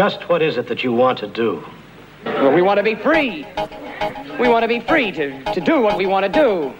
Just 0.00 0.30
what 0.30 0.40
is 0.40 0.56
it 0.56 0.66
that 0.68 0.82
you 0.82 0.94
want 0.94 1.18
to 1.18 1.26
do? 1.26 1.62
Well, 2.24 2.54
we 2.54 2.62
want 2.62 2.78
to 2.78 2.82
be 2.82 2.94
free. 2.94 3.46
We 4.40 4.48
want 4.48 4.62
to 4.62 4.66
be 4.66 4.80
free 4.80 5.12
to, 5.12 5.44
to 5.52 5.60
do 5.60 5.82
what 5.82 5.98
we 5.98 6.06
want 6.06 6.24
to 6.24 6.32
do. 6.32 6.72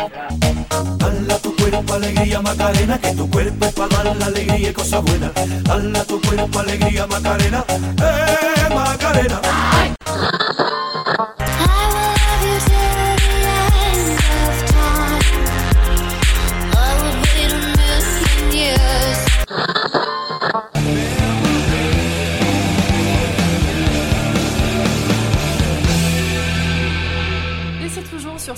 Dala 0.97 1.39
tu 1.43 1.55
cuerpo 1.55 1.93
alegría 1.93 2.41
Macarena, 2.41 2.99
que 2.99 3.15
tu 3.15 3.29
cuerpo 3.29 3.67
es 3.67 3.75
para 3.75 4.05
dar 4.05 4.17
la 4.17 4.25
alegría 4.25 4.71
y 4.71 4.73
cosas 4.73 5.05
buenas. 5.05 5.35
Dala 5.65 6.03
tu 6.07 6.19
cuerpo 6.23 6.61
alegría 6.61 7.07
Macarena, 7.07 7.63
eh 7.69 8.75
Macarena. 8.75 10.00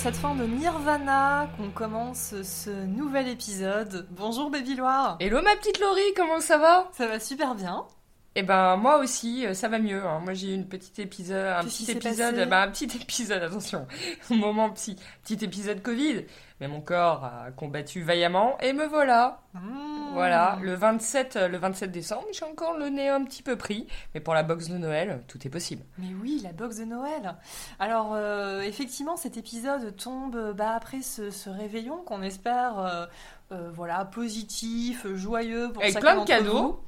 Cette 0.02 0.16
fin 0.16 0.34
de 0.34 0.42
Nirvana 0.42 1.48
qu'on 1.56 1.70
commence 1.70 2.34
ce 2.42 2.70
nouvel 2.70 3.28
épisode. 3.28 4.08
Bonjour 4.10 4.50
Baby 4.50 4.74
Loire 4.74 5.16
Hello 5.20 5.40
ma 5.42 5.54
petite 5.54 5.78
Laurie, 5.78 6.12
comment 6.16 6.40
ça 6.40 6.58
va? 6.58 6.88
Ça 6.90 7.06
va 7.06 7.20
super 7.20 7.54
bien. 7.54 7.86
Eh 8.34 8.42
ben 8.42 8.76
moi 8.76 8.98
aussi, 8.98 9.46
euh, 9.46 9.52
ça 9.52 9.68
va 9.68 9.78
mieux. 9.78 10.02
hein. 10.04 10.20
Moi 10.20 10.32
j'ai 10.32 10.48
eu 10.52 10.54
une 10.54 10.66
petite 10.66 10.98
épisode, 10.98 11.46
un 11.48 11.64
petit 11.64 11.90
épisode, 11.90 12.48
bah, 12.48 12.62
un 12.62 12.68
petit 12.70 12.84
épisode, 12.84 13.42
attention, 13.42 13.86
un 14.30 14.34
moment 14.36 14.70
petit, 14.70 14.96
petit 15.22 15.44
épisode 15.44 15.82
Covid. 15.82 16.24
Mais 16.60 16.68
mon 16.68 16.80
corps 16.80 17.24
a 17.24 17.50
combattu 17.50 18.02
vaillamment 18.02 18.56
et 18.60 18.72
me 18.72 18.86
voilà. 18.86 19.40
Mmh. 19.52 20.12
Voilà, 20.14 20.58
le 20.62 20.74
27, 20.74 21.36
euh, 21.36 21.48
le 21.48 21.58
27 21.58 21.90
décembre, 21.90 22.24
j'ai 22.32 22.44
encore 22.44 22.76
le 22.78 22.88
nez 22.88 23.08
un 23.08 23.24
petit 23.24 23.42
peu 23.42 23.56
pris, 23.56 23.86
mais 24.14 24.20
pour 24.20 24.32
la 24.32 24.42
box 24.44 24.68
de 24.68 24.78
Noël, 24.78 25.22
tout 25.26 25.38
est 25.46 25.50
possible. 25.50 25.82
Mais 25.98 26.14
oui, 26.22 26.40
la 26.44 26.52
box 26.52 26.76
de 26.76 26.84
Noël. 26.84 27.34
Alors 27.80 28.12
euh, 28.14 28.60
effectivement, 28.60 29.16
cet 29.16 29.36
épisode 29.36 29.96
tombe 29.96 30.52
bah, 30.56 30.70
après 30.76 31.02
ce, 31.02 31.30
ce 31.30 31.50
réveillon 31.50 31.98
qu'on 32.06 32.22
espère, 32.22 32.78
euh, 32.78 33.06
euh, 33.52 33.70
voilà, 33.74 34.04
positif, 34.04 35.06
joyeux 35.16 35.70
pour 35.72 35.82
Avec 35.82 35.98
plein 35.98 36.20
de 36.20 36.24
cadeaux. 36.26 36.62
vous. 36.62 36.78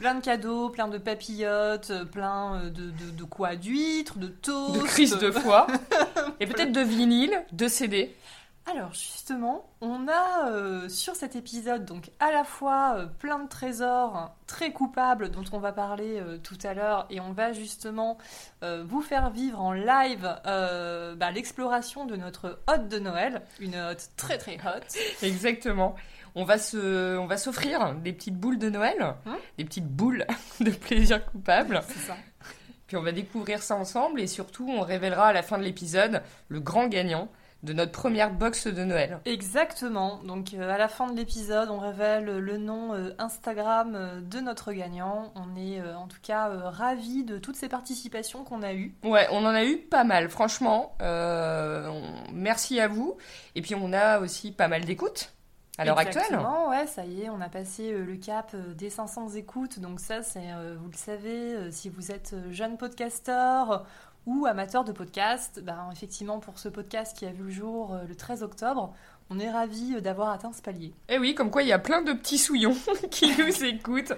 Plein 0.00 0.14
de 0.14 0.22
cadeaux, 0.24 0.70
plein 0.70 0.88
de 0.88 0.96
papillotes, 0.96 1.90
euh, 1.90 2.06
plein 2.06 2.54
euh, 2.54 2.70
de, 2.70 2.84
de, 2.84 3.10
de 3.18 3.24
quoi? 3.24 3.54
D'huîtres, 3.54 4.18
de 4.18 4.28
toast? 4.28 4.80
De 4.80 4.86
crise 4.86 5.18
de 5.18 5.30
foie 5.30 5.66
et 6.40 6.46
peut-être 6.46 6.72
de 6.72 6.80
vinyle, 6.80 7.38
de 7.52 7.68
CD. 7.68 8.16
Alors 8.66 8.92
justement, 8.92 9.68
on 9.80 10.06
a 10.06 10.50
euh, 10.50 10.88
sur 10.88 11.16
cet 11.16 11.34
épisode 11.34 11.84
donc 11.84 12.10
à 12.20 12.30
la 12.30 12.44
fois 12.44 12.94
euh, 12.96 13.06
plein 13.06 13.38
de 13.38 13.48
trésors 13.48 14.36
très 14.46 14.72
coupables 14.72 15.30
dont 15.30 15.44
on 15.52 15.58
va 15.58 15.72
parler 15.72 16.20
euh, 16.20 16.38
tout 16.38 16.58
à 16.62 16.74
l'heure 16.74 17.06
et 17.10 17.20
on 17.20 17.32
va 17.32 17.52
justement 17.52 18.18
vous 18.62 19.00
faire 19.00 19.30
vivre 19.30 19.60
en 19.60 19.72
live 19.72 20.28
bah, 20.44 21.30
l'exploration 21.32 22.04
de 22.04 22.16
notre 22.16 22.60
hôte 22.68 22.88
de 22.88 22.98
Noël, 22.98 23.42
une 23.58 23.76
hôte 23.76 24.10
très 24.16 24.36
très 24.36 24.56
hot. 24.56 24.84
Exactement. 25.22 25.94
On 26.34 26.44
va 26.44 26.58
se, 26.58 27.16
on 27.16 27.26
va 27.26 27.38
s'offrir 27.38 27.94
des 27.94 28.12
petites 28.12 28.36
boules 28.36 28.58
de 28.58 28.68
Noël, 28.68 29.14
Hein 29.26 29.38
des 29.58 29.64
petites 29.64 29.88
boules 29.88 30.26
de 30.60 30.70
plaisir 30.70 31.24
coupable. 31.24 31.80
C'est 31.88 32.00
ça. 32.00 32.16
Puis 32.86 32.96
on 32.96 33.02
va 33.02 33.12
découvrir 33.12 33.62
ça 33.62 33.76
ensemble 33.76 34.20
et 34.20 34.26
surtout 34.26 34.68
on 34.68 34.80
révélera 34.82 35.28
à 35.28 35.32
la 35.32 35.42
fin 35.42 35.58
de 35.58 35.62
l'épisode 35.62 36.22
le 36.48 36.60
grand 36.60 36.88
gagnant 36.88 37.28
de 37.62 37.72
notre 37.74 37.92
première 37.92 38.32
box 38.32 38.66
de 38.66 38.84
Noël. 38.84 39.20
Exactement. 39.26 40.18
Donc 40.24 40.54
euh, 40.54 40.70
à 40.74 40.78
la 40.78 40.88
fin 40.88 41.10
de 41.10 41.16
l'épisode, 41.16 41.68
on 41.70 41.78
révèle 41.78 42.24
le 42.24 42.56
nom 42.56 42.94
euh, 42.94 43.10
Instagram 43.18 43.92
euh, 43.94 44.20
de 44.22 44.40
notre 44.40 44.72
gagnant. 44.72 45.30
On 45.34 45.54
est 45.56 45.78
euh, 45.80 45.94
en 45.96 46.06
tout 46.06 46.20
cas 46.22 46.48
ravis 46.70 47.22
de 47.24 47.36
toutes 47.38 47.56
ces 47.56 47.68
participations 47.68 48.44
qu'on 48.44 48.62
a 48.62 48.72
eues. 48.72 48.94
Ouais, 49.04 49.26
on 49.30 49.44
en 49.44 49.54
a 49.54 49.64
eu 49.64 49.76
pas 49.76 50.04
mal, 50.04 50.30
franchement. 50.30 50.94
On- 51.00 52.02
Merci 52.32 52.80
à 52.80 52.88
vous. 52.88 53.16
Et 53.54 53.62
puis 53.62 53.74
on 53.74 53.92
a 53.92 54.20
aussi 54.20 54.52
pas 54.52 54.68
mal 54.68 54.84
d'écoutes 54.84 55.32
à 55.78 55.84
l'heure 55.84 55.98
actuelle. 55.98 56.22
Exactement, 56.24 56.68
ouais, 56.68 56.86
ça 56.86 57.04
y 57.04 57.22
est, 57.22 57.30
on 57.30 57.40
a 57.40 57.48
passé 57.48 57.92
le 57.92 58.16
cap 58.16 58.54
des 58.56 58.90
500 58.90 59.30
écoutes. 59.34 59.78
Donc 59.80 60.00
ça, 60.00 60.22
c'est, 60.22 60.40
vous 60.78 60.90
le 60.90 60.96
savez, 60.96 61.70
si 61.72 61.88
vous 61.88 62.10
êtes 62.10 62.34
jeune 62.50 62.76
podcasteur 62.76 63.86
ou 64.26 64.46
amateur 64.46 64.84
de 64.84 64.92
podcast, 64.92 65.60
ben, 65.62 65.88
effectivement, 65.92 66.38
pour 66.40 66.58
ce 66.58 66.68
podcast 66.68 67.16
qui 67.16 67.26
a 67.26 67.32
vu 67.32 67.44
le 67.44 67.50
jour 67.50 67.94
euh, 67.94 68.04
le 68.04 68.14
13 68.14 68.42
octobre, 68.42 68.94
on 69.30 69.38
est 69.38 69.50
ravis 69.50 69.94
euh, 69.94 70.00
d'avoir 70.00 70.30
atteint 70.30 70.52
ce 70.52 70.60
palier. 70.60 70.92
Et 71.08 71.18
oui, 71.18 71.34
comme 71.34 71.50
quoi 71.50 71.62
il 71.62 71.68
y 71.68 71.72
a 71.72 71.78
plein 71.78 72.02
de 72.02 72.12
petits 72.12 72.38
souillons 72.38 72.76
qui 73.10 73.30
nous 73.38 73.64
écoutent. 73.64 74.12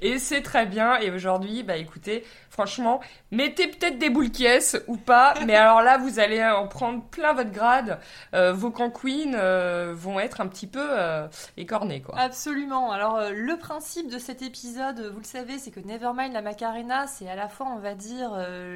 Et 0.00 0.18
c'est 0.18 0.42
très 0.42 0.66
bien. 0.66 0.98
Et 0.98 1.10
aujourd'hui, 1.10 1.62
bah 1.62 1.76
écoutez, 1.76 2.24
franchement, 2.54 3.00
mettez 3.30 3.66
peut-être 3.66 3.98
des 3.98 4.10
boules 4.10 4.30
caisses 4.30 4.80
ou 4.86 4.96
pas. 4.96 5.34
Mais 5.46 5.54
alors 5.54 5.82
là, 5.82 5.98
vous 5.98 6.18
allez 6.18 6.42
en 6.42 6.66
prendre 6.66 7.02
plein 7.02 7.34
votre 7.34 7.50
grade. 7.50 7.98
Euh, 8.32 8.52
vos 8.52 8.70
canquines 8.70 9.36
euh, 9.36 9.92
vont 9.94 10.18
être 10.18 10.40
un 10.40 10.46
petit 10.46 10.66
peu 10.66 10.86
euh, 10.88 11.26
écornées, 11.56 12.00
quoi. 12.00 12.18
Absolument. 12.18 12.92
Alors, 12.92 13.20
le 13.30 13.56
principe 13.58 14.10
de 14.10 14.18
cet 14.18 14.40
épisode, 14.40 15.10
vous 15.12 15.18
le 15.18 15.24
savez, 15.24 15.58
c'est 15.58 15.70
que 15.70 15.80
Nevermind 15.80 16.32
la 16.32 16.42
Macarena, 16.42 17.06
c'est 17.06 17.28
à 17.28 17.34
la 17.34 17.48
fois, 17.48 17.66
on 17.74 17.78
va 17.78 17.94
dire, 17.94 18.30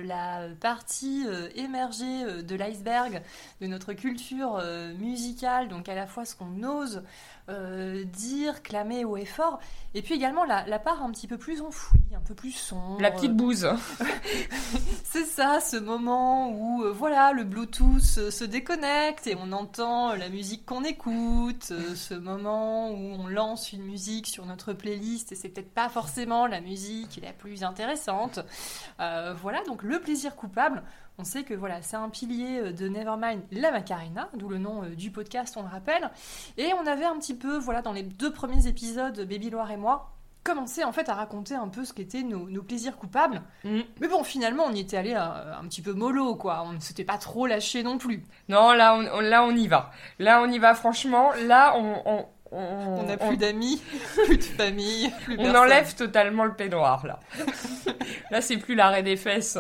la 0.05 0.49
partie 0.61 1.25
émergée 1.55 2.43
de 2.43 2.55
l'iceberg 2.57 3.23
de 3.61 3.67
notre 3.67 3.93
culture 3.93 4.63
musicale, 4.99 5.69
donc 5.69 5.78
à 5.87 5.95
la 5.95 6.07
fois 6.07 6.25
ce 6.25 6.35
qu'on 6.35 6.63
ose 6.63 7.03
euh, 7.49 8.05
dire, 8.05 8.63
clamer 8.63 9.07
haut 9.07 9.17
et 9.17 9.25
fort, 9.25 9.59
et 9.95 10.03
puis 10.03 10.15
également 10.15 10.45
la, 10.45 10.67
la 10.67 10.79
part 10.79 11.03
un 11.03 11.11
petit 11.11 11.27
peu 11.27 11.39
plus 11.39 11.63
enfouie, 11.63 11.99
un 12.15 12.21
peu 12.21 12.35
plus 12.35 12.53
sombre. 12.53 13.01
La 13.01 13.11
petite 13.11 13.35
bouse. 13.35 13.67
C'est 15.05 15.25
ça, 15.25 15.59
ce 15.61 15.77
moment 15.79 16.51
où 16.51 16.85
euh, 16.85 16.93
voilà, 16.93 17.33
le 17.33 17.45
Bluetooth 17.45 18.03
se 18.03 18.45
déconnecte 18.45 19.27
et 19.27 19.35
on 19.35 19.53
entend 19.53 20.15
la 20.15 20.29
musique 20.29 20.67
qu'on 20.67 20.85
écoute, 20.85 21.69
euh, 21.71 21.95
ce 21.95 22.13
moment 22.13 22.91
où 22.91 23.15
on 23.19 23.27
lance 23.29 23.73
une 23.73 23.83
musique 23.83 24.27
sur 24.27 24.45
notre 24.45 24.75
playlist 24.75 25.33
et 25.33 25.35
c'est 25.35 25.49
peut-être 25.49 25.73
pas 25.73 25.89
forcément 25.89 26.47
la 26.47 26.61
musique 26.61 27.19
la 27.23 27.33
plus 27.33 27.65
intéressante. 27.65 28.41
Voilà, 28.99 29.63
donc 29.65 29.83
le 29.83 30.01
plaisir 30.01 30.37
coupable. 30.37 30.83
On 31.21 31.25
sait 31.25 31.43
que 31.43 31.55
voilà, 31.55 31.83
c'est 31.83 31.97
un 31.97 32.11
pilier 32.11 32.73
de 32.73 32.89
Nevermind 32.89 33.43
la 33.51 33.73
Macarena, 33.73 34.29
d'où 34.35 34.49
le 34.49 34.59
nom 34.59 34.83
du 34.97 35.11
podcast, 35.11 35.57
on 35.57 35.63
le 35.63 35.69
rappelle. 35.69 36.11
Et 36.59 36.73
on 36.75 36.87
avait 36.87 37.07
un 37.07 37.19
petit 37.19 37.35
peu, 37.39 37.57
voilà, 37.59 37.83
dans 37.83 37.93
les 37.93 38.03
deux 38.03 38.33
premiers 38.33 38.67
épisodes, 38.67 39.19
Baby 39.29 39.51
Loire 39.51 39.71
et 39.71 39.77
moi, 39.77 40.11
commencé 40.45 40.83
en 40.85 40.93
fait 40.93 41.09
à 41.09 41.15
raconter 41.15 41.55
un 41.55 41.69
peu 41.69 41.85
ce 41.85 41.93
qu'étaient 41.93 42.23
nos, 42.23 42.49
nos 42.49 42.63
plaisirs 42.63 42.97
coupables. 42.97 43.43
Mm. 43.65 43.81
Mais 44.01 44.09
bon, 44.09 44.23
finalement, 44.25 44.65
on 44.67 44.73
y 44.75 44.81
était 44.81 44.97
allé 44.97 45.15
euh, 45.15 45.55
un 45.61 45.65
petit 45.67 45.83
peu 45.83 45.93
mollo, 45.93 46.37
quoi. 46.37 46.63
On 46.67 46.73
ne 46.73 46.81
s'était 46.81 47.05
pas 47.05 47.19
trop 47.19 47.47
lâché 47.47 47.83
non 47.83 47.99
plus. 47.99 48.23
Non, 48.49 48.73
là 48.73 48.95
on, 48.95 49.07
on- 49.19 49.21
là, 49.21 49.45
on 49.45 49.51
y 49.51 49.67
va. 49.69 49.91
Là, 50.19 50.41
on 50.43 50.51
y 50.51 50.59
va, 50.59 50.75
franchement. 50.75 51.31
Là, 51.47 51.75
on... 51.77 52.03
on 52.07 52.27
on, 52.51 53.03
n'a 53.03 53.17
on- 53.21 53.29
plus 53.29 53.37
d'amis, 53.37 53.83
plus 54.25 54.39
de 54.39 54.43
famille, 54.43 55.13
plus 55.25 55.35
on 55.35 55.43
personne. 55.43 55.57
enlève 55.57 55.95
totalement 55.95 56.45
le 56.47 56.55
peignoir, 56.55 57.07
là. 57.07 57.21
là, 58.31 58.41
c'est 58.41 58.57
plus 58.57 58.75
l'arrêt 58.75 59.03
des 59.03 59.17
fesses. 59.19 59.59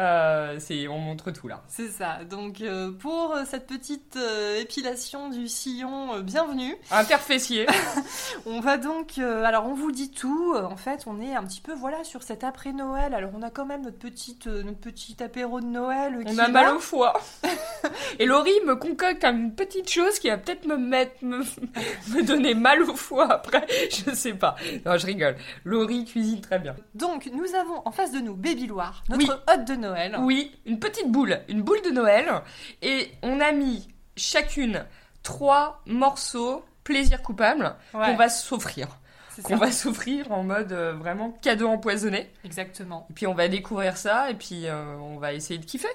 Euh, 0.00 0.58
on 0.88 0.98
montre 0.98 1.30
tout, 1.30 1.46
là. 1.46 1.62
C'est 1.68 1.88
ça. 1.88 2.24
Donc, 2.28 2.62
euh, 2.62 2.90
pour 2.90 3.34
euh, 3.34 3.42
cette 3.44 3.66
petite 3.66 4.16
euh, 4.16 4.60
épilation 4.60 5.28
du 5.28 5.46
sillon, 5.46 6.20
bienvenue. 6.20 6.74
Interfessier. 6.90 7.66
On 8.46 8.60
va 8.60 8.78
donc, 8.78 9.18
alors 9.18 9.66
on 9.66 9.74
vous 9.74 9.92
dit 9.92 10.10
tout. 10.10 10.54
en 10.56 10.76
fait, 10.76 11.04
on 11.06 11.20
est 11.20 11.34
un 11.34 11.42
petit 11.44 11.60
peu, 11.60 11.74
voilà, 11.74 12.02
sur 12.04 12.22
cet 12.22 12.44
après 12.44 12.72
Noël. 12.72 13.12
Alors, 13.14 13.30
on 13.36 13.42
a 13.42 13.50
quand 13.50 13.66
même 13.66 13.82
notre 13.82 13.98
petite, 13.98 14.46
notre 14.46 14.78
petit 14.78 15.22
apéro 15.22 15.60
de 15.60 15.66
Noël. 15.66 16.16
On 16.18 16.24
qui 16.24 16.40
a 16.40 16.48
mal 16.48 16.74
au 16.74 16.78
foie. 16.78 17.12
Et 18.18 18.26
Laurie 18.26 18.58
me 18.66 18.76
concocte 18.76 19.24
une 19.24 19.54
petite 19.54 19.90
chose 19.90 20.18
qui 20.18 20.28
va 20.28 20.38
peut-être 20.38 20.66
me 20.66 20.76
mettre, 20.76 21.22
me, 21.22 21.38
me 21.38 22.22
donner 22.22 22.54
mal 22.54 22.82
au 22.82 22.94
foie 22.94 23.30
après. 23.30 23.66
Je 23.90 24.14
sais 24.14 24.34
pas. 24.34 24.56
Non, 24.86 24.96
je 24.96 25.06
rigole. 25.06 25.36
Laurie 25.64 26.04
cuisine 26.04 26.40
très 26.40 26.58
bien. 26.58 26.74
Donc, 26.94 27.28
nous 27.32 27.54
avons 27.54 27.82
en 27.84 27.90
face 27.90 28.12
de 28.12 28.20
nous 28.20 28.34
Baby 28.34 28.66
Loire, 28.66 29.02
notre 29.08 29.20
Oui. 29.22 29.30
hôte 29.52 29.64
de 29.66 29.74
Noël. 29.74 29.89
Oui, 30.20 30.56
une 30.66 30.78
petite 30.78 31.10
boule, 31.10 31.40
une 31.48 31.62
boule 31.62 31.82
de 31.82 31.90
Noël. 31.90 32.42
Et 32.82 33.10
on 33.22 33.40
a 33.40 33.52
mis 33.52 33.88
chacune 34.16 34.84
trois 35.22 35.82
morceaux 35.86 36.64
plaisir 36.84 37.22
coupable 37.22 37.74
Ouais, 37.94 38.06
qu'on 38.06 38.16
va 38.16 38.28
s'offrir. 38.28 38.88
Qu'on 39.44 39.56
va 39.56 39.72
s'offrir 39.72 40.30
en 40.32 40.42
mode 40.42 40.72
euh, 40.72 40.92
vraiment 40.92 41.30
cadeau 41.40 41.68
empoisonné. 41.68 42.30
Exactement. 42.44 43.06
Et 43.10 43.14
puis 43.14 43.26
on 43.26 43.34
va 43.34 43.48
découvrir 43.48 43.96
ça 43.96 44.30
et 44.30 44.34
puis 44.34 44.66
euh, 44.66 44.96
on 44.98 45.16
va 45.16 45.32
essayer 45.32 45.58
de 45.58 45.64
kiffer. 45.64 45.88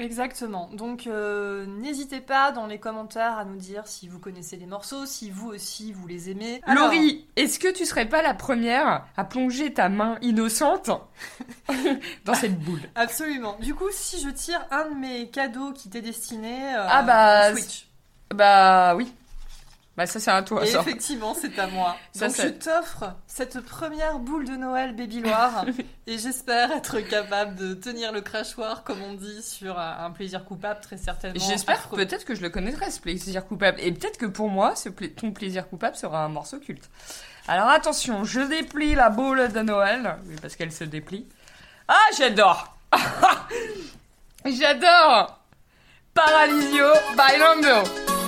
Exactement. 0.00 0.70
Donc 0.72 1.06
euh, 1.06 1.66
n'hésitez 1.66 2.20
pas 2.20 2.52
dans 2.52 2.66
les 2.66 2.78
commentaires 2.78 3.36
à 3.36 3.44
nous 3.44 3.56
dire 3.56 3.86
si 3.86 4.08
vous 4.08 4.18
connaissez 4.18 4.56
les 4.56 4.66
morceaux, 4.66 5.04
si 5.04 5.30
vous 5.30 5.48
aussi 5.48 5.92
vous 5.92 6.06
les 6.06 6.30
aimez. 6.30 6.60
Alors, 6.66 6.84
Laurie, 6.84 7.26
est-ce 7.36 7.58
que 7.58 7.70
tu 7.70 7.84
serais 7.84 8.06
pas 8.06 8.22
la 8.22 8.34
première 8.34 9.04
à 9.16 9.24
plonger 9.24 9.74
ta 9.74 9.88
main 9.88 10.16
innocente 10.22 10.90
dans 12.24 12.34
cette 12.34 12.58
boule? 12.58 12.80
Absolument. 12.94 13.56
Du 13.60 13.74
coup, 13.74 13.88
si 13.92 14.20
je 14.20 14.30
tire 14.30 14.64
un 14.70 14.88
de 14.90 14.94
mes 14.94 15.28
cadeaux 15.28 15.72
qui 15.72 15.90
t'est 15.90 16.00
destiné, 16.00 16.74
euh, 16.74 16.86
Ah 16.88 17.02
bah, 17.02 17.54
Switch. 17.54 17.86
Bah 18.34 18.94
oui. 18.96 19.12
Bah 20.00 20.06
ça 20.06 20.18
c'est 20.18 20.30
à 20.30 20.40
toi 20.42 20.64
Et 20.64 20.68
ça. 20.68 20.80
effectivement, 20.80 21.34
c'est 21.38 21.58
à 21.58 21.66
moi. 21.66 21.94
Ça, 22.12 22.28
Donc 22.28 22.36
je 22.40 22.48
t'offre 22.48 23.04
cette 23.26 23.60
première 23.60 24.18
boule 24.18 24.46
de 24.48 24.56
Noël 24.56 24.96
Baby 24.96 25.20
Loire 25.20 25.66
et 26.06 26.16
j'espère 26.16 26.72
être 26.72 27.00
capable 27.00 27.54
de 27.56 27.74
tenir 27.74 28.10
le 28.10 28.22
crachoir, 28.22 28.82
comme 28.82 29.02
on 29.02 29.12
dit, 29.12 29.42
sur 29.42 29.78
un 29.78 30.10
plaisir 30.10 30.46
coupable, 30.46 30.80
très 30.80 30.96
certainement. 30.96 31.38
J'espère 31.46 31.86
peut-être 31.88 32.24
que 32.24 32.34
je 32.34 32.40
le 32.40 32.48
connaîtrai 32.48 32.90
ce 32.90 32.98
plaisir 32.98 33.44
coupable 33.44 33.78
et 33.82 33.92
peut-être 33.92 34.16
que 34.16 34.24
pour 34.24 34.48
moi 34.48 34.74
ce 34.74 34.88
pla- 34.88 35.08
ton 35.08 35.32
plaisir 35.32 35.68
coupable 35.68 35.96
sera 35.96 36.24
un 36.24 36.30
morceau 36.30 36.58
culte. 36.60 36.88
Alors 37.46 37.68
attention, 37.68 38.24
je 38.24 38.40
déplie 38.40 38.94
la 38.94 39.10
boule 39.10 39.52
de 39.52 39.60
Noël 39.60 40.16
oui, 40.24 40.36
parce 40.40 40.56
qu'elle 40.56 40.72
se 40.72 40.84
déplie. 40.84 41.26
Ah 41.88 41.98
j'adore. 42.16 42.74
j'adore. 44.46 45.38
Paralysio 46.14 46.86
Bailando. 47.16 47.82
Mais 48.08 48.19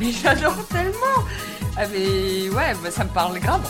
Mais 0.00 0.10
j'adore 0.10 0.56
tellement. 0.68 1.24
Ah 1.76 1.86
mais 1.92 2.48
ouais, 2.48 2.74
bah, 2.82 2.90
ça 2.90 3.04
me 3.04 3.10
parle 3.10 3.38
grave. 3.38 3.60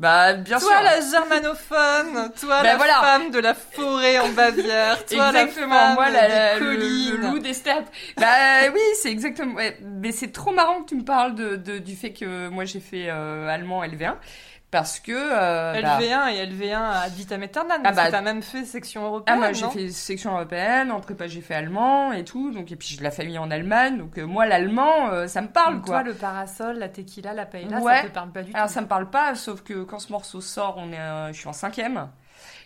Bah 0.00 0.32
bien 0.32 0.58
Toi 0.58 0.70
sûr. 0.72 0.82
la 0.82 1.00
germanophone, 1.02 2.32
toi 2.40 2.62
Ben 2.62 2.68
la 2.72 2.76
voilà. 2.78 2.94
femme 3.02 3.30
de 3.30 3.38
la 3.38 3.52
forêt 3.52 4.18
en 4.18 4.30
Bavière, 4.30 5.04
toi 5.04 5.28
exactement, 5.28 5.74
la 5.74 5.80
femme 5.88 5.94
moi 5.94 6.08
la- 6.08 6.28
la- 6.28 6.54
des 6.58 6.64
le, 6.64 6.72
le 6.76 7.16
loup 7.18 7.38
des 7.38 7.52
steppes. 7.52 7.84
Bah 8.18 8.26
oui, 8.72 8.80
c'est 9.02 9.10
exactement. 9.10 9.54
ouais. 9.56 9.76
Mais 9.82 10.12
c'est 10.12 10.32
trop 10.32 10.52
marrant 10.52 10.80
que 10.82 10.88
tu 10.88 10.94
me 10.94 11.04
parles 11.04 11.34
de, 11.34 11.56
de- 11.56 11.78
du 11.78 11.96
fait 11.96 12.12
que 12.14 12.48
moi 12.48 12.64
j'ai 12.64 12.80
fait 12.80 13.08
euh, 13.10 13.46
allemand 13.48 13.84
LV1 13.84 14.14
parce 14.70 15.00
que 15.00 15.12
euh, 15.12 15.80
bah, 15.82 15.98
LV1 15.98 16.28
et 16.34 16.46
LV1 16.46 16.74
ad 17.04 17.12
vitam 17.12 17.42
aeternam, 17.42 17.82
Ah 17.84 17.92
bah- 17.92 18.10
t'as 18.10 18.20
même 18.20 18.42
fait 18.42 18.64
section 18.64 19.02
Ah 19.02 19.06
européenne, 19.06 19.38
moi 19.38 19.52
j'ai 19.52 19.68
fait 19.68 19.90
section 19.90 20.32
européenne, 20.32 20.92
en 20.92 21.00
prépa 21.00 21.26
j'ai 21.26 21.40
fait 21.40 21.54
allemand 21.54 22.12
et 22.12 22.24
tout, 22.24 22.52
donc 22.52 22.70
et 22.70 22.76
puis 22.76 22.88
j'ai 22.88 22.96
de 22.98 23.02
la 23.02 23.10
famille 23.10 23.38
en 23.38 23.50
Allemagne, 23.50 23.98
donc 23.98 24.16
euh, 24.18 24.26
moi 24.26 24.46
l'allemand 24.46 25.10
euh, 25.10 25.26
ça 25.26 25.40
me 25.42 25.48
parle 25.48 25.74
Donc 25.76 25.86
quoi. 25.86 26.00
Toi, 26.00 26.10
le 26.10 26.14
parasol, 26.14 26.78
la 26.78 26.88
tequila, 26.88 27.32
la 27.34 27.46
paella, 27.46 27.78
Ouais. 27.80 28.02
ça 28.02 28.08
te 28.08 28.14
parle 28.14 28.30
pas 28.32 28.42
du 28.42 28.52
Alors 28.54 28.68
tout. 28.68 28.74
ça 28.74 28.80
me 28.80 28.86
parle 28.86 29.10
pas, 29.10 29.34
sauf 29.34 29.62
que 29.62 29.82
quand 29.82 29.98
ce 29.98 30.12
morceau 30.12 30.40
sort, 30.40 30.76
on 30.78 30.92
est, 30.92 30.98
euh, 31.00 31.32
je 31.32 31.38
suis 31.38 31.48
en 31.48 31.52
cinquième 31.52 32.08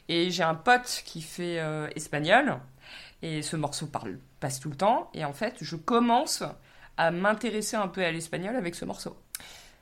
et 0.08 0.30
j'ai 0.30 0.42
un 0.42 0.54
pote 0.54 1.02
qui 1.06 1.22
fait 1.22 1.58
espagnol 1.96 2.58
et 3.22 3.40
ce 3.40 3.56
morceau 3.56 3.86
parle 3.86 4.18
passe 4.40 4.60
tout 4.60 4.68
le 4.68 4.76
temps 4.76 5.08
et 5.14 5.24
en 5.24 5.32
fait 5.32 5.54
je 5.62 5.76
commence 5.76 6.42
à 6.98 7.10
m'intéresser 7.10 7.76
un 7.76 7.88
peu 7.88 8.04
à 8.04 8.10
l'espagnol 8.12 8.54
avec 8.56 8.74
ce 8.74 8.84
morceau. 8.84 9.16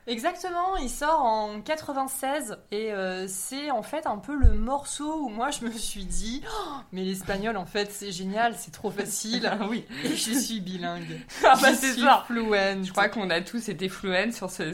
Exactement, 0.05 0.75
il 0.77 0.89
sort 0.89 1.21
en 1.23 1.61
96 1.61 2.57
et 2.71 2.91
euh, 2.91 3.25
c'est 3.29 3.71
en 3.71 3.83
fait 3.83 4.05
un 4.05 4.17
peu 4.17 4.35
le 4.35 4.53
morceau 4.53 5.21
où 5.23 5.29
moi 5.29 5.49
je 5.51 5.63
me 5.65 5.71
suis 5.71 6.03
dit 6.05 6.41
Oh, 6.45 6.71
mais 6.91 7.03
l'espagnol 7.03 7.55
en 7.55 7.65
fait 7.65 7.89
c'est 7.91 8.11
génial, 8.11 8.55
c'est 8.57 8.71
trop 8.71 8.91
facile 8.91 9.49
oui. 9.69 9.85
et 10.03 10.15
je 10.15 10.33
suis 10.33 10.59
bilingue. 10.59 11.21
Ah 11.45 11.53
bah 11.61 11.73
c'est 11.73 11.93
ça. 11.93 12.23
fluent. 12.27 12.83
Je 12.83 12.91
crois 12.91 13.07
qu'on 13.07 13.29
a 13.29 13.39
tous 13.41 13.69
été 13.69 13.87
fluents 13.87 14.31
sur 14.33 14.49
ce- 14.49 14.73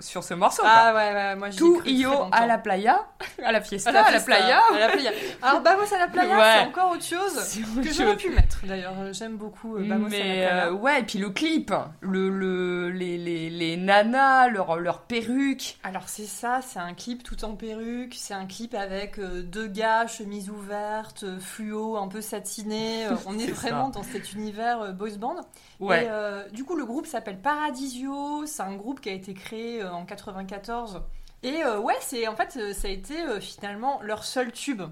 sur 0.00 0.24
ce 0.24 0.34
morceau. 0.34 0.62
Ah 0.64 0.92
ouais, 0.94 1.12
ouais, 1.14 1.36
moi 1.36 1.50
j'y 1.50 1.56
ai 1.56 1.58
Tout 1.58 1.78
cru 1.78 1.90
io 1.90 2.10
à 2.32 2.46
la 2.46 2.58
playa, 2.58 3.06
à 3.44 3.52
la 3.52 3.60
fiesta, 3.60 3.90
À 3.90 3.92
la 3.92 4.00
à 4.00 4.02
la 4.04 4.10
fiesta, 4.20 4.26
playa. 4.36 4.60
à 4.74 4.78
la 4.78 4.88
playa. 4.88 5.10
Alors 5.42 5.60
Bamos 5.60 5.92
à 5.94 5.98
la 5.98 6.08
playa, 6.08 6.36
Ouais. 6.38 6.54
c'est 6.60 6.68
encore 6.68 6.90
autre 6.92 7.04
chose 7.04 7.60
que 7.82 7.92
j'aurais 7.92 8.16
pu 8.16 8.30
mettre 8.30 8.60
d'ailleurs. 8.66 8.94
J'aime 9.12 9.36
beaucoup 9.36 9.76
euh, 9.76 9.86
Bamos 9.86 10.06
à 10.06 10.10
la 10.10 10.16
Mais 10.18 10.18
playa. 10.20 10.66
euh, 10.66 10.72
ouais, 10.72 11.00
et 11.00 11.02
puis 11.04 11.18
le 11.18 11.30
clip, 11.30 11.72
le, 12.00 12.28
le, 12.30 12.90
les, 12.90 13.18
les, 13.18 13.50
les 13.50 13.76
nanas, 13.76 14.48
leur, 14.48 14.76
leur 14.76 15.00
perruque. 15.02 15.78
Alors 15.84 16.08
c'est 16.08 16.26
ça, 16.26 16.60
c'est 16.62 16.78
un 16.78 16.94
clip 16.94 17.22
tout 17.22 17.44
en 17.44 17.54
perruque, 17.54 18.14
c'est 18.16 18.34
un 18.34 18.46
clip 18.46 18.74
avec 18.74 19.18
euh, 19.18 19.42
deux 19.42 19.66
gars, 19.66 20.06
chemise 20.06 20.50
ouverte, 20.50 21.24
fluo, 21.38 21.96
un 21.96 22.08
peu 22.08 22.20
satiné. 22.20 23.06
On 23.26 23.38
est, 23.38 23.46
vraiment 23.50 23.88
dans 23.90 24.02
cet 24.02 24.32
univers 24.32 24.92
boys 24.94 25.16
band. 25.18 25.36
Ouais. 25.80 26.04
Et 26.04 26.08
euh, 26.10 26.48
du 26.50 26.64
coup, 26.64 26.76
le 26.76 26.84
groupe 26.84 27.06
s'appelle 27.06 27.38
Paradisio. 27.40 28.44
C'est 28.46 28.62
un 28.62 28.74
groupe 28.74 29.00
qui 29.00 29.08
a 29.08 29.12
été 29.12 29.34
créé 29.34 29.51
euh, 29.52 29.92
en 29.92 30.04
94. 30.04 31.02
Et 31.42 31.62
euh, 31.62 31.78
ouais, 31.78 31.96
c'est 32.00 32.28
en 32.28 32.36
fait, 32.36 32.56
euh, 32.56 32.72
ça 32.72 32.88
a 32.88 32.90
été 32.90 33.40
finalement 33.40 34.00
leur 34.02 34.24
seul 34.24 34.52
tube. 34.52 34.82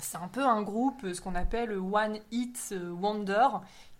C'est 0.00 0.18
un 0.18 0.28
peu 0.28 0.44
un 0.44 0.62
groupe, 0.62 1.12
ce 1.12 1.20
qu'on 1.20 1.34
appelle 1.34 1.72
One 1.72 2.18
Hit 2.30 2.74
Wonder. 3.00 3.48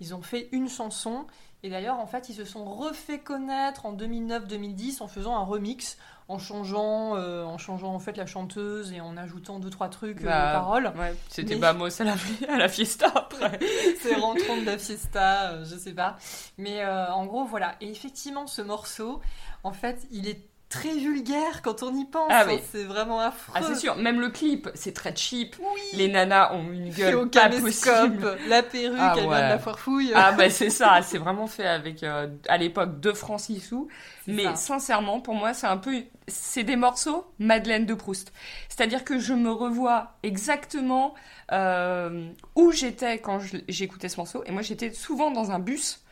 Ils 0.00 0.14
ont 0.14 0.22
fait 0.22 0.48
une 0.52 0.68
chanson. 0.68 1.26
Et 1.64 1.70
d'ailleurs, 1.70 1.98
en 1.98 2.06
fait, 2.06 2.28
ils 2.28 2.36
se 2.36 2.44
sont 2.44 2.64
refait 2.64 3.18
connaître 3.18 3.84
en 3.84 3.94
2009-2010 3.94 5.02
en 5.02 5.08
faisant 5.08 5.36
un 5.36 5.42
remix, 5.42 5.98
en 6.28 6.38
changeant, 6.38 7.16
euh, 7.16 7.42
en 7.44 7.56
changeant 7.58 7.94
en 7.94 7.98
fait 7.98 8.16
la 8.18 8.26
chanteuse 8.26 8.92
et 8.92 9.00
en 9.00 9.16
ajoutant 9.16 9.58
deux 9.58 9.70
trois 9.70 9.88
trucs 9.88 10.20
euh, 10.22 10.26
Bah, 10.26 10.50
aux 10.50 10.52
paroles. 10.52 10.92
Ouais, 10.98 11.14
c'était 11.28 11.54
Mais- 11.54 11.60
Bamos 11.60 12.00
à 12.00 12.04
la, 12.04 12.14
à 12.52 12.56
la 12.58 12.68
fiesta 12.68 13.06
après. 13.14 13.58
c'est 14.02 14.14
rentrons 14.14 14.60
de 14.60 14.66
la 14.66 14.76
fiesta, 14.78 15.52
euh, 15.52 15.64
je 15.64 15.76
sais 15.76 15.94
pas. 15.94 16.16
Mais 16.58 16.82
euh, 16.84 17.10
en 17.12 17.24
gros, 17.26 17.44
voilà. 17.44 17.76
Et 17.80 17.90
effectivement, 17.90 18.46
ce 18.46 18.60
morceau, 18.62 19.20
en 19.64 19.72
fait, 19.72 20.06
il 20.10 20.28
est 20.28 20.44
très 20.68 20.94
vulgaire 20.94 21.62
quand 21.62 21.82
on 21.82 21.94
y 21.94 22.04
pense. 22.04 22.30
Ah 22.30 22.44
hein. 22.48 22.58
C'est 22.70 22.84
vraiment 22.84 23.20
affreux. 23.20 23.52
Ah, 23.54 23.62
c'est 23.62 23.74
sûr, 23.74 23.96
même 23.96 24.20
le 24.20 24.28
clip, 24.28 24.68
c'est 24.74 24.92
très 24.92 25.14
cheap. 25.16 25.56
Oui. 25.60 25.80
Les 25.94 26.08
nanas 26.08 26.52
ont 26.54 26.70
une 26.70 26.92
Fait 26.92 27.14
au 27.14 27.26
gueule 27.26 27.50
pas 27.50 27.60
possible. 27.60 28.36
la 28.48 28.62
perruque, 28.62 28.98
Ah 29.00 29.14
elle 29.16 29.22
vient 29.22 29.30
ouais. 29.30 29.36
de 29.36 29.48
la 29.48 29.58
foire 29.58 29.78
fouille. 29.78 30.12
Ah 30.14 30.32
bah 30.32 30.50
c'est 30.50 30.70
ça, 30.70 31.00
c'est 31.02 31.18
vraiment 31.18 31.46
fait 31.46 31.66
avec 31.66 32.02
euh, 32.02 32.28
à 32.48 32.58
l'époque 32.58 33.00
deux 33.00 33.14
francs 33.14 33.40
six 33.40 33.60
sous. 33.60 33.88
Mais 34.26 34.44
ça. 34.44 34.56
sincèrement, 34.56 35.20
pour 35.20 35.34
moi, 35.34 35.54
c'est 35.54 35.66
un 35.66 35.78
peu, 35.78 36.02
c'est 36.26 36.64
des 36.64 36.76
morceaux 36.76 37.26
Madeleine 37.38 37.86
de 37.86 37.94
Proust. 37.94 38.32
C'est-à-dire 38.68 39.04
que 39.04 39.18
je 39.18 39.32
me 39.32 39.50
revois 39.50 40.18
exactement 40.22 41.14
euh, 41.52 42.28
où 42.54 42.72
j'étais 42.72 43.18
quand 43.18 43.40
j'écoutais 43.68 44.10
ce 44.10 44.18
morceau. 44.18 44.44
Et 44.44 44.50
moi, 44.50 44.60
j'étais 44.62 44.92
souvent 44.92 45.30
dans 45.30 45.50
un 45.50 45.58
bus 45.58 46.04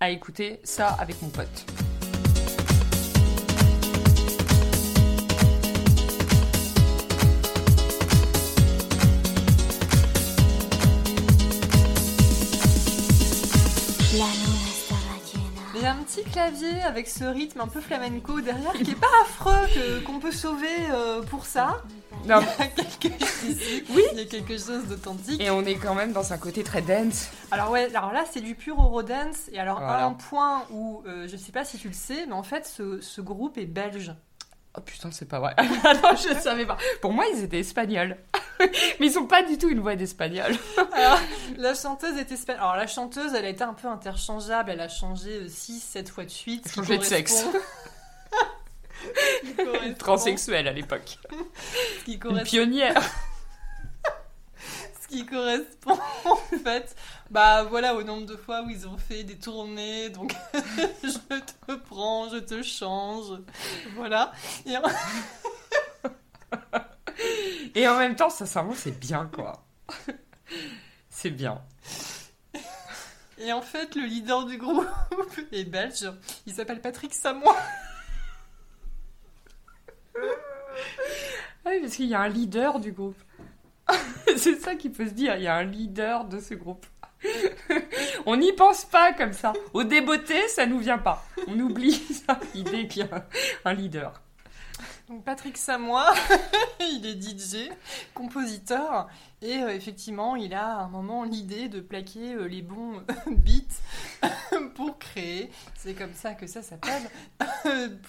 à 0.00 0.10
écouter 0.10 0.60
ça 0.64 0.88
avec 1.00 1.20
mon 1.22 1.28
pote. 1.30 1.64
Un 16.00 16.02
petit 16.04 16.22
clavier 16.24 16.80
avec 16.82 17.08
ce 17.08 17.24
rythme 17.24 17.60
un 17.60 17.66
peu 17.66 17.80
flamenco 17.80 18.40
derrière 18.40 18.72
qui 18.72 18.90
est 18.92 19.00
pas 19.00 19.06
affreux, 19.22 20.00
qu'on 20.06 20.18
peut 20.18 20.32
sauver 20.32 20.66
euh, 20.92 21.20
pour 21.22 21.44
ça. 21.44 21.82
Non. 22.26 22.40
Il 22.58 22.64
y 22.64 22.80
a 22.80 22.84
quelque 22.98 23.24
chose, 23.24 23.56
Oui. 23.90 24.02
il 24.12 24.18
y 24.18 24.22
a 24.22 24.24
quelque 24.24 24.56
chose 24.58 24.86
d'authentique. 24.88 25.40
Et 25.40 25.50
on 25.50 25.62
est 25.64 25.74
quand 25.76 25.94
même 25.94 26.12
dans 26.12 26.32
un 26.32 26.38
côté 26.38 26.62
très 26.64 26.82
dance. 26.82 27.28
Alors 27.50 27.70
ouais, 27.70 27.94
alors 27.94 28.12
là 28.12 28.24
c'est 28.30 28.40
du 28.40 28.54
pur 28.54 28.80
Eurodance 28.80 29.48
et 29.52 29.58
alors 29.58 29.78
Voilà. 29.78 30.04
un 30.06 30.12
point 30.12 30.64
où 30.70 31.02
euh, 31.06 31.28
je 31.28 31.36
sais 31.36 31.52
pas 31.52 31.64
si 31.64 31.78
tu 31.78 31.88
le 31.88 31.94
sais, 31.94 32.24
mais 32.26 32.32
en 32.34 32.42
fait 32.42 32.66
ce, 32.66 33.00
ce 33.00 33.20
groupe 33.20 33.58
est 33.58 33.66
belge. 33.66 34.14
Oh 34.76 34.80
putain, 34.80 35.10
c'est 35.10 35.28
pas 35.28 35.40
vrai. 35.40 35.54
Ah 35.84 35.94
non, 35.94 36.10
je 36.16 36.32
savais 36.40 36.64
pas. 36.66 36.76
Pour 37.02 37.12
moi, 37.12 37.24
ils 37.34 37.42
étaient 37.42 37.58
espagnols. 37.60 38.16
Mais 39.00 39.06
ils 39.06 39.18
ont 39.18 39.26
pas 39.26 39.42
du 39.42 39.56
tout 39.58 39.68
une 39.68 39.80
voix 39.80 39.96
d'espagnol. 39.96 40.54
Alors 40.92 41.18
la 41.56 41.74
chanteuse 41.74 42.16
est 42.18 42.30
espagnole. 42.30 42.62
Alors 42.62 42.76
la 42.76 42.86
chanteuse, 42.86 43.32
elle 43.34 43.44
a 43.44 43.48
été 43.48 43.64
un 43.64 43.74
peu 43.74 43.88
interchangeable, 43.88 44.70
elle 44.70 44.80
a 44.80 44.88
changé 44.88 45.48
6 45.48 45.80
7 45.80 46.08
fois 46.10 46.24
de 46.24 46.30
suite. 46.30 46.70
Changé 46.74 46.98
de 46.98 47.02
sexe. 47.04 47.44
correspond- 47.44 47.58
qui 49.42 49.54
correspond- 49.54 49.94
Transsexuel 49.98 50.68
à 50.68 50.72
l'époque. 50.72 51.18
Une 52.06 52.42
pionnière. 52.42 53.02
ce 55.02 55.08
qui 55.08 55.24
correspond 55.26 55.98
en 56.24 56.36
fait 56.62 56.94
bah 57.30 57.64
voilà 57.64 57.94
au 57.96 58.02
nombre 58.02 58.26
de 58.26 58.36
fois 58.36 58.62
où 58.62 58.70
ils 58.70 58.86
ont 58.86 58.96
fait 58.98 59.22
des 59.24 59.36
tournées 59.36 60.10
donc 60.10 60.34
je 61.02 61.18
te 61.38 61.72
prends 61.88 62.28
je 62.28 62.36
te 62.38 62.62
change 62.62 63.38
voilà 63.96 64.32
et 64.66 64.74
Et 67.74 67.86
en 67.88 67.98
même 67.98 68.16
temps, 68.16 68.30
sincèrement, 68.30 68.74
c'est 68.74 68.98
bien, 68.98 69.30
quoi. 69.32 69.64
C'est 71.08 71.30
bien. 71.30 71.60
et 73.36 73.52
en 73.52 73.60
fait 73.60 73.94
le 73.94 74.06
leader 74.06 74.46
du 74.46 74.56
groupe 74.56 74.86
est 75.52 75.64
belge 75.64 76.10
il 76.46 76.54
s'appelle 76.54 76.80
Patrick 76.80 77.12
Samois 77.12 77.56
Ah 81.64 81.70
oui, 81.70 81.80
parce 81.80 81.94
qu'il 81.96 82.06
y 82.06 82.14
a 82.14 82.20
un 82.20 82.28
leader 82.28 82.80
du 82.80 82.92
groupe. 82.92 83.20
c'est 84.36 84.56
ça 84.56 84.74
qu'il 84.76 84.94
faut 84.94 85.04
se 85.04 85.10
dire, 85.10 85.36
il 85.36 85.42
y 85.42 85.46
a 85.46 85.56
un 85.56 85.64
leader 85.64 86.24
de 86.24 86.40
ce 86.40 86.54
groupe. 86.54 86.86
On 88.24 88.36
n'y 88.36 88.52
pense 88.54 88.86
pas 88.86 89.12
comme 89.12 89.34
ça. 89.34 89.52
Au 89.74 89.84
débeauté, 89.84 90.48
ça 90.48 90.64
nous 90.64 90.78
vient 90.78 90.98
pas. 90.98 91.22
On 91.48 91.58
oublie 91.60 91.92
ça, 92.26 92.40
l'idée 92.54 92.88
qu'il 92.88 93.02
y 93.02 93.08
a 93.08 93.26
un 93.64 93.74
leader. 93.74 94.22
Donc 95.10 95.24
Patrick 95.24 95.58
Samois, 95.58 96.14
il 96.80 97.04
est 97.04 97.20
DJ, 97.20 97.68
compositeur, 98.14 99.08
et 99.42 99.56
euh, 99.56 99.74
effectivement, 99.74 100.36
il 100.36 100.54
a 100.54 100.76
à 100.76 100.82
un 100.82 100.88
moment 100.88 101.24
l'idée 101.24 101.68
de 101.68 101.80
plaquer 101.80 102.34
euh, 102.34 102.44
les 102.44 102.62
bons 102.62 103.02
beats 103.26 104.20
pour 104.76 105.00
créer, 105.00 105.50
c'est 105.76 105.94
comme 105.94 106.14
ça 106.14 106.34
que 106.34 106.46
ça 106.46 106.62
s'appelle, 106.62 107.10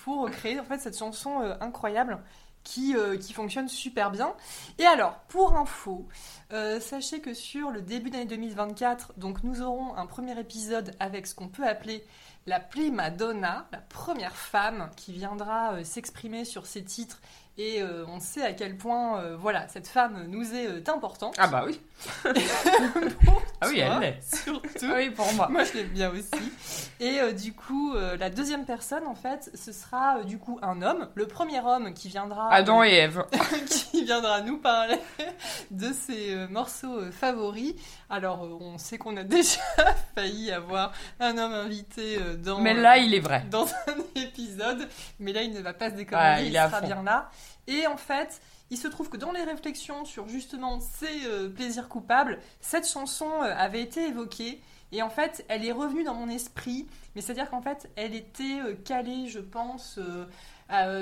pour 0.04 0.30
créer 0.30 0.60
en 0.60 0.64
fait 0.64 0.78
cette 0.78 0.96
chanson 0.96 1.42
euh, 1.42 1.56
incroyable 1.60 2.20
qui, 2.64 2.94
qui 3.20 3.34
fonctionne 3.34 3.68
super 3.68 4.12
bien. 4.12 4.36
Et 4.78 4.86
alors, 4.86 5.16
pour 5.30 5.58
info, 5.58 6.08
sachez 6.52 7.20
que 7.20 7.34
sur 7.34 7.72
le 7.72 7.82
début 7.82 8.12
d'année 8.12 8.26
2024, 8.26 9.14
donc 9.18 9.44
nous 9.44 9.64
aurons 9.64 9.96
un 9.96 10.06
premier 10.06 10.40
épisode 10.40 10.94
avec 11.00 11.26
ce 11.26 11.34
qu'on 11.34 11.48
peut 11.48 11.66
appeler 11.66 12.06
la 12.46 12.60
prima 12.60 13.10
donna, 13.10 13.68
la 13.72 13.80
première 13.80 14.36
femme 14.36 14.90
qui 14.96 15.14
viendra 15.14 15.74
euh, 15.74 15.84
s'exprimer 15.84 16.46
sur 16.46 16.66
ces 16.66 16.84
titres. 16.84 17.20
Et 17.58 17.82
euh, 17.82 18.06
on 18.08 18.20
sait 18.20 18.44
à 18.44 18.54
quel 18.54 18.78
point, 18.78 19.20
euh, 19.20 19.36
voilà, 19.38 19.68
cette 19.68 19.88
femme 19.88 20.26
nous 20.28 20.54
est 20.54 20.90
importante. 20.90 21.36
Ah 21.38 21.48
bah 21.48 21.66
oui. 21.66 21.80
Ah 23.64 23.68
oui, 23.70 23.80
elle 23.80 24.00
l'est. 24.00 24.36
Surtout. 24.44 24.68
Ah 24.84 24.94
oui, 24.96 25.12
pour 25.12 25.32
moi. 25.34 25.48
Moi, 25.50 25.64
je 25.64 25.74
l'aime 25.74 25.90
bien 25.90 26.10
aussi. 26.10 26.30
Et 27.00 27.20
euh, 27.22 27.32
du 27.32 27.54
coup, 27.54 27.94
euh, 27.94 28.18
la 28.18 28.30
deuxième 28.32 28.66
personne, 28.66 29.06
en 29.06 29.14
fait, 29.14 29.52
ce 29.54 29.72
sera 29.72 30.18
euh, 30.18 30.24
du 30.24 30.40
coup 30.40 30.58
un 30.64 30.82
homme. 30.82 31.08
Le 31.14 31.28
premier 31.28 31.60
homme 31.62 31.94
qui 31.94 32.08
viendra, 32.10 32.52
Adam 32.52 32.84
et 32.84 32.90
Ève. 32.90 33.24
qui 33.92 34.04
viendra 34.04 34.42
nous 34.42 34.58
parler 34.58 34.98
de 35.72 35.94
ses 35.94 36.36
morceaux 36.50 37.12
favoris. 37.12 37.76
Alors, 38.10 38.42
on 38.62 38.78
sait 38.80 38.98
qu'on 38.98 39.16
a 39.18 39.24
déjà 39.26 39.60
failli 40.16 40.52
avoir 40.52 40.92
un 41.20 41.38
homme 41.38 41.54
invité 41.54 42.18
dans, 42.44 42.60
Mais 42.60 42.74
là, 42.74 42.98
il 42.98 43.14
est 43.14 43.20
vrai. 43.20 43.46
dans 43.52 43.66
un 43.66 44.20
épisode, 44.22 44.88
mais 45.20 45.34
là, 45.34 45.44
il 45.44 45.54
ne 45.54 45.62
va 45.62 45.74
pas 45.74 45.92
se 45.92 45.96
déconner, 45.96 46.20
Ouais, 46.22 46.46
il, 46.46 46.52
il 46.52 46.58
à 46.58 46.68
sera 46.68 46.80
fond. 46.82 46.88
bien 46.88 47.04
là. 47.04 47.30
Et 47.68 47.86
en 47.86 47.98
fait, 47.98 48.42
il 48.72 48.78
se 48.78 48.88
trouve 48.88 49.10
que 49.10 49.18
dans 49.18 49.34
les 49.34 49.44
réflexions 49.44 50.06
sur 50.06 50.28
justement 50.30 50.80
ces 50.80 51.26
euh, 51.26 51.50
plaisirs 51.50 51.90
coupables, 51.90 52.40
cette 52.62 52.88
chanson 52.88 53.30
euh, 53.44 53.54
avait 53.56 53.82
été 53.82 54.08
évoquée. 54.08 54.62
Et 54.94 55.02
en 55.02 55.10
fait, 55.10 55.46
elle 55.50 55.66
est 55.66 55.74
revenue 55.74 56.04
dans 56.06 56.16
mon 56.16 56.30
esprit. 56.30 56.88
Mais 57.14 57.22
c'est-à-dire 57.22 57.50
qu'en 57.50 57.62
fait, 57.62 57.90
elle 57.98 58.16
était 58.16 58.62
euh, 58.66 58.74
calée, 58.74 59.28
je 59.28 59.40
pense, 59.40 60.00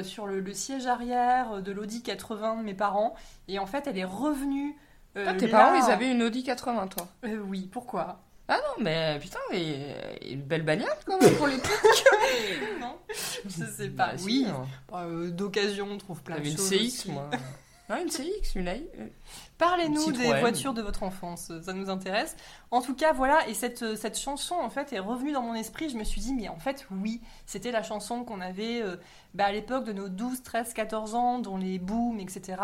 sur 0.03 0.25
le, 0.25 0.39
le 0.39 0.53
siège 0.53 0.87
arrière 0.87 1.61
de 1.61 1.71
l'Audi 1.71 2.01
80 2.01 2.57
de 2.57 2.63
mes 2.63 2.73
parents. 2.73 3.13
Et 3.47 3.59
en 3.59 3.67
fait, 3.67 3.85
elle 3.85 3.99
est 3.99 4.03
revenue. 4.03 4.75
Ah, 5.15 5.35
tes 5.35 5.47
là. 5.47 5.59
parents, 5.59 5.75
ils 5.75 5.91
avaient 5.91 6.11
une 6.11 6.23
Audi 6.23 6.43
80, 6.43 6.87
toi. 6.87 7.07
Oui, 7.23 7.69
pourquoi? 7.71 8.19
Ah 8.51 8.57
non, 8.57 8.83
mais 8.83 9.19
putain, 9.21 9.37
mais 9.51 10.17
une 10.27 10.41
belle 10.41 10.63
bagnole 10.63 10.89
quand 11.05 11.21
même 11.21 11.35
pour 11.35 11.47
les 11.47 11.59
trucs. 11.59 11.77
Non, 12.81 12.95
je 13.45 13.65
sais 13.65 13.89
pas. 13.89 14.07
Bah, 14.13 14.17
si, 14.17 14.25
oui, 14.25 14.45
hein. 14.47 14.65
euh, 14.93 15.29
d'occasion, 15.29 15.87
on 15.91 15.97
trouve 15.97 16.21
plein 16.23 16.39
de 16.39 16.45
une 16.45 16.57
choses. 16.57 16.69
CX, 16.69 16.75
aussi. 16.87 17.11
moi. 17.11 17.29
Non, 17.89 17.97
une 18.01 18.09
CX, 18.09 18.55
une 18.55 18.67
AI. 18.67 18.89
euh, 18.99 19.07
Parlez-nous 19.57 20.09
Une 20.09 20.17
des 20.17 20.39
voitures 20.39 20.73
de 20.73 20.81
votre 20.81 21.03
enfance, 21.03 21.51
ça 21.61 21.73
nous 21.73 21.89
intéresse. 21.89 22.35
En 22.71 22.81
tout 22.81 22.95
cas, 22.95 23.11
voilà, 23.13 23.47
et 23.49 23.53
cette, 23.53 23.95
cette 23.95 24.17
chanson, 24.17 24.55
en 24.55 24.69
fait, 24.69 24.93
est 24.93 24.99
revenue 24.99 25.31
dans 25.33 25.41
mon 25.43 25.53
esprit. 25.53 25.89
Je 25.89 25.97
me 25.97 26.03
suis 26.03 26.21
dit, 26.21 26.33
mais 26.33 26.47
en 26.49 26.59
fait, 26.59 26.87
oui, 26.91 27.21
c'était 27.45 27.71
la 27.71 27.83
chanson 27.83 28.23
qu'on 28.23 28.41
avait 28.41 28.81
euh, 28.81 28.95
bah, 29.33 29.45
à 29.45 29.51
l'époque 29.51 29.83
de 29.85 29.93
nos 29.93 30.07
12, 30.09 30.41
13, 30.43 30.73
14 30.73 31.13
ans, 31.15 31.39
dont 31.39 31.57
les 31.57 31.77
booms, 31.77 32.19
etc. 32.19 32.61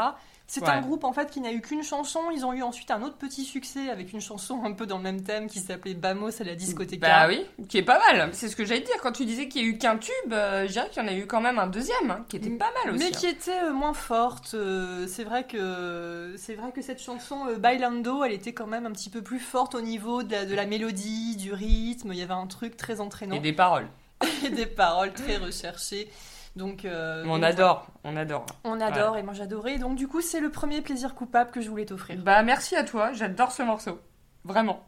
C'est 0.47 0.61
Ouais. 0.61 0.69
un 0.69 0.81
groupe, 0.81 1.03
en 1.03 1.11
fait, 1.11 1.31
qui 1.31 1.41
n'a 1.41 1.51
eu 1.51 1.59
qu'une 1.61 1.81
chanson. 1.83 2.19
Ils 2.31 2.45
ont 2.45 2.53
eu 2.53 2.61
ensuite 2.61 2.91
un 2.91 3.01
autre 3.01 3.17
petit 3.17 3.43
succès 3.43 3.89
avec 3.89 4.13
une 4.13 4.21
chanson 4.21 4.63
un 4.63 4.73
peu 4.73 4.85
dans 4.85 4.97
le 4.97 5.03
même 5.03 5.23
thème 5.23 5.47
qui 5.47 5.59
s'appelait 5.59 5.95
Bamos 5.95 6.39
à 6.39 6.43
la 6.43 6.53
discothèque. 6.53 6.99
Bah 6.99 7.27
oui, 7.27 7.45
qui 7.67 7.79
est 7.79 7.83
pas 7.83 7.99
mal. 7.99 8.29
C'est 8.33 8.47
ce 8.47 8.55
que 8.55 8.63
j'allais 8.63 8.81
dire. 8.81 8.95
Quand 9.01 9.11
tu 9.11 9.25
disais 9.25 9.47
qu'il 9.47 9.61
y 9.63 9.65
a 9.65 9.67
eu 9.67 9.77
qu'un 9.79 9.97
tube, 9.97 10.11
euh, 10.31 10.67
je 10.67 10.71
dirais 10.73 10.87
qu'il 10.91 11.01
y 11.01 11.05
en 11.05 11.09
a 11.09 11.13
eu 11.13 11.25
quand 11.25 11.41
même 11.41 11.57
un 11.57 11.65
deuxième, 11.67 12.11
hein, 12.11 12.25
qui 12.29 12.35
était 12.37 12.51
pas 12.51 12.69
mal 12.83 12.93
aussi. 12.93 13.03
Mais 13.03 13.11
hein. 13.15 13.17
qui 13.19 13.25
était 13.27 13.59
euh, 13.63 13.73
moins 13.73 13.93
forte. 13.95 14.53
euh, 14.53 15.07
c'est 15.07 15.23
vrai 15.23 15.45
que 15.47 16.35
c'est 16.37 16.53
vrai 16.53 16.71
que 16.71 16.81
cette 16.83 17.01
chanson 17.01 17.47
euh, 17.47 17.57
Bailando, 17.57 18.23
elle 18.23 18.33
était 18.33 18.53
quand 18.53 18.67
même 18.67 18.85
un 18.85 18.91
petit 18.91 19.09
peu 19.09 19.23
plus 19.23 19.39
forte 19.39 19.73
au 19.73 19.81
niveau 19.81 20.21
de 20.21 20.31
la, 20.31 20.45
de 20.45 20.53
la 20.53 20.65
mélodie, 20.67 21.35
du 21.37 21.53
rythme. 21.53 22.13
Il 22.13 22.19
y 22.19 22.21
avait 22.21 22.33
un 22.33 22.47
truc 22.47 22.77
très 22.77 23.01
entraînant 23.01 23.35
Et 23.35 23.39
des 23.39 23.53
paroles. 23.53 23.87
et 24.45 24.49
des 24.49 24.67
paroles 24.67 25.13
très 25.13 25.37
recherchées. 25.37 26.09
Donc 26.55 26.85
euh, 26.85 27.23
on 27.25 27.35
donc, 27.35 27.43
adore, 27.43 27.87
on 28.03 28.15
adore. 28.15 28.45
On 28.63 28.79
adore 28.79 29.17
et 29.17 29.23
moi 29.23 29.33
j'adorais. 29.33 29.77
Donc 29.77 29.95
du 29.95 30.07
coup, 30.07 30.21
c'est 30.21 30.39
le 30.39 30.49
premier 30.49 30.81
plaisir 30.81 31.13
coupable 31.13 31.51
que 31.51 31.61
je 31.61 31.69
voulais 31.69 31.85
t'offrir. 31.85 32.17
Bah 32.21 32.43
merci 32.43 32.75
à 32.75 32.83
toi, 32.83 33.11
j'adore 33.11 33.51
ce 33.51 33.63
morceau. 33.63 33.99
Vraiment. 34.43 34.85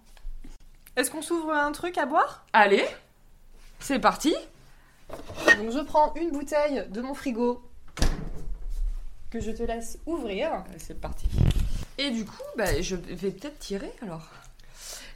Est-ce 0.96 1.12
qu'on 1.12 1.22
s'ouvre 1.22 1.52
un 1.52 1.72
truc 1.74 1.98
à 1.98 2.06
boire? 2.06 2.46
Allez, 2.54 2.86
c'est 3.80 4.00
parti. 4.00 4.34
Donc 5.10 5.72
je 5.72 5.84
prends 5.84 6.14
une 6.16 6.32
bouteille 6.32 6.86
de 6.90 7.02
mon 7.02 7.14
frigo 7.14 7.62
que 9.30 9.40
je 9.40 9.52
te 9.52 9.64
laisse 9.64 10.00
ouvrir. 10.06 10.64
C'est 10.78 11.00
parti. 11.00 11.28
Et 11.98 12.12
du 12.12 12.26
coup, 12.26 12.44
bah, 12.58 12.82
je 12.82 12.96
vais 12.96 13.32
peut-être 13.32 13.60
tirer 13.60 13.92
alors. 14.02 14.28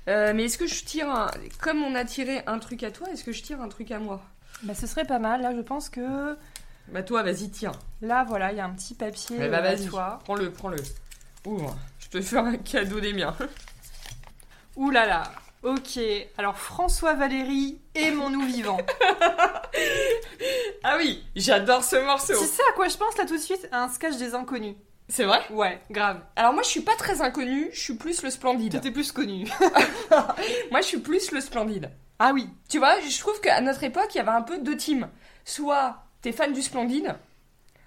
Euh, 0.07 0.33
mais 0.33 0.45
est-ce 0.45 0.57
que 0.57 0.67
je 0.67 0.83
tire 0.83 1.09
un... 1.09 1.29
Comme 1.61 1.83
on 1.83 1.93
a 1.95 2.03
tiré 2.03 2.41
un 2.47 2.59
truc 2.59 2.83
à 2.83 2.91
toi, 2.91 3.07
est-ce 3.11 3.23
que 3.23 3.31
je 3.31 3.43
tire 3.43 3.61
un 3.61 3.69
truc 3.69 3.91
à 3.91 3.99
moi? 3.99 4.21
Bah 4.63 4.73
ce 4.75 4.87
serait 4.87 5.05
pas 5.05 5.19
mal. 5.19 5.41
Là, 5.41 5.53
je 5.55 5.61
pense 5.61 5.89
que 5.89 6.37
Bah 6.89 7.03
toi, 7.03 7.23
vas-y, 7.23 7.49
tire. 7.49 7.71
là, 8.01 8.23
voilà, 8.27 8.51
il 8.51 8.57
y 8.57 8.61
a 8.61 8.65
un 8.65 8.71
petit 8.73 8.93
papier 8.93 9.37
Eh 9.39 9.47
bah 9.49 9.57
euh, 9.57 9.61
vas-y, 9.61 9.87
toi. 9.87 10.19
prends-le, 10.23 10.51
prends-le. 10.51 10.77
Ouvre, 11.45 11.75
je 11.99 12.07
te 12.09 12.21
fais 12.21 12.37
un 12.37 12.57
cadeau 12.57 12.99
des 12.99 13.13
miens. 13.13 13.35
Ouh 14.75 14.89
là 14.91 15.05
là. 15.05 15.23
Ok. 15.63 15.99
Alors 16.37 16.57
François 16.57 17.13
Valéry 17.13 17.79
et 17.95 18.11
mon 18.11 18.29
nous 18.29 18.45
vivant. 18.45 18.77
Ah 20.83 20.95
oui, 20.97 21.23
j'adore 21.35 21.83
ce 21.83 21.95
morceau. 22.03 22.33
tu 22.37 22.45
sais 22.45 22.63
à 22.69 22.73
quoi 22.73 22.87
je 22.87 22.97
pense 22.97 23.15
là 23.17 23.25
tout 23.25 23.35
de 23.35 23.41
suite? 23.41 23.69
À 23.71 23.83
un 23.83 23.89
sketch 23.89 24.17
des 24.17 24.33
inconnus. 24.33 24.75
C'est 25.07 25.23
vrai? 25.25 25.39
Ouais, 25.51 25.79
grave. 25.91 26.19
Alors 26.35 26.53
moi, 26.53 26.63
je 26.63 26.69
suis 26.69 26.81
pas 26.81 26.95
très 26.95 27.21
inconnue, 27.21 27.69
je 27.71 27.79
suis 27.79 27.93
plus 27.95 28.23
le 28.23 28.29
splendide. 28.31 28.71
T'étais 28.73 28.91
plus 28.91 29.11
connu. 29.11 29.47
Moi, 30.71 30.81
je 30.81 30.85
suis 30.85 30.99
plus 30.99 31.31
le 31.31 31.39
splendide. 31.41 31.91
Ah 32.23 32.31
oui. 32.33 32.47
Tu 32.69 32.77
vois, 32.77 32.99
je 32.99 33.19
trouve 33.19 33.41
qu'à 33.41 33.59
notre 33.61 33.83
époque, 33.83 34.09
il 34.13 34.17
y 34.17 34.21
avait 34.21 34.29
un 34.29 34.43
peu 34.43 34.59
deux 34.59 34.77
teams. 34.77 35.07
Soit 35.43 35.95
t'es 36.21 36.31
fan 36.31 36.53
du 36.53 36.61
Splendide, 36.61 37.15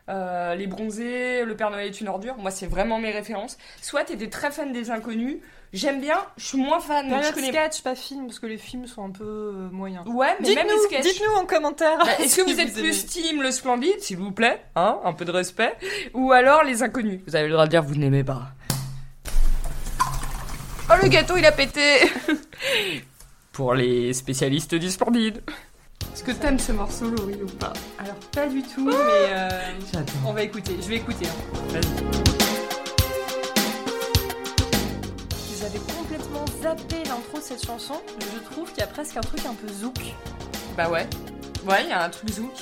euh, 0.08 0.56
les 0.56 0.66
bronzés, 0.66 1.44
le 1.44 1.54
Père 1.56 1.70
Noël 1.70 1.86
est 1.86 2.00
une 2.00 2.08
ordure, 2.08 2.36
moi 2.36 2.50
c'est 2.50 2.66
vraiment 2.66 2.98
mes 2.98 3.12
références. 3.12 3.56
Soit 3.80 4.02
t'étais 4.02 4.28
très 4.28 4.50
fan 4.50 4.72
des 4.72 4.90
inconnus, 4.90 5.36
j'aime 5.72 6.00
bien, 6.00 6.18
je 6.36 6.46
suis 6.46 6.58
moins 6.58 6.80
fan, 6.80 7.06
je 7.06 7.10
Période 7.14 7.32
connais... 7.34 7.48
sketch, 7.50 7.82
pas 7.82 7.94
film, 7.94 8.26
parce 8.26 8.40
que 8.40 8.46
les 8.46 8.58
films 8.58 8.88
sont 8.88 9.04
un 9.04 9.10
peu 9.10 9.22
euh, 9.24 9.68
moyens. 9.70 10.04
Ouais, 10.08 10.34
mais 10.40 10.54
même 10.56 10.66
les 10.66 10.72
Dites-nous, 10.74 10.82
sketchs. 10.88 11.02
dites-nous 11.04 11.34
en 11.40 11.46
commentaire. 11.46 11.98
Bah, 11.98 12.06
Est-ce 12.18 12.36
que 12.36 12.44
si 12.48 12.52
vous 12.54 12.60
êtes 12.60 12.74
plus 12.74 13.06
team 13.06 13.40
le 13.40 13.52
Splendide, 13.52 14.00
s'il 14.00 14.16
vous 14.18 14.32
plaît 14.32 14.64
Hein 14.74 14.98
Un 15.04 15.12
peu 15.12 15.24
de 15.24 15.30
respect. 15.30 15.74
Ou 16.12 16.32
alors 16.32 16.64
les 16.64 16.82
inconnus? 16.82 17.20
Vous 17.28 17.36
avez 17.36 17.46
le 17.46 17.52
droit 17.52 17.66
de 17.66 17.70
dire 17.70 17.82
que 17.82 17.86
vous 17.86 17.94
n'aimez 17.94 18.24
pas. 18.24 18.48
Oh, 20.90 20.94
le 21.02 21.08
gâteau, 21.08 21.36
il 21.36 21.46
a 21.46 21.52
pété 21.52 22.00
Pour 23.54 23.75
les 23.75 24.12
spécialistes 24.12 24.75
du 24.75 24.90
Splendide. 24.90 25.40
Est-ce 26.12 26.25
que 26.25 26.32
t'aimes 26.32 26.58
ce 26.58 26.73
morceau, 26.73 27.08
Laurie, 27.08 27.38
ou 27.42 27.46
pas? 27.46 27.73
Alors 27.99 28.16
pas 28.32 28.46
du 28.46 28.62
tout, 28.62 28.84
mais 28.87 28.92
euh, 28.96 29.49
J'adore. 29.92 30.14
on 30.26 30.32
va 30.32 30.42
écouter. 30.42 30.76
Je 30.80 30.88
vais 30.88 30.96
écouter. 30.96 31.26
hein. 31.26 31.58
Vas-y. 31.68 31.84
J'avais 35.61 35.78
complètement 35.78 36.44
zappé 36.62 36.96
l'intro 37.06 37.38
de 37.38 37.42
cette 37.42 37.64
chanson. 37.64 37.94
Je 38.20 38.38
trouve 38.50 38.68
qu'il 38.70 38.80
y 38.80 38.82
a 38.82 38.87
presque 38.88 39.16
un 39.16 39.20
truc 39.20 39.40
un 39.46 39.54
peu 39.54 39.68
zouk. 39.73 39.99
Bah 40.76 40.88
ouais. 40.90 41.06
Ouais, 41.66 41.84
il 41.84 41.88
y 41.90 41.92
a 41.92 42.02
un 42.02 42.11
truc 42.11 42.30
zouk. 42.30 42.52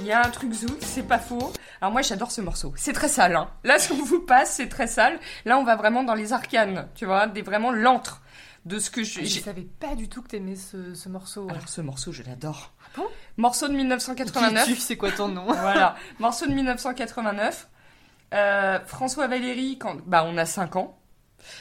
Il 0.00 0.06
y 0.06 0.12
a 0.12 0.18
un 0.26 0.30
truc 0.30 0.52
zouk, 0.52 0.76
c'est 0.80 1.06
pas 1.06 1.18
faux. 1.20 1.52
Alors 1.80 1.92
moi 1.92 2.02
j'adore 2.02 2.32
ce 2.32 2.40
morceau. 2.40 2.72
C'est 2.76 2.92
très 2.92 3.08
sale, 3.08 3.36
hein. 3.36 3.48
Là 3.62 3.78
ce 3.78 3.90
qu'on 3.90 4.02
vous 4.02 4.20
passe, 4.20 4.54
c'est 4.56 4.68
très 4.68 4.88
sale. 4.88 5.20
Là 5.44 5.56
on 5.58 5.64
va 5.64 5.76
vraiment 5.76 6.02
dans 6.02 6.14
les 6.14 6.32
arcanes, 6.32 6.88
tu 6.96 7.04
vois, 7.06 7.28
des 7.28 7.42
vraiment 7.42 7.70
l'antre 7.70 8.20
de 8.64 8.78
ce 8.78 8.90
que 8.90 9.02
je... 9.04 9.20
Je 9.20 9.24
j'ai- 9.26 9.40
savais 9.40 9.62
pas 9.78 9.94
du 9.94 10.08
tout 10.08 10.22
que 10.22 10.28
t'aimais 10.28 10.56
ce, 10.56 10.94
ce 10.94 11.08
morceau. 11.08 11.46
Alors 11.50 11.68
ce 11.68 11.80
morceau, 11.80 12.12
je 12.12 12.22
l'adore. 12.22 12.72
bon? 12.96 13.04
Morceau 13.36 13.68
de 13.68 13.74
1989. 13.74 14.64
Qui 14.66 14.74
tu 14.74 14.80
c'est 14.80 14.96
quoi 14.96 15.10
ton 15.12 15.28
nom? 15.28 15.44
Voilà, 15.46 15.96
morceau 16.18 16.46
de 16.46 16.52
1989. 16.52 17.68
Euh, 18.32 18.80
François 18.86 19.28
Valéry, 19.28 19.78
quand 19.78 19.96
bah 20.06 20.24
on 20.26 20.36
a 20.38 20.46
5 20.46 20.76
ans. 20.76 20.98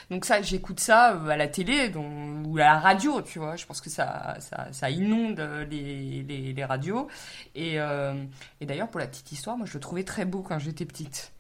Donc 0.09 0.23
ça, 0.23 0.41
j'écoute 0.41 0.79
ça 0.79 1.13
euh, 1.13 1.27
à 1.27 1.35
la 1.35 1.47
télé 1.49 1.89
donc, 1.89 2.05
ou 2.47 2.57
à 2.57 2.61
la 2.61 2.79
radio, 2.79 3.21
tu 3.21 3.37
vois. 3.39 3.57
Je 3.57 3.65
pense 3.65 3.81
que 3.81 3.89
ça, 3.89 4.37
ça, 4.39 4.67
ça 4.71 4.89
inonde 4.89 5.41
euh, 5.41 5.65
les, 5.65 6.23
les, 6.23 6.53
les 6.53 6.65
radios. 6.65 7.09
Et, 7.53 7.81
euh, 7.81 8.13
et 8.61 8.65
d'ailleurs, 8.65 8.87
pour 8.87 9.01
la 9.01 9.07
petite 9.07 9.33
histoire, 9.33 9.57
moi, 9.57 9.65
je 9.67 9.73
le 9.73 9.81
trouvais 9.81 10.05
très 10.05 10.23
beau 10.23 10.41
quand 10.41 10.57
j'étais 10.57 10.85
petite. 10.85 11.32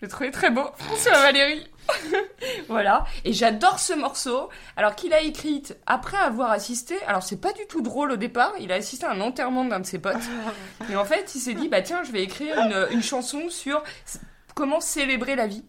Je 0.00 0.06
le 0.06 0.10
trouvais 0.10 0.30
très 0.30 0.50
beau, 0.50 0.64
François 0.78 1.12
Valéry. 1.12 1.66
voilà. 2.68 3.04
Et 3.24 3.32
j'adore 3.32 3.78
ce 3.78 3.92
morceau. 3.92 4.48
Alors 4.76 4.94
qu'il 4.94 5.12
a 5.12 5.20
écrit 5.20 5.62
après 5.86 6.16
avoir 6.16 6.50
assisté. 6.50 6.96
Alors 7.06 7.22
c'est 7.22 7.40
pas 7.40 7.52
du 7.52 7.66
tout 7.68 7.82
drôle 7.82 8.12
au 8.12 8.16
départ. 8.16 8.52
Il 8.60 8.72
a 8.72 8.76
assisté 8.76 9.04
à 9.06 9.10
un 9.10 9.20
enterrement 9.20 9.64
d'un 9.64 9.80
de 9.80 9.86
ses 9.86 9.98
potes. 9.98 10.16
Et 10.90 10.96
en 10.96 11.04
fait, 11.04 11.32
il 11.34 11.40
s'est 11.40 11.54
dit 11.54 11.68
bah 11.68 11.82
tiens, 11.82 12.02
je 12.02 12.12
vais 12.12 12.22
écrire 12.22 12.56
une, 12.58 12.86
une 12.92 13.02
chanson 13.02 13.50
sur 13.50 13.82
comment 14.54 14.80
célébrer 14.80 15.36
la 15.36 15.46
vie. 15.46 15.64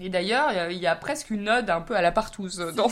Et 0.00 0.08
d'ailleurs, 0.10 0.52
il 0.70 0.78
y 0.78 0.86
a- 0.86 0.94
presque 0.94 1.30
une 1.30 1.48
ode 1.48 1.68
un 1.70 1.80
peu 1.80 1.96
à 1.96 2.02
la 2.02 2.12
partouze 2.12 2.58
dans, 2.76 2.86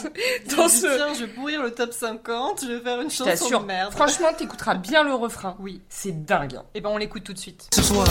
dans 0.57 0.69
ce. 0.69 0.97
Tiens, 0.97 1.15
je 1.15 1.25
vais 1.27 1.33
pourrir 1.33 1.63
le 1.63 1.71
top 1.71 1.93
50, 1.93 2.63
je 2.67 2.73
vais 2.73 2.81
faire 2.81 3.01
une 3.01 3.11
chanson 3.11 3.61
de 3.61 3.65
merde. 3.67 3.93
Franchement, 3.93 4.33
t'écouteras 4.37 4.75
bien 4.75 5.05
le 5.05 5.15
refrain. 5.15 5.57
Oui. 5.61 5.81
C'est 5.89 6.25
dingue. 6.25 6.59
Et 6.75 6.81
ben 6.81 6.91
on 6.91 6.97
l'écoute 6.97 7.23
tout 7.23 7.33
de 7.35 7.39
suite. 7.39 7.69
Ce 7.73 7.83
soir, 7.85 8.05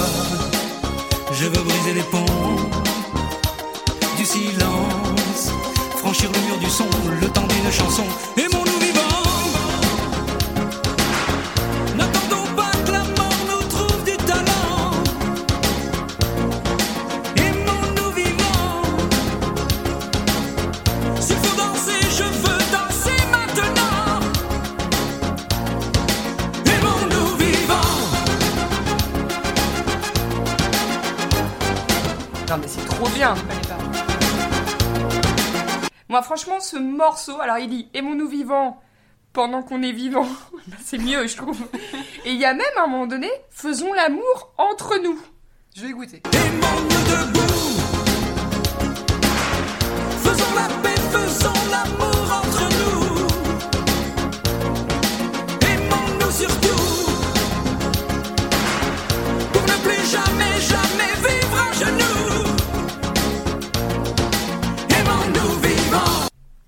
je 1.36 1.46
veux 1.46 1.64
briser 1.64 1.94
les 1.94 2.04
ponts 2.04 2.26
du 4.18 4.26
silence, 4.26 5.52
franchir 5.98 6.30
le 6.32 6.40
mur 6.48 6.58
du 6.58 6.70
son, 6.70 6.86
le 7.20 7.28
temps 7.28 7.48
d'une 7.48 7.72
chanson. 7.72 8.04
Vivants. 8.38 8.66
N'attendons 8.66 8.85
Moi 36.16 36.22
franchement 36.22 36.62
ce 36.62 36.78
morceau, 36.78 37.42
alors 37.42 37.58
il 37.58 37.68
dit 37.68 37.90
aimons-nous 37.94 38.30
vivants 38.30 38.82
pendant 39.34 39.64
qu'on 39.64 39.84
est 39.84 39.92
vivant. 39.92 40.26
Bah, 40.68 40.78
c'est 40.82 40.98
mieux 40.98 41.28
je 41.28 41.36
trouve. 41.36 41.60
Et 42.24 42.32
il 42.32 42.38
y 42.38 42.46
a 42.46 42.54
même 42.54 42.66
à 42.78 42.84
un 42.84 42.88
moment 42.88 43.06
donné, 43.06 43.30
faisons 43.50 43.92
l'amour 43.92 44.54
entre 44.58 44.98
nous. 45.04 45.20
Je 45.76 45.86
vais 45.86 45.92
goûter. 45.92 46.24
Aimons-nous 46.32 46.88
debout. 47.12 47.82
Faisons 50.24 50.56
la 50.56 50.70
paix, 50.82 50.96
faisons 51.12 51.52
l'amour 51.70 52.15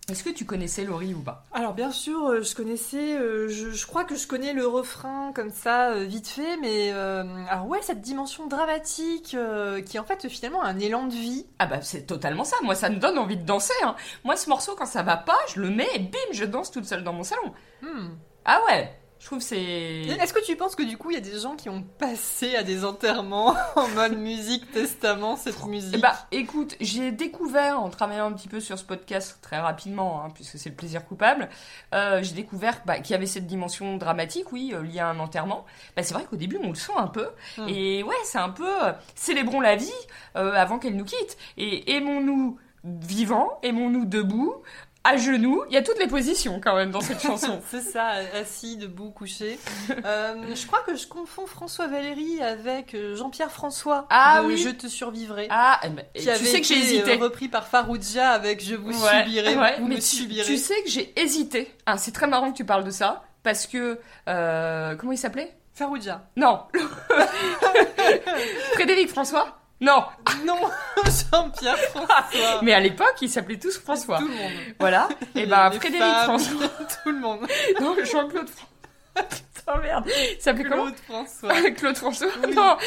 Est-ce 0.09 0.23
que 0.23 0.29
tu 0.29 0.45
connaissais 0.45 0.85
Laurie 0.85 1.13
ou 1.13 1.19
pas? 1.19 1.43
Alors 1.51 1.73
bien 1.73 1.91
sûr, 1.91 2.27
euh, 2.27 2.41
je 2.41 2.55
connaissais, 2.55 3.17
euh, 3.17 3.49
je, 3.49 3.71
je 3.71 3.85
crois 3.87 4.05
que 4.05 4.15
je 4.15 4.25
connais 4.25 4.53
le 4.53 4.65
refrain 4.65 5.33
comme 5.35 5.49
ça, 5.49 5.89
euh, 5.89 6.05
vite 6.05 6.29
fait, 6.29 6.55
mais 6.61 6.93
euh, 6.93 7.25
alors 7.49 7.67
ouais, 7.67 7.81
cette 7.81 7.99
dimension 7.99 8.47
dramatique 8.47 9.33
euh, 9.33 9.81
qui 9.81 9.97
est 9.97 9.99
en 9.99 10.05
fait 10.05 10.29
finalement 10.29 10.63
un 10.63 10.79
élan 10.79 11.07
de 11.07 11.13
vie. 11.13 11.45
Ah 11.59 11.65
bah 11.65 11.81
c'est 11.81 12.03
totalement 12.07 12.45
ça, 12.45 12.55
moi 12.63 12.73
ça 12.73 12.89
me 12.89 12.95
donne 12.95 13.17
envie 13.17 13.35
de 13.35 13.45
danser. 13.45 13.73
Hein. 13.83 13.97
Moi 14.23 14.37
ce 14.37 14.47
morceau 14.47 14.75
quand 14.77 14.85
ça 14.85 15.03
va 15.03 15.17
pas, 15.17 15.37
je 15.53 15.59
le 15.59 15.69
mets 15.69 15.89
et 15.93 15.99
bim, 15.99 16.17
je 16.31 16.45
danse 16.45 16.71
toute 16.71 16.85
seule 16.85 17.03
dans 17.03 17.11
mon 17.11 17.23
salon. 17.23 17.53
Hmm. 17.81 18.11
Ah 18.45 18.61
ouais, 18.65 18.97
je 19.19 19.25
trouve 19.25 19.39
que 19.39 19.43
c'est... 19.43 19.57
Est-ce 19.57 20.33
que 20.33 20.43
tu 20.45 20.55
penses 20.55 20.75
que 20.75 20.83
du 20.83 20.97
coup 20.97 21.09
il 21.11 21.15
y 21.15 21.17
a 21.17 21.21
des 21.21 21.39
gens 21.39 21.55
qui 21.55 21.69
ont 21.69 21.81
passé 21.81 22.55
à 22.55 22.63
des 22.63 22.85
enterrements 22.85 23.55
en 23.75 23.87
mode 23.89 24.17
musique 24.17 24.71
testament 24.71 25.35
cette 25.35 25.65
musique? 25.65 25.95
Eh 25.95 26.01
bah, 26.01 26.15
écoute, 26.31 26.75
j'ai 26.79 27.11
découvert, 27.11 27.81
en 27.81 27.89
travaillant 27.89 28.27
un 28.27 28.33
petit 28.33 28.47
peu 28.47 28.59
sur 28.59 28.77
ce 28.77 28.83
podcast 28.83 29.39
très 29.41 29.57
rapidement, 29.57 30.23
hein, 30.23 30.29
puisque 30.33 30.59
c'est 30.59 30.69
le 30.69 30.75
plaisir 30.75 31.05
coupable, 31.05 31.49
euh, 31.95 32.21
j'ai 32.21 32.33
découvert 32.33 32.81
bah, 32.85 32.99
qu'il 32.99 33.13
y 33.13 33.15
avait 33.15 33.25
cette 33.25 33.47
dimension 33.47 33.97
dramatique, 33.97 34.51
oui, 34.51 34.71
euh, 34.73 34.83
liée 34.83 34.99
à 34.99 35.09
un 35.09 35.19
enterrement. 35.19 35.65
Bah, 35.95 36.03
c'est 36.03 36.13
vrai 36.13 36.25
qu'au 36.29 36.37
début, 36.37 36.59
on 36.61 36.69
le 36.69 36.75
sent 36.75 36.93
un 36.95 37.07
peu. 37.07 37.27
Hmm. 37.57 37.67
Et 37.67 38.03
ouais, 38.03 38.15
c'est 38.23 38.39
un 38.39 38.49
peu 38.49 38.69
euh, 38.83 38.93
célébrons 39.15 39.61
la 39.61 39.75
vie 39.75 39.91
avant 40.35 40.77
qu'elle 40.77 40.95
nous 40.95 41.05
quitte. 41.05 41.37
Et 41.57 41.95
aimons-nous 41.95 42.59
vivants, 42.83 43.59
aimons-nous 43.63 44.05
debout, 44.05 44.61
à 45.07 45.17
genoux. 45.17 45.63
Il 45.69 45.73
y 45.73 45.77
a 45.77 45.81
toutes 45.81 45.99
les 45.99 46.07
positions 46.07 46.59
quand 46.63 46.75
même 46.75 46.91
dans 46.91 47.01
cette 47.01 47.21
chanson. 47.21 47.61
C'est 47.69 47.81
ça, 47.81 48.11
assis, 48.39 48.77
debout, 48.77 49.09
couché. 49.11 49.59
Euh, 50.05 50.35
je 50.53 50.67
crois 50.67 50.81
que 50.85 50.95
je 50.95 51.07
confonds 51.07 51.47
François 51.47 51.87
Valéry 51.87 52.41
avec 52.41 52.93
euh, 52.93 53.15
Jean-Pierre 53.15 53.51
François. 53.51 54.05
Ah 54.09 54.41
de 54.41 54.47
oui. 54.47 54.57
Je 54.57 54.69
te 54.69 54.87
survivrai. 54.87 55.47
Ah, 55.49 55.79
qui 56.13 56.23
tu 56.23 56.29
avait 56.29 56.43
sais 56.45 56.61
que 56.61 56.67
j'ai 56.67 56.77
hésité. 56.79 57.15
repris 57.15 57.47
par 57.47 57.67
Farouja 57.67 58.29
avec 58.31 58.63
Je 58.63 58.75
vous 58.75 58.91
Ouais, 59.03 59.23
subirai, 59.23 59.55
ouais, 59.55 59.75
vous 59.79 59.87
mais 59.87 59.95
me 59.95 60.01
tu, 60.01 60.07
subirez. 60.07 60.45
tu 60.45 60.57
sais 60.57 60.81
que 60.83 60.89
j'ai 60.89 61.13
hésité. 61.19 61.71
Ah, 61.85 61.97
c'est 61.97 62.11
très 62.11 62.27
marrant 62.27 62.51
que 62.51 62.57
tu 62.57 62.65
parles 62.65 62.83
de 62.83 62.91
ça, 62.91 63.23
parce 63.43 63.65
que... 63.67 63.99
euh, 64.27 64.95
comment 64.95 65.11
il 65.13 65.17
s'appelait? 65.17 65.53
Farouja. 65.73 66.23
Non. 66.35 66.63
Frédéric 68.73 69.09
François? 69.09 69.56
Non. 69.79 70.03
Non, 70.45 70.59
Jean-Pierre 71.31 71.77
François. 71.77 72.61
Mais 72.63 72.73
à 72.73 72.79
l'époque, 72.79 73.15
ils 73.21 73.29
s'appelaient 73.29 73.59
tous 73.59 73.77
François. 73.79 74.17
Tout 74.19 74.27
le 74.27 74.33
monde. 74.33 74.51
Voilà. 74.79 75.07
Et 75.35 75.45
ben 75.45 75.69
Les 75.69 75.77
Frédéric 75.77 76.03
femmes, 76.03 76.23
François. 76.23 76.67
Tout 77.03 77.11
le 77.11 77.19
monde. 77.19 77.47
Non, 77.79 77.95
Jean-Claude 78.03 78.49
François. 78.49 79.29
Putain, 79.29 79.77
merde. 79.81 80.05
Il 80.07 80.41
s'appelait 80.41 80.63
comment 80.63 80.83
Claude 80.85 80.97
François. 80.97 81.71
Claude 81.71 81.97
François 81.97 82.27
Oui. 82.43 82.55
Non. 82.55 82.77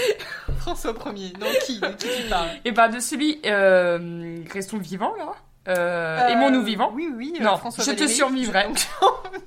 François 0.59 0.95
Ier. 1.15 1.33
Non, 1.41 1.47
qui 1.65 1.81
De 1.81 1.89
qui 1.89 2.09
tu 2.23 2.29
parles? 2.29 2.49
Et 2.65 2.73
ben 2.73 2.89
de 2.89 2.99
celui... 2.99 3.41
Euh, 3.45 4.43
restons 4.53 4.79
vivants, 4.79 5.15
là. 5.17 5.33
Euh, 5.69 6.27
Aimons-nous 6.29 6.63
vivants. 6.63 6.91
Oui, 6.95 7.11
oui. 7.15 7.35
euh, 7.41 7.45
Non, 7.45 7.57
François 7.59 7.85
je 7.85 7.91
te 7.93 8.07
survivrai. 8.07 8.67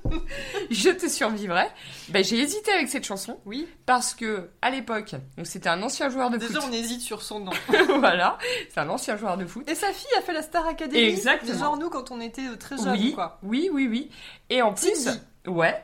Je 0.70 0.90
te 0.90 1.08
survivrai. 1.08 1.66
Ben, 2.08 2.22
j'ai 2.24 2.38
hésité 2.38 2.70
avec 2.72 2.88
cette 2.88 3.04
chanson 3.04 3.40
Oui. 3.44 3.66
parce 3.84 4.14
que 4.14 4.50
à 4.62 4.70
l'époque, 4.70 5.14
donc 5.36 5.46
c'était 5.46 5.68
un 5.68 5.82
ancien 5.82 6.08
joueur 6.08 6.30
de 6.30 6.36
Déjà, 6.36 6.60
foot. 6.60 6.68
on 6.68 6.72
hésite 6.72 7.00
sur 7.00 7.22
son 7.22 7.40
nom. 7.40 7.52
voilà, 7.98 8.38
c'est 8.72 8.80
un 8.80 8.88
ancien 8.88 9.16
joueur 9.16 9.36
de 9.36 9.44
foot. 9.46 9.68
Et 9.68 9.74
sa 9.74 9.88
fille 9.92 10.06
a 10.16 10.20
fait 10.22 10.32
la 10.32 10.42
Star 10.42 10.66
Academy. 10.66 10.98
Exactement. 11.02 11.58
Genre 11.58 11.76
nous 11.78 11.90
quand 11.90 12.10
on 12.10 12.20
était 12.20 12.46
euh, 12.46 12.56
très 12.56 12.76
jeunes, 12.76 12.92
Oui, 12.92 13.12
quoi. 13.14 13.38
oui, 13.42 13.68
oui, 13.72 13.88
oui. 13.88 14.10
Et 14.50 14.62
en 14.62 14.72
plus, 14.72 14.94
Cindy. 14.94 15.18
ouais. 15.48 15.82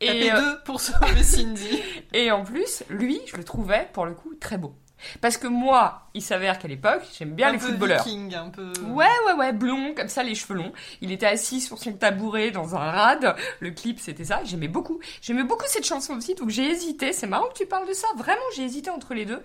Et, 0.00 0.06
Tapez 0.06 0.32
euh, 0.32 0.40
deux 0.40 0.58
pour 0.64 0.80
sauver 0.80 1.22
Cindy. 1.22 1.82
et 2.12 2.30
en 2.30 2.44
plus, 2.44 2.82
lui, 2.90 3.20
je 3.26 3.36
le 3.36 3.44
trouvais 3.44 3.88
pour 3.92 4.06
le 4.06 4.14
coup 4.14 4.34
très 4.40 4.58
beau. 4.58 4.74
Parce 5.20 5.36
que 5.36 5.46
moi, 5.46 6.08
il 6.14 6.22
s'avère 6.22 6.58
qu'à 6.58 6.68
l'époque, 6.68 7.02
j'aime 7.18 7.32
bien 7.32 7.48
un 7.48 7.52
les 7.52 7.58
peu 7.58 7.66
footballeurs. 7.66 8.04
Viking, 8.04 8.34
un 8.34 8.50
peu. 8.50 8.72
Ouais, 8.88 9.06
ouais, 9.26 9.32
ouais, 9.34 9.52
blond, 9.52 9.94
comme 9.94 10.08
ça, 10.08 10.22
les 10.22 10.34
cheveux 10.34 10.54
longs. 10.54 10.72
Il 11.00 11.12
était 11.12 11.26
assis 11.26 11.60
sur 11.60 11.78
son 11.78 11.92
tabouret 11.92 12.50
dans 12.50 12.74
un 12.74 12.90
rad. 12.90 13.36
Le 13.60 13.70
clip, 13.70 14.00
c'était 14.00 14.24
ça. 14.24 14.40
J'aimais 14.44 14.68
beaucoup. 14.68 15.00
J'aimais 15.20 15.44
beaucoup 15.44 15.64
cette 15.68 15.86
chanson 15.86 16.14
aussi, 16.14 16.34
donc 16.34 16.50
j'ai 16.50 16.70
hésité. 16.70 17.12
C'est 17.12 17.26
marrant 17.26 17.48
que 17.48 17.58
tu 17.58 17.66
parles 17.66 17.88
de 17.88 17.92
ça. 17.92 18.06
Vraiment, 18.16 18.42
j'ai 18.54 18.64
hésité 18.64 18.90
entre 18.90 19.14
les 19.14 19.24
deux. 19.24 19.42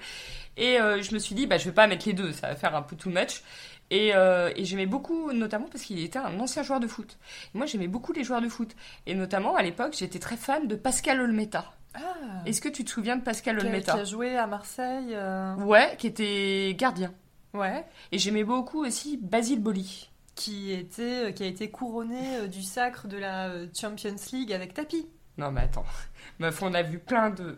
Et 0.57 0.79
euh, 0.79 1.01
je 1.01 1.13
me 1.13 1.19
suis 1.19 1.35
dit, 1.35 1.47
bah, 1.47 1.57
je 1.57 1.65
vais 1.65 1.73
pas 1.73 1.87
mettre 1.87 2.07
les 2.07 2.13
deux. 2.13 2.31
Ça 2.31 2.47
va 2.47 2.55
faire 2.55 2.75
un 2.75 2.81
peu 2.81 2.95
too 2.95 3.09
much. 3.09 3.41
Et, 3.89 4.15
euh, 4.15 4.51
et 4.55 4.63
j'aimais 4.63 4.85
beaucoup, 4.85 5.33
notamment 5.33 5.67
parce 5.67 5.83
qu'il 5.83 5.99
était 5.99 6.17
un 6.17 6.39
ancien 6.39 6.63
joueur 6.63 6.79
de 6.79 6.87
foot. 6.87 7.17
Et 7.53 7.57
moi, 7.57 7.67
j'aimais 7.67 7.87
beaucoup 7.87 8.13
les 8.13 8.23
joueurs 8.23 8.41
de 8.41 8.47
foot. 8.47 8.73
Et 9.05 9.15
notamment, 9.15 9.55
à 9.55 9.61
l'époque, 9.61 9.95
j'étais 9.97 10.19
très 10.19 10.37
fan 10.37 10.67
de 10.67 10.75
Pascal 10.75 11.19
Olmeta. 11.19 11.73
Ah. 11.93 11.99
Est-ce 12.45 12.61
que 12.61 12.69
tu 12.69 12.83
te 12.83 12.89
souviens 12.89 13.15
de 13.17 13.21
Pascal 13.23 13.57
Qui 13.57 13.61
a, 13.61 13.69
qui 13.69 13.73
Olmeta 13.75 13.93
a 13.93 14.03
joué 14.03 14.37
à 14.37 14.47
Marseille. 14.47 15.13
euh, 15.13 15.55
Ouais, 15.57 15.95
qui 15.97 16.07
était 16.07 16.75
gardien. 16.77 17.13
Ouais. 17.53 17.85
Et 18.11 18.17
j'aimais 18.17 18.43
beaucoup 18.43 18.85
aussi 18.85 19.17
Basile 19.17 19.61
Boli. 19.61 20.09
Qui, 20.35 20.71
était, 20.71 21.27
euh, 21.27 21.31
qui 21.31 21.43
a 21.43 21.45
été 21.47 21.69
couronné 21.69 22.37
euh, 22.37 22.47
du 22.47 22.63
sacre 22.63 23.07
de 23.07 23.17
la 23.17 23.49
euh, 23.49 23.67
Champions 23.79 24.15
League 24.31 24.53
avec 24.53 24.73
tapis. 24.73 25.07
Non 25.37 25.51
mais 25.51 25.61
attends, 25.61 25.85
meuf, 26.39 26.61
on 26.61 26.73
a 26.73 26.81
vu 26.83 26.99
plein 26.99 27.29
de 27.29 27.57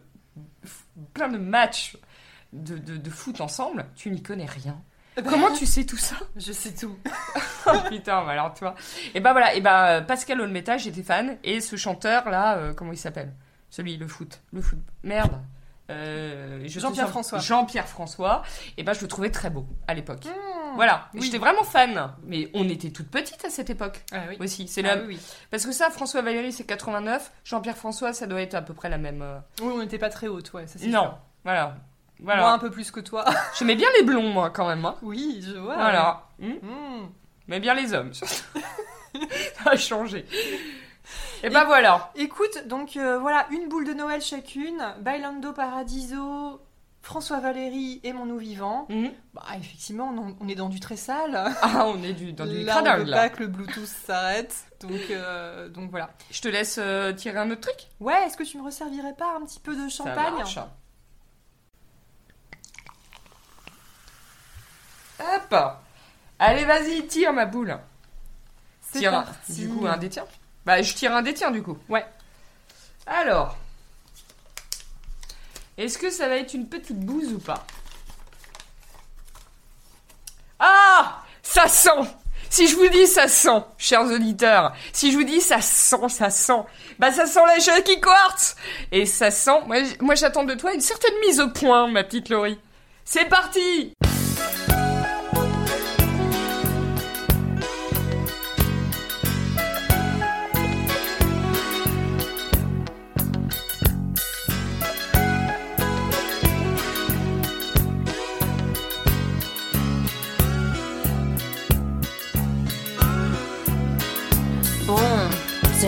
plein 1.13 1.29
de 1.29 1.37
matchs 1.37 1.95
de, 2.51 2.77
de, 2.77 2.97
de 2.97 3.09
foot 3.11 3.41
ensemble. 3.41 3.85
Tu 3.95 4.09
n'y 4.09 4.21
connais 4.23 4.45
rien. 4.47 4.81
Comment 5.23 5.51
tu 5.53 5.67
sais 5.67 5.85
tout 5.85 5.97
ça 5.97 6.15
Je 6.35 6.51
sais 6.51 6.73
tout. 6.73 6.97
Oh 7.65 7.77
putain, 7.89 8.25
bah 8.25 8.31
alors 8.31 8.53
toi. 8.53 8.75
Et 9.13 9.21
bah 9.21 9.31
voilà, 9.31 9.53
et 9.55 9.61
bah 9.61 10.01
Pascal 10.01 10.41
Olmeta, 10.41 10.75
j'étais 10.77 11.01
fan. 11.03 11.37
Et 11.45 11.61
ce 11.61 11.77
chanteur 11.77 12.29
là, 12.29 12.57
euh, 12.57 12.73
comment 12.73 12.91
il 12.91 12.97
s'appelle? 12.97 13.31
Celui, 13.73 13.97
le 13.97 14.07
foot, 14.07 14.39
le 14.51 14.61
foot. 14.61 14.77
Merde. 15.01 15.41
Euh, 15.89 16.61
Jean-Pierre 16.67 17.09
François. 17.09 17.39
Jean-Pierre 17.39 17.87
François. 17.87 18.43
Et 18.77 18.83
bah 18.83 18.93
je 18.93 19.01
le 19.01 19.07
trouvais 19.07 19.31
très 19.31 19.49
beau 19.49 19.65
à 19.87 19.95
l'époque. 19.95 20.25
Hmm. 20.25 20.75
Voilà, 20.75 21.09
oui. 21.15 21.23
j'étais 21.23 21.39
vraiment 21.39 21.63
fan. 21.63 22.13
Mais 22.23 22.51
on 22.53 22.69
était 22.69 22.91
toutes 22.91 23.09
petites 23.09 23.43
à 23.45 23.49
cette 23.49 23.71
époque 23.71 24.03
Ah 24.11 24.25
oui. 24.29 24.37
aussi. 24.39 24.67
C'est 24.67 24.85
Ah 24.85 24.95
la... 24.97 25.01
oui. 25.03 25.19
Parce 25.49 25.65
que 25.65 25.71
ça, 25.71 25.89
François 25.89 26.21
Valéry, 26.21 26.51
c'est 26.51 26.65
89. 26.65 27.31
Jean-Pierre 27.43 27.75
François, 27.77 28.13
ça 28.13 28.27
doit 28.27 28.41
être 28.41 28.53
à 28.53 28.61
peu 28.61 28.75
près 28.75 28.89
la 28.89 28.99
même. 28.99 29.23
euh, 29.23 29.39
Oui, 29.61 29.71
on 29.75 29.79
n'était 29.79 29.97
pas 29.97 30.09
très 30.09 30.27
haute, 30.27 30.53
ouais, 30.53 30.67
ça 30.67 30.77
c'est 30.77 30.85
Non, 30.87 31.01
sûr. 31.01 31.17
voilà. 31.43 31.65
Moi, 32.19 32.35
Voilà. 32.35 32.51
un 32.53 32.59
peu 32.59 32.69
plus 32.69 32.91
que 32.91 32.99
toi. 32.99 33.25
J'aimais 33.57 33.75
bien 33.75 33.87
les 33.97 34.05
blonds, 34.05 34.29
moi, 34.29 34.51
quand 34.51 34.67
même. 34.67 34.85
hein. 34.85 34.95
oui, 35.01 35.43
je 35.43 35.57
vois. 35.57 35.75
Voilà. 35.75 36.27
Hmm. 36.37 36.51
Hmm. 36.61 37.09
Mais 37.47 37.59
bien 37.59 37.73
les 37.73 37.91
hommes. 37.91 38.13
Ça 38.13 38.29
a 39.65 39.75
changé. 39.77 40.25
Et 41.43 41.49
ben 41.49 41.65
voilà. 41.65 42.11
Écoute, 42.15 42.67
donc 42.67 42.95
euh, 42.97 43.19
voilà, 43.19 43.45
une 43.51 43.67
boule 43.67 43.85
de 43.85 43.93
Noël 43.93 44.21
chacune, 44.21 44.81
Bailando 45.01 45.51
Paradiso, 45.53 46.61
François 47.01 47.39
Valéry 47.41 47.99
et 48.03 48.13
Mon 48.13 48.25
Nous 48.25 48.37
Vivant. 48.37 48.85
Mhm. 48.89 49.11
Bah, 49.33 49.43
effectivement, 49.57 50.13
on, 50.17 50.35
on 50.39 50.47
est 50.47 50.55
dans 50.55 50.69
du 50.69 50.79
très 50.79 50.95
sale. 50.95 51.37
Ah, 51.61 51.85
on 51.87 52.01
est 52.01 52.13
du, 52.13 52.31
dans 52.31 52.45
du 52.45 52.63
là, 52.63 52.81
on 52.81 52.97
veut 52.99 53.03
là. 53.03 53.17
pas 53.17 53.29
que 53.29 53.39
le 53.41 53.47
Bluetooth 53.47 53.85
s'arrête. 53.85 54.55
Donc, 54.79 55.01
euh, 55.11 55.67
donc 55.69 55.89
voilà. 55.89 56.11
Je 56.31 56.39
te 56.41 56.47
laisse 56.47 56.77
euh, 56.79 57.11
tirer 57.13 57.37
un 57.39 57.51
autre 57.51 57.61
truc 57.61 57.87
Ouais, 57.99 58.23
est-ce 58.25 58.37
que 58.37 58.43
tu 58.43 58.57
me 58.57 58.63
resservirais 58.63 59.13
pas 59.15 59.35
un 59.35 59.45
petit 59.45 59.59
peu 59.59 59.75
de 59.75 59.89
Ça 59.89 60.05
champagne 60.05 60.35
marche. 60.35 60.57
Hop 65.19 65.55
Allez, 66.39 66.65
vas-y, 66.65 67.05
tire 67.07 67.31
ma 67.33 67.45
boule. 67.45 67.77
C'est 68.81 68.99
Tire 68.99 69.11
parti. 69.11 69.53
du 69.53 69.69
coup 69.69 69.87
un 69.87 69.97
des 69.97 70.09
tiens. 70.09 70.25
Bah, 70.65 70.81
je 70.81 70.93
tire 70.93 71.13
un 71.13 71.21
des 71.21 71.33
tiens, 71.33 71.51
du 71.51 71.61
coup. 71.61 71.77
Ouais. 71.89 72.05
Alors. 73.05 73.57
Est-ce 75.77 75.97
que 75.97 76.09
ça 76.09 76.27
va 76.27 76.35
être 76.37 76.53
une 76.53 76.67
petite 76.67 76.99
bouse 76.99 77.33
ou 77.33 77.39
pas? 77.39 77.65
Ah 80.59 81.23
Ça 81.41 81.67
sent 81.67 81.89
Si 82.49 82.67
je 82.67 82.75
vous 82.75 82.87
dis 82.87 83.07
ça 83.07 83.27
sent, 83.27 83.63
chers 83.77 84.03
auditeurs, 84.03 84.73
si 84.93 85.11
je 85.11 85.17
vous 85.17 85.23
dis 85.23 85.41
ça 85.41 85.59
sent, 85.61 86.09
ça 86.09 86.29
sent, 86.29 86.61
bah 86.99 87.11
ça 87.11 87.25
sent 87.25 87.41
la 87.47 87.57
Jackie 87.57 87.99
Quartz 87.99 88.55
Et 88.91 89.05
ça 89.05 89.31
sent, 89.31 89.61
moi, 89.65 89.77
moi 89.99 90.15
j'attends 90.15 90.43
de 90.43 90.53
toi 90.53 90.73
une 90.73 90.81
certaine 90.81 91.19
mise 91.25 91.39
au 91.39 91.49
point, 91.49 91.87
ma 91.87 92.03
petite 92.03 92.29
Laurie. 92.29 92.59
C'est 93.03 93.25
parti 93.25 93.93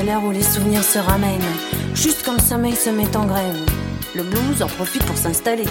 l'heure 0.06 0.24
où 0.24 0.32
les 0.32 0.44
souvenirs 0.44 0.84
se 0.84 1.00
ramènent. 1.00 1.42
Juste 1.94 2.24
quand 2.26 2.34
le 2.34 2.42
sommeil 2.42 2.76
se 2.76 2.90
met 2.90 3.16
en 3.18 3.26
grève. 3.26 3.60
Le 4.16 4.24
blues 4.24 4.62
en 4.62 4.68
profite 4.68 5.04
pour 5.04 5.18
s'installer. 5.18 5.66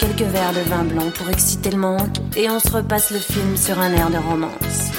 Quelques 0.00 0.22
verres 0.22 0.52
de 0.52 0.68
vin 0.68 0.84
blanc 0.84 1.10
pour 1.14 1.28
exciter 1.30 1.70
le 1.70 1.78
manque. 1.78 2.16
Et 2.36 2.48
on 2.50 2.58
se 2.58 2.70
repasse 2.70 3.10
le 3.10 3.18
film 3.18 3.56
sur 3.56 3.78
un 3.78 3.92
air 3.92 4.10
de 4.10 4.16
romance. 4.16 4.90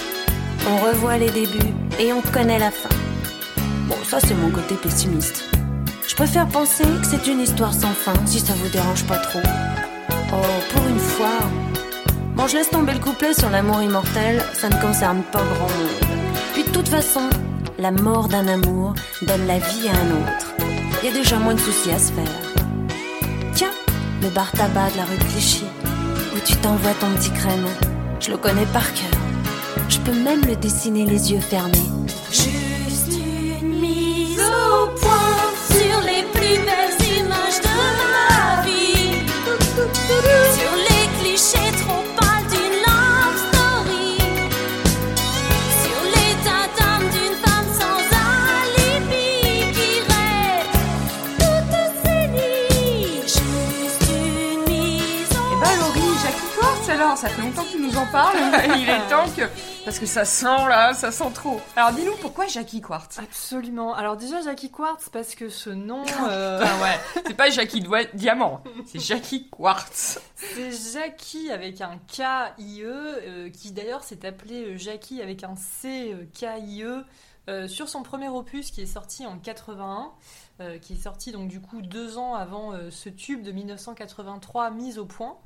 On 0.70 0.78
revoit 0.78 1.18
les 1.18 1.30
débuts 1.30 1.74
et 2.00 2.13
on 2.13 2.22
connaît 2.22 2.60
la 2.60 2.72
fin. 2.72 2.90
Bon, 3.88 3.96
ça 4.08 4.20
c'est 4.20 4.36
mon 4.36 4.50
côté 4.50 4.76
pessimiste. 4.76 5.46
Je 6.08 6.16
préfère 6.16 6.48
penser 6.48 6.84
que 6.84 7.08
c'est 7.08 7.28
une 7.28 7.42
histoire 7.42 7.74
sans 7.74 7.94
fin, 7.94 8.13
si 8.26 8.40
ça 8.40 8.54
vous 8.54 8.70
dérange 8.70 9.04
pas 9.06 9.18
trop. 9.18 9.40
Oh, 10.34 10.74
pour 10.74 10.88
une 10.88 11.00
fois. 11.00 11.40
Bon, 12.36 12.48
je 12.48 12.58
laisse 12.58 12.70
tomber 12.70 12.94
le 12.94 13.00
couplet 13.00 13.34
sur 13.34 13.50
l'amour 13.50 13.82
immortel, 13.82 14.44
ça 14.54 14.70
ne 14.70 14.82
concerne 14.82 15.24
pas 15.32 15.40
grand 15.40 15.70
monde. 15.70 16.18
Puis 16.54 16.63
de 16.63 16.70
toute 16.70 16.88
façon, 16.88 17.30
la 17.80 17.92
mort 17.92 18.28
d'un 18.28 18.48
amour 18.48 18.94
donne 19.22 19.46
la 19.46 19.60
vie 19.60 19.88
à 19.88 19.92
un 19.92 20.12
autre. 20.22 20.56
Il 21.02 21.08
y 21.08 21.12
a 21.12 21.13
déjà 21.13 21.38
moins 21.38 21.54
de 21.54 21.60
soucis 21.60 21.92
à 21.92 22.00
se 22.00 22.12
faire. 22.12 22.24
Tiens, 23.54 23.72
le 24.22 24.30
bar 24.30 24.52
tabac 24.52 24.92
de 24.92 24.98
la 24.98 25.06
rue 25.06 25.18
Clichy, 25.18 25.66
où 26.36 26.40
tu 26.46 26.56
t'envoies 26.58 26.94
ton 27.00 27.10
petit 27.16 27.32
crème. 27.32 27.66
Je 28.20 28.32
le 28.32 28.38
connais 28.38 28.66
par 28.68 28.92
cœur. 28.94 29.20
Je 29.90 30.00
peux 30.00 30.13
même 30.13 30.42
le 30.46 30.56
dessiner 30.56 31.06
les 31.06 31.32
yeux 31.32 31.40
fermés. 31.40 31.78
Alors, 57.18 57.30
ça 57.30 57.30
fait 57.30 57.42
longtemps 57.42 57.64
que 57.64 57.72
tu 57.72 57.82
nous 57.82 57.98
en 57.98 58.06
parles. 58.12 58.38
Il 58.78 58.90
est 58.90 59.08
temps 59.10 59.28
que... 59.36 59.44
Parce 59.86 60.00
que 60.00 60.06
ça 60.06 60.26
sent 60.26 60.46
là, 60.46 60.94
ça 60.94 61.12
sent 61.12 61.32
trop. 61.34 61.60
Alors 61.76 61.92
dis-nous 61.92 62.16
pourquoi 62.18 62.48
Jackie 62.48 62.82
Quartz? 62.82 63.20
Absolument. 63.20 63.96
Alors 63.96 64.18
déjà 64.18 64.42
Jackie 64.42 64.70
Quartz 64.70 65.10
parce 65.10 65.34
que 65.36 65.50
ce 65.50 65.70
nom, 65.70 66.04
euh, 66.28 66.62
Ah 66.66 66.84
ouais, 66.84 67.22
c'est 67.26 67.34
pas 67.36 67.50
Jackie 67.50 67.84
Diamant, 68.14 68.62
c'est 68.86 69.00
Jackie 69.00 69.50
Quartz. 69.50 70.20
c'est 70.36 70.72
Jackie 70.94 71.50
avec 71.52 71.82
un 71.82 71.98
K-I-E, 72.08 72.86
euh, 72.86 73.50
qui 73.50 73.72
d'ailleurs 73.72 74.04
s'est 74.04 74.26
appelé 74.26 74.64
euh, 74.64 74.78
Jackie 74.78 75.22
avec 75.22 75.44
un 75.44 75.56
C-K-I-E 75.56 77.06
euh, 77.50 77.68
sur 77.68 77.88
son 77.88 78.04
premier 78.04 78.28
opus 78.28 78.72
qui 78.72 78.82
est 78.82 78.86
sorti 78.86 79.26
en 79.26 79.38
81, 79.40 80.12
euh, 80.60 80.78
qui 80.80 80.94
est 80.94 81.04
sorti 81.04 81.32
donc 81.32 81.48
du 81.48 81.62
coup 81.62 81.82
deux 81.82 82.18
ans 82.18 82.34
avant 82.36 82.74
euh, 82.74 82.90
ce 82.92 83.08
tube 83.08 83.42
de 83.42 83.54
1983 83.54 84.72
mis 84.72 84.98
au 84.98 85.06
point. 85.06 85.38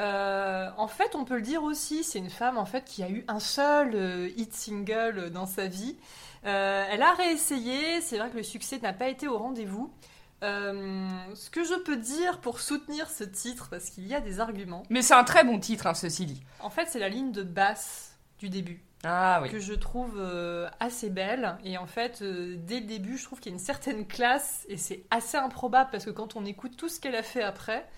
Euh, 0.00 0.70
en 0.76 0.88
fait, 0.88 1.14
on 1.14 1.24
peut 1.24 1.36
le 1.36 1.42
dire 1.42 1.62
aussi, 1.62 2.02
c'est 2.02 2.18
une 2.18 2.30
femme 2.30 2.58
en 2.58 2.64
fait 2.64 2.84
qui 2.84 3.02
a 3.02 3.10
eu 3.10 3.24
un 3.28 3.40
seul 3.40 3.92
euh, 3.94 4.28
hit 4.36 4.52
single 4.54 5.30
dans 5.30 5.46
sa 5.46 5.66
vie. 5.66 5.96
Euh, 6.44 6.84
elle 6.90 7.02
a 7.02 7.12
réessayé, 7.12 8.00
c'est 8.00 8.18
vrai 8.18 8.30
que 8.30 8.36
le 8.36 8.42
succès 8.42 8.78
n'a 8.82 8.92
pas 8.92 9.08
été 9.08 9.28
au 9.28 9.38
rendez-vous. 9.38 9.92
Euh, 10.42 11.06
ce 11.36 11.50
que 11.50 11.62
je 11.62 11.74
peux 11.74 11.96
dire 11.96 12.40
pour 12.40 12.58
soutenir 12.58 13.08
ce 13.08 13.22
titre, 13.22 13.68
parce 13.70 13.90
qu'il 13.90 14.08
y 14.08 14.14
a 14.14 14.20
des 14.20 14.40
arguments, 14.40 14.82
Mais 14.90 15.02
c'est 15.02 15.14
un 15.14 15.22
très 15.22 15.44
bon 15.44 15.60
titre, 15.60 15.86
hein, 15.86 15.94
ceci 15.94 16.26
dit. 16.26 16.42
en 16.60 16.70
fait, 16.70 16.86
c'est 16.88 16.98
la 16.98 17.08
ligne 17.08 17.30
de 17.30 17.44
basse 17.44 18.18
du 18.40 18.48
début 18.48 18.82
Ah 19.04 19.38
oui. 19.40 19.50
que 19.50 19.60
je 19.60 19.72
trouve 19.74 20.14
euh, 20.18 20.68
assez 20.80 21.10
belle. 21.10 21.56
Et 21.62 21.78
en 21.78 21.86
fait, 21.86 22.22
euh, 22.22 22.56
dès 22.58 22.80
le 22.80 22.86
début, 22.86 23.18
je 23.18 23.24
trouve 23.24 23.38
qu'il 23.38 23.52
y 23.52 23.54
a 23.54 23.56
une 23.56 23.64
certaine 23.64 24.04
classe 24.04 24.64
et 24.68 24.78
c'est 24.78 25.04
assez 25.12 25.36
improbable 25.36 25.90
parce 25.92 26.04
que 26.04 26.10
quand 26.10 26.34
on 26.34 26.44
écoute 26.44 26.76
tout 26.76 26.88
ce 26.88 26.98
qu'elle 26.98 27.14
a 27.14 27.22
fait 27.22 27.42
après, 27.44 27.88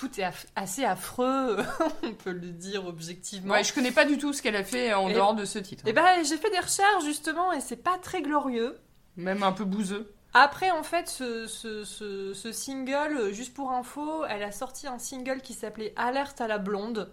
tout 0.00 0.18
est 0.20 0.24
aff- 0.24 0.46
assez 0.56 0.84
affreux, 0.84 1.58
on 2.02 2.12
peut 2.14 2.32
le 2.32 2.48
dire 2.52 2.86
objectivement. 2.86 3.52
Ouais, 3.54 3.62
je 3.64 3.72
connais 3.74 3.92
pas 3.92 4.04
du 4.06 4.16
tout 4.18 4.32
ce 4.32 4.40
qu'elle 4.42 4.56
a 4.56 4.64
fait 4.64 4.94
en 4.94 5.08
Et- 5.08 5.12
dehors 5.14 5.34
de 5.34 5.44
ce 5.44 5.58
titre. 5.58 5.86
Et 5.86 5.92
ben, 5.92 6.24
j'ai 6.24 6.36
fait 6.38 6.50
des 6.50 6.58
recherches 6.58 7.04
justement 7.04 7.52
et 7.52 7.60
c'est 7.60 7.76
pas 7.76 7.98
très 7.98 8.22
glorieux. 8.22 8.78
Même 9.16 9.42
un 9.42 9.52
peu 9.52 9.64
bouseux. 9.64 10.12
Après, 10.32 10.70
en 10.70 10.82
fait, 10.84 11.08
ce, 11.08 11.46
ce- 11.46 11.84
ce- 11.84 12.32
ce 12.34 12.52
single, 12.52 13.16
euh, 13.18 13.32
juste 13.32 13.52
pour 13.52 13.72
info, 13.72 14.24
elle 14.28 14.42
a 14.44 14.52
sorti 14.52 14.86
un 14.86 14.98
single 14.98 15.40
qui 15.42 15.52
s'appelait 15.54 15.92
Alerte 15.96 16.40
à 16.40 16.46
la 16.46 16.58
blonde. 16.58 17.12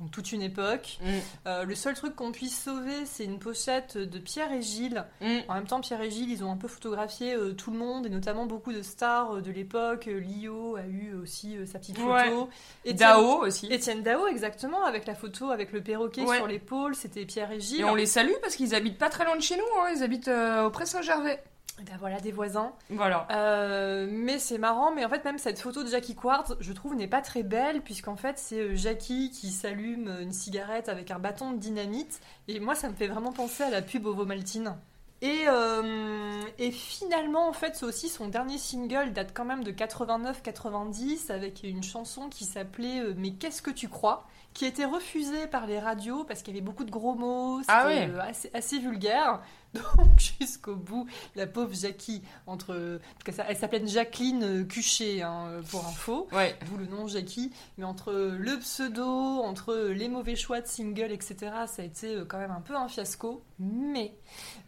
Donc 0.00 0.12
toute 0.12 0.30
une 0.30 0.42
époque. 0.42 0.98
Mm. 1.02 1.06
Euh, 1.46 1.64
le 1.64 1.74
seul 1.74 1.94
truc 1.94 2.14
qu'on 2.14 2.30
puisse 2.30 2.62
sauver, 2.62 3.04
c'est 3.04 3.24
une 3.24 3.40
pochette 3.40 3.98
de 3.98 4.18
Pierre 4.20 4.52
et 4.52 4.62
Gilles. 4.62 5.04
Mm. 5.20 5.38
En 5.48 5.54
même 5.54 5.66
temps, 5.66 5.80
Pierre 5.80 6.00
et 6.02 6.10
Gilles, 6.10 6.30
ils 6.30 6.44
ont 6.44 6.52
un 6.52 6.56
peu 6.56 6.68
photographié 6.68 7.34
euh, 7.34 7.52
tout 7.52 7.72
le 7.72 7.78
monde, 7.78 8.06
et 8.06 8.08
notamment 8.08 8.46
beaucoup 8.46 8.72
de 8.72 8.80
stars 8.82 9.36
euh, 9.36 9.40
de 9.40 9.50
l'époque. 9.50 10.06
Lio 10.06 10.76
a 10.76 10.86
eu 10.86 11.14
aussi 11.20 11.56
euh, 11.56 11.66
sa 11.66 11.80
petite 11.80 11.98
Ouais. 11.98 12.30
photo. 12.30 12.48
Étienne- 12.84 12.96
Dao 12.96 13.44
aussi. 13.44 13.66
Étienne 13.72 14.02
Dao, 14.04 14.28
exactement, 14.28 14.84
avec 14.84 15.04
la 15.06 15.16
photo 15.16 15.50
avec 15.50 15.72
le 15.72 15.82
perroquet 15.82 16.22
Ouais. 16.22 16.36
sur 16.36 16.46
l'épaule, 16.46 16.94
c'était 16.94 17.24
Pierre 17.26 17.50
et 17.50 17.58
Gilles. 17.58 17.80
Et 17.80 17.84
on 17.84 17.96
les 17.96 18.06
salue 18.06 18.32
parce 18.40 18.54
qu'ils 18.54 18.74
habitent 18.76 18.98
pas 18.98 19.10
très 19.10 19.24
loin 19.24 19.34
de 19.36 19.42
chez 19.42 19.56
nous, 19.56 19.62
hein. 19.82 19.92
ils 19.96 20.02
habitent 20.04 20.28
au 20.28 20.70
Pré-Saint-Gervais. 20.70 21.42
Et 21.80 21.84
ben 21.84 21.96
voilà, 21.98 22.20
des 22.20 22.32
voisins. 22.32 22.72
Voilà. 22.90 23.26
Euh, 23.30 24.08
mais 24.10 24.38
c'est 24.38 24.58
marrant, 24.58 24.92
mais 24.92 25.04
en 25.04 25.08
fait 25.08 25.24
même 25.24 25.38
cette 25.38 25.60
photo 25.60 25.84
de 25.84 25.88
Jackie 25.88 26.16
Quartz, 26.16 26.54
je 26.60 26.72
trouve 26.72 26.94
n'est 26.96 27.06
pas 27.06 27.20
très 27.20 27.42
belle 27.42 27.82
puisqu'en 27.82 28.16
fait 28.16 28.38
c'est 28.38 28.60
euh, 28.60 28.74
Jackie 28.74 29.30
qui 29.30 29.50
s'allume 29.50 30.08
une 30.20 30.32
cigarette 30.32 30.88
avec 30.88 31.10
un 31.10 31.18
bâton 31.18 31.52
de 31.52 31.58
dynamite 31.58 32.20
et 32.48 32.58
moi 32.58 32.74
ça 32.74 32.88
me 32.88 32.94
fait 32.94 33.06
vraiment 33.06 33.32
penser 33.32 33.62
à 33.62 33.70
la 33.70 33.82
pub 33.82 34.06
Ovomaltine. 34.06 34.74
Et, 35.20 35.44
euh, 35.48 36.42
et 36.58 36.70
finalement 36.70 37.48
en 37.48 37.52
fait 37.52 37.74
c'est 37.74 37.84
aussi 37.84 38.08
son 38.08 38.28
dernier 38.28 38.56
single 38.56 39.12
date 39.12 39.32
quand 39.34 39.44
même 39.44 39.64
de 39.64 39.72
89-90 39.72 41.32
avec 41.32 41.64
une 41.64 41.82
chanson 41.82 42.28
qui 42.28 42.44
s'appelait 42.44 43.00
euh, 43.00 43.14
Mais 43.16 43.32
qu'est-ce 43.32 43.60
que 43.60 43.72
tu 43.72 43.88
crois? 43.88 44.26
Qui 44.54 44.64
a 44.64 44.68
été 44.68 44.84
refusée 44.84 45.46
par 45.46 45.66
les 45.66 45.78
radios 45.78 46.24
parce 46.24 46.42
qu'il 46.42 46.54
y 46.54 46.58
avait 46.58 46.64
beaucoup 46.66 46.84
de 46.84 46.90
gros 46.90 47.14
mots, 47.14 47.60
c'était 47.60 47.72
Ah 47.72 47.86
ouais. 47.86 48.08
euh, 48.10 48.20
assez, 48.20 48.50
assez 48.54 48.78
vulgaire. 48.78 49.40
Donc 49.74 50.18
jusqu'au 50.40 50.74
bout, 50.74 51.06
la 51.36 51.46
pauvre 51.46 51.74
Jackie, 51.74 52.22
entre, 52.46 52.98
elle 53.46 53.56
s'appelait 53.56 53.86
Jacqueline 53.86 54.42
euh, 54.42 54.64
Cuchet 54.64 55.20
hein, 55.22 55.60
pour 55.70 55.86
info, 55.86 56.26
Ouais. 56.32 56.56
d'où 56.66 56.78
le 56.78 56.86
nom 56.86 57.06
Jackie, 57.06 57.52
mais 57.76 57.84
entre 57.84 58.12
le 58.12 58.58
pseudo, 58.58 59.04
entre 59.42 59.74
les 59.76 60.08
mauvais 60.08 60.36
choix 60.36 60.60
de 60.62 60.66
single, 60.66 61.12
etc., 61.12 61.36
ça 61.66 61.82
a 61.82 61.84
été 61.84 62.14
euh, 62.16 62.24
quand 62.24 62.38
même 62.38 62.50
un 62.50 62.62
peu 62.62 62.74
un 62.74 62.88
fiasco. 62.88 63.42
Mais 63.60 64.14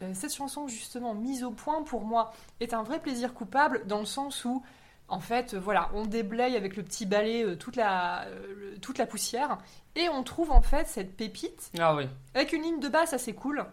euh, 0.02 0.10
cette 0.14 0.34
chanson 0.34 0.68
justement 0.68 1.14
mise 1.14 1.42
au 1.44 1.50
point 1.50 1.82
pour 1.82 2.02
moi 2.04 2.32
est 2.60 2.74
un 2.74 2.82
vrai 2.82 3.00
plaisir 3.00 3.32
coupable 3.34 3.86
dans 3.86 4.00
le 4.00 4.04
sens 4.04 4.44
où 4.44 4.62
En 5.10 5.20
fait, 5.20 5.54
euh, 5.54 5.58
voilà, 5.60 5.90
on 5.94 6.06
déblaye 6.06 6.56
avec 6.56 6.76
le 6.76 6.82
petit 6.82 7.04
balai 7.04 7.42
euh, 7.44 7.56
toute, 7.56 7.76
la, 7.76 8.22
euh, 8.26 8.46
le- 8.74 8.78
toute 8.78 8.96
la 8.98 9.06
poussière 9.06 9.58
et 9.96 10.08
on 10.08 10.22
trouve 10.22 10.50
en 10.52 10.62
fait 10.62 10.86
cette 10.86 11.16
pépite 11.16 11.70
Ah 11.78 11.94
oui. 11.96 12.06
avec 12.34 12.52
une 12.52 12.62
ligne 12.62 12.80
de 12.80 12.88
basse 12.88 13.12
assez 13.12 13.32
cool, 13.34 13.64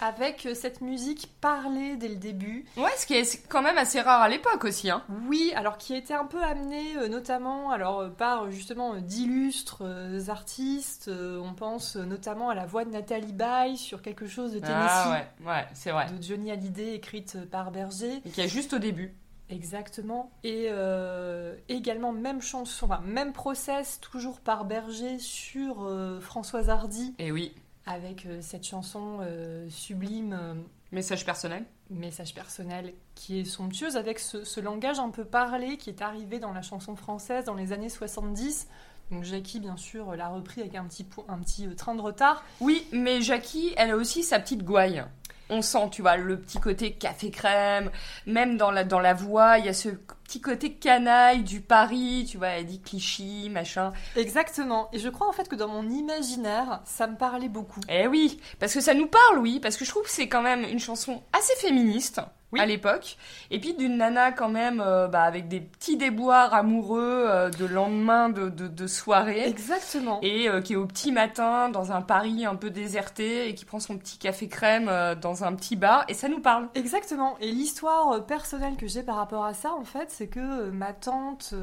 avec 0.00 0.46
euh, 0.46 0.54
cette 0.54 0.80
musique 0.80 1.28
parlée 1.42 1.96
dès 1.96 2.08
le 2.08 2.16
début. 2.16 2.64
Ouais, 2.78 2.90
ce 2.96 3.04
qui 3.04 3.12
est 3.14 3.46
quand 3.48 3.60
même 3.60 3.76
assez 3.76 4.00
rare 4.00 4.22
à 4.22 4.28
l'époque 4.30 4.64
aussi. 4.64 4.90
Hein. 4.90 5.02
Oui, 5.28 5.52
alors 5.54 5.76
qui 5.76 5.92
a 5.92 5.98
été 5.98 6.14
un 6.14 6.24
peu 6.24 6.42
amené 6.42 6.96
euh, 6.96 7.08
notamment 7.08 7.70
alors 7.70 8.00
euh, 8.00 8.08
par 8.08 8.44
euh, 8.44 8.50
justement 8.50 8.94
euh, 8.94 9.00
d'illustres 9.00 9.82
euh, 9.82 10.28
artistes. 10.28 11.08
Euh, 11.08 11.38
on 11.44 11.52
pense 11.52 11.96
euh, 11.96 12.04
notamment 12.04 12.48
à 12.48 12.54
la 12.54 12.64
voix 12.64 12.86
de 12.86 12.90
Nathalie 12.90 13.34
Baye 13.34 13.76
sur 13.76 14.00
quelque 14.00 14.26
chose 14.26 14.52
de 14.54 14.60
Tennessee. 14.60 14.74
Ah 14.88 15.10
ouais, 15.42 15.46
ouais, 15.46 15.66
c'est 15.74 15.90
vrai. 15.90 16.06
De 16.10 16.22
Johnny 16.22 16.50
Hallyday, 16.50 16.94
écrite 16.94 17.36
euh, 17.36 17.44
par 17.44 17.70
Berger. 17.70 18.22
Et 18.24 18.30
qui 18.30 18.40
est 18.40 18.48
juste 18.48 18.72
au 18.72 18.78
début. 18.78 19.14
Exactement. 19.54 20.32
Et 20.42 20.66
euh, 20.68 21.54
également, 21.68 22.12
même 22.12 22.42
chanson, 22.42 22.86
enfin, 22.86 23.00
même 23.04 23.32
process, 23.32 24.00
toujours 24.00 24.40
par 24.40 24.64
Berger 24.64 25.18
sur 25.20 25.84
euh, 25.84 26.20
Françoise 26.20 26.70
Hardy, 26.70 27.14
Et 27.20 27.30
oui, 27.30 27.54
avec 27.86 28.26
euh, 28.26 28.38
cette 28.40 28.66
chanson 28.66 29.20
sublime, 29.68 30.64
message 30.90 31.24
personnel. 31.24 31.64
message 31.88 32.34
personnel, 32.34 32.94
qui 33.14 33.38
est 33.40 33.44
somptueuse, 33.44 33.96
avec 33.96 34.18
ce, 34.18 34.44
ce 34.44 34.60
langage 34.60 34.98
un 34.98 35.10
peu 35.10 35.24
parlé 35.24 35.76
qui 35.76 35.90
est 35.90 36.02
arrivé 36.02 36.40
dans 36.40 36.52
la 36.52 36.62
chanson 36.62 36.96
française 36.96 37.44
dans 37.44 37.54
les 37.54 37.72
années 37.72 37.88
70. 37.88 38.66
Donc 39.12 39.22
Jackie, 39.22 39.60
bien 39.60 39.76
sûr, 39.76 40.16
l'a 40.16 40.28
repris 40.28 40.62
avec 40.62 40.74
un 40.74 40.84
petit, 40.84 41.06
un 41.28 41.38
petit 41.38 41.68
train 41.76 41.94
de 41.94 42.00
retard. 42.00 42.42
Oui, 42.60 42.86
mais 42.90 43.20
Jackie, 43.20 43.72
elle 43.76 43.90
a 43.90 43.96
aussi 43.96 44.24
sa 44.24 44.40
petite 44.40 44.64
gouaille. 44.64 45.04
On 45.50 45.62
sent, 45.62 45.90
tu 45.90 46.02
vois, 46.02 46.16
le 46.16 46.38
petit 46.38 46.58
côté 46.58 46.92
café 46.92 47.30
crème, 47.30 47.90
même 48.26 48.56
dans 48.56 48.70
la, 48.70 48.84
dans 48.84 49.00
la 49.00 49.14
voix, 49.14 49.58
il 49.58 49.66
y 49.66 49.68
a 49.68 49.74
ce 49.74 49.90
petit 50.24 50.40
côté 50.40 50.72
canaille 50.72 51.42
du 51.42 51.60
Paris, 51.60 52.26
tu 52.28 52.38
vois, 52.38 52.48
elle 52.48 52.66
dit 52.66 52.80
Clichy, 52.80 53.50
machin. 53.50 53.92
Exactement. 54.16 54.88
Et 54.92 54.98
je 54.98 55.08
crois 55.08 55.28
en 55.28 55.32
fait 55.32 55.48
que 55.48 55.54
dans 55.54 55.68
mon 55.68 55.88
imaginaire, 55.88 56.80
ça 56.84 57.06
me 57.06 57.16
parlait 57.16 57.48
beaucoup. 57.48 57.80
Eh 57.88 58.06
oui, 58.06 58.40
parce 58.58 58.72
que 58.72 58.80
ça 58.80 58.94
nous 58.94 59.06
parle, 59.06 59.38
oui, 59.38 59.60
parce 59.60 59.76
que 59.76 59.84
je 59.84 59.90
trouve 59.90 60.04
que 60.04 60.10
c'est 60.10 60.28
quand 60.28 60.42
même 60.42 60.64
une 60.64 60.80
chanson 60.80 61.22
assez 61.32 61.54
féministe 61.56 62.20
Oui. 62.54 62.60
à 62.60 62.66
l'époque, 62.66 63.16
et 63.50 63.58
puis 63.60 63.74
d'une 63.74 63.98
nana 63.98 64.32
quand 64.32 64.48
même 64.48 64.80
euh, 64.84 65.08
bah, 65.08 65.22
avec 65.22 65.48
des 65.48 65.60
petits 65.60 65.96
déboires 65.96 66.54
amoureux 66.54 67.26
euh, 67.28 67.50
de 67.50 67.66
lendemain 67.66 68.28
de, 68.28 68.48
de, 68.48 68.68
de 68.68 68.86
soirée. 68.86 69.46
Exactement. 69.46 70.18
Et 70.22 70.48
euh, 70.48 70.60
qui 70.60 70.74
est 70.74 70.76
au 70.76 70.86
petit 70.86 71.12
matin 71.12 71.68
dans 71.68 71.92
un 71.92 72.00
Paris 72.02 72.46
un 72.46 72.54
peu 72.54 72.70
déserté 72.70 73.48
et 73.48 73.54
qui 73.54 73.64
prend 73.64 73.80
son 73.80 73.98
petit 73.98 74.18
café 74.18 74.48
crème 74.48 74.90
dans 75.20 75.44
un 75.44 75.54
petit 75.54 75.76
bar 75.76 76.04
et 76.08 76.14
ça 76.14 76.28
nous 76.28 76.40
parle. 76.40 76.68
Exactement. 76.74 77.36
Et 77.40 77.50
l'histoire 77.50 78.24
personnelle 78.26 78.76
que 78.76 78.86
j'ai 78.86 79.02
par 79.02 79.16
rapport 79.16 79.44
à 79.44 79.54
ça, 79.54 79.72
en 79.74 79.84
fait, 79.84 80.10
c'est 80.10 80.28
que 80.28 80.70
ma 80.70 80.92
tante, 80.92 81.54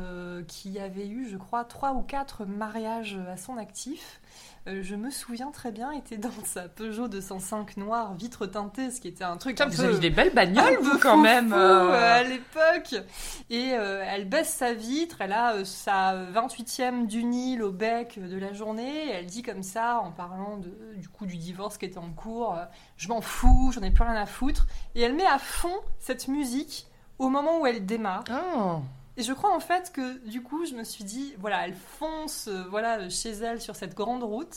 qui 0.47 0.79
avait 0.79 1.07
eu, 1.07 1.27
je 1.29 1.37
crois, 1.37 1.63
trois 1.63 1.93
ou 1.93 2.01
quatre 2.01 2.45
mariages 2.45 3.19
à 3.31 3.37
son 3.37 3.57
actif, 3.57 4.20
euh, 4.67 4.81
je 4.83 4.95
me 4.95 5.09
souviens 5.09 5.49
très 5.51 5.71
bien, 5.71 5.91
était 5.91 6.17
dans 6.17 6.29
sa 6.45 6.69
Peugeot 6.69 7.07
205 7.07 7.77
noire, 7.77 8.13
vitre 8.13 8.45
teintée, 8.45 8.91
ce 8.91 9.01
qui 9.01 9.07
était 9.07 9.23
un 9.23 9.37
truc 9.37 9.53
Putain, 9.55 9.65
un 9.65 9.69
vous 9.69 9.77
peu... 9.77 9.89
avez 9.89 9.99
des 9.99 10.09
belles 10.09 10.33
bagnoles, 10.33 10.77
vous, 10.81 10.99
quand 10.99 11.17
même. 11.17 11.51
euh, 11.51 11.89
euh. 11.89 12.19
à 12.19 12.23
l'époque. 12.23 13.03
Et 13.49 13.71
euh, 13.73 14.03
elle 14.07 14.29
baisse 14.29 14.53
sa 14.53 14.73
vitre, 14.73 15.17
elle 15.21 15.33
a 15.33 15.65
sa 15.65 16.15
28e 16.31 17.07
du 17.07 17.23
Nil 17.23 17.63
au 17.63 17.71
bec 17.71 18.19
de 18.19 18.37
la 18.37 18.53
journée. 18.53 19.07
Et 19.07 19.11
elle 19.11 19.25
dit 19.25 19.41
comme 19.41 19.63
ça, 19.63 19.99
en 19.99 20.11
parlant 20.11 20.57
de, 20.57 20.71
du 20.95 21.09
coup 21.09 21.25
du 21.25 21.37
divorce 21.37 21.77
qui 21.77 21.85
était 21.85 21.97
en 21.97 22.11
cours, 22.11 22.57
je 22.97 23.07
m'en 23.07 23.21
fous, 23.21 23.71
j'en 23.73 23.81
ai 23.81 23.91
plus 23.91 24.03
rien 24.03 24.15
à 24.15 24.25
foutre. 24.25 24.67
Et 24.95 25.01
elle 25.01 25.15
met 25.15 25.25
à 25.25 25.39
fond 25.39 25.73
cette 25.99 26.27
musique 26.27 26.87
au 27.17 27.29
moment 27.29 27.61
où 27.61 27.65
elle 27.65 27.85
démarre. 27.85 28.23
Ah. 28.29 28.79
Et 29.21 29.23
je 29.23 29.33
crois 29.33 29.55
en 29.55 29.59
fait 29.59 29.91
que 29.93 30.17
du 30.27 30.41
coup, 30.41 30.65
je 30.65 30.73
me 30.73 30.83
suis 30.83 31.03
dit, 31.03 31.35
voilà, 31.37 31.67
elle 31.67 31.75
fonce, 31.75 32.47
euh, 32.47 32.63
voilà, 32.71 33.07
chez 33.07 33.29
elle 33.29 33.61
sur 33.61 33.75
cette 33.75 33.93
grande 33.93 34.23
route. 34.23 34.55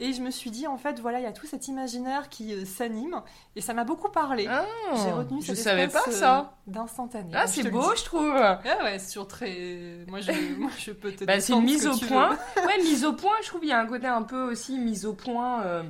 Et 0.00 0.12
je 0.12 0.20
me 0.20 0.30
suis 0.30 0.50
dit, 0.50 0.66
en 0.66 0.76
fait, 0.76 1.00
voilà, 1.00 1.18
il 1.18 1.22
y 1.22 1.26
a 1.26 1.32
tout 1.32 1.46
cet 1.46 1.66
imaginaire 1.68 2.28
qui 2.28 2.52
euh, 2.52 2.66
s'anime. 2.66 3.22
Et 3.56 3.62
ça 3.62 3.72
m'a 3.72 3.84
beaucoup 3.84 4.10
parlé. 4.10 4.46
Ah. 4.50 4.66
J'ai 5.02 5.12
retenu 5.12 5.40
Je 5.40 5.46
cette 5.46 5.56
savais 5.64 5.84
espèce, 5.84 6.04
pas 6.04 6.10
euh, 6.10 6.12
ça. 6.12 6.54
d'instantané. 6.66 7.30
Ah, 7.34 7.46
Je 7.46 7.52
c'est 7.52 7.70
beau, 7.70 7.94
je 7.96 8.04
trouve. 8.04 8.34
Ah 8.36 8.60
ouais, 8.82 8.98
c'est 8.98 9.08
sur 9.12 9.26
très. 9.26 10.04
Moi, 10.08 10.20
je, 10.20 10.32
moi, 10.58 10.70
je 10.78 10.90
peux 10.92 11.12
te. 11.12 11.24
Bah, 11.24 11.40
c'est 11.40 11.54
une 11.54 11.62
mise 11.62 11.86
au 11.86 11.96
point. 11.96 12.36
Ouais, 12.66 12.82
mise 12.82 13.06
au 13.06 13.14
point, 13.14 13.32
je 13.42 13.46
trouve 13.48 13.60
qu'il 13.60 13.70
y 13.70 13.72
a 13.72 13.80
un 13.80 13.86
côté 13.86 14.08
un 14.08 14.22
peu 14.24 14.42
aussi 14.42 14.78
mise 14.78 15.06
au 15.06 15.14
point, 15.14 15.62
euh, 15.62 15.82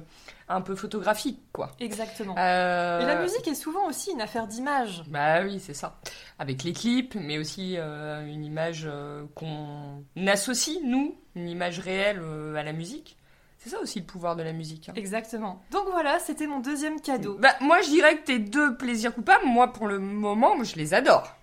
un 0.54 0.60
peu 0.60 0.74
photographique, 0.74 1.40
quoi. 1.52 1.70
Exactement. 1.80 2.34
Euh, 2.38 3.00
Et 3.00 3.06
la 3.06 3.20
musique 3.22 3.46
est 3.48 3.54
souvent 3.54 3.86
aussi 3.88 4.10
une 4.12 4.20
affaire 4.20 4.46
d'image. 4.46 5.02
Bah 5.08 5.42
oui, 5.42 5.60
c'est 5.60 5.74
ça. 5.74 5.98
Avec 6.38 6.62
les 6.64 6.72
clips, 6.72 7.14
mais 7.14 7.38
aussi 7.38 7.76
euh, 7.78 8.26
une 8.26 8.44
image 8.44 8.84
euh, 8.86 9.24
qu'on 9.34 10.04
associe, 10.26 10.78
nous, 10.84 11.16
une 11.34 11.48
image 11.48 11.78
réelle 11.78 12.22
à 12.56 12.62
la 12.62 12.72
musique. 12.72 13.16
C'est 13.58 13.70
ça 13.70 13.78
aussi 13.80 14.00
le 14.00 14.06
pouvoir 14.06 14.34
de 14.34 14.42
la 14.42 14.52
musique. 14.52 14.88
hein. 14.88 14.92
Exactement. 14.96 15.62
Donc 15.70 15.84
voilà, 15.90 16.18
c'était 16.18 16.48
mon 16.48 16.58
deuxième 16.58 17.00
cadeau. 17.00 17.36
Bah, 17.38 17.54
moi, 17.60 17.80
je 17.80 17.90
dirais 17.90 18.16
que 18.16 18.24
tes 18.24 18.38
deux 18.40 18.76
plaisirs 18.76 19.14
coupables, 19.14 19.46
moi, 19.46 19.72
pour 19.72 19.86
le 19.86 20.00
moment, 20.00 20.62
je 20.64 20.74
les 20.76 20.94
adore. 20.94 21.36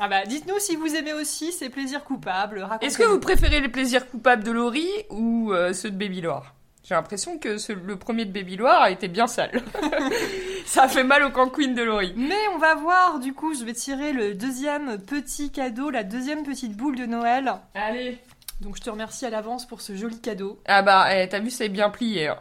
Ah 0.00 0.08
bah, 0.08 0.24
dites-nous 0.26 0.58
si 0.58 0.74
vous 0.74 0.96
aimez 0.96 1.12
aussi 1.12 1.52
ces 1.52 1.68
plaisirs 1.70 2.02
coupables. 2.02 2.66
Est-ce 2.80 2.98
que 2.98 3.04
vous 3.04 3.20
préférez 3.20 3.60
les 3.60 3.68
plaisirs 3.68 4.08
coupables 4.10 4.42
de 4.42 4.50
Laurie 4.50 4.90
ou 5.10 5.52
ceux 5.72 5.90
de 5.92 5.96
Baby 5.96 6.20
Loire 6.22 6.53
J'ai 6.86 6.94
l'impression 6.94 7.38
que 7.38 7.56
ce- 7.56 7.72
le 7.72 7.96
premier 7.96 8.26
de 8.26 8.32
Baby 8.32 8.56
Loire 8.56 8.82
a 8.82 8.90
été 8.90 9.08
bien 9.08 9.26
sale. 9.26 9.62
ça 10.66 10.82
a 10.82 10.88
fait 10.88 11.02
mal 11.02 11.22
au 11.24 11.30
canquin 11.30 11.68
de 11.68 11.82
Laurie. 11.82 12.12
Mais 12.16 12.36
on 12.54 12.58
va 12.58 12.74
voir, 12.74 13.20
du 13.20 13.32
coup, 13.32 13.54
je 13.54 13.64
vais 13.64 13.72
tirer 13.72 14.12
le 14.12 14.34
deuxième 14.34 14.98
petit 14.98 15.50
cadeau, 15.50 15.88
la 15.88 16.04
deuxième 16.04 16.42
petite 16.42 16.76
boule 16.76 16.96
de 16.96 17.06
Noël. 17.06 17.54
Allez. 17.74 18.18
Donc 18.60 18.76
je 18.76 18.82
te 18.82 18.90
remercie 18.90 19.24
à 19.24 19.30
l'avance 19.30 19.66
pour 19.66 19.80
ce 19.80 19.96
joli 19.96 20.20
cadeau. 20.20 20.60
Ah 20.66 20.82
bah, 20.82 21.06
eh, 21.16 21.26
t'as 21.28 21.40
vu, 21.40 21.50
c'est 21.50 21.70
bien 21.70 21.88
plié. 21.88 22.28
hein. 22.28 22.38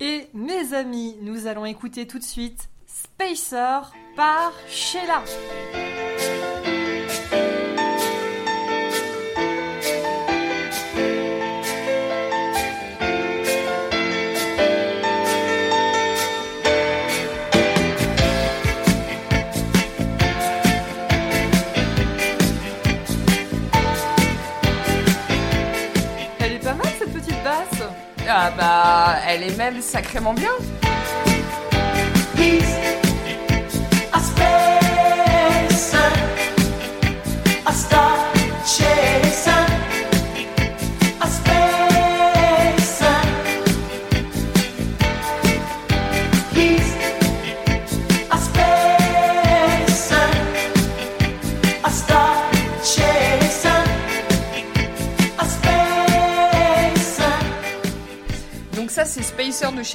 Et 0.00 0.28
mes 0.34 0.74
amis, 0.74 1.16
nous 1.22 1.46
allons 1.46 1.64
écouter 1.64 2.06
tout 2.06 2.18
de 2.18 2.24
suite 2.24 2.68
Spacer 2.86 3.90
par 4.16 4.52
Sheila. 4.68 5.22
Bah, 28.50 29.16
elle 29.26 29.42
est 29.42 29.56
même 29.56 29.80
sacrément 29.80 30.34
bien. 30.34 30.50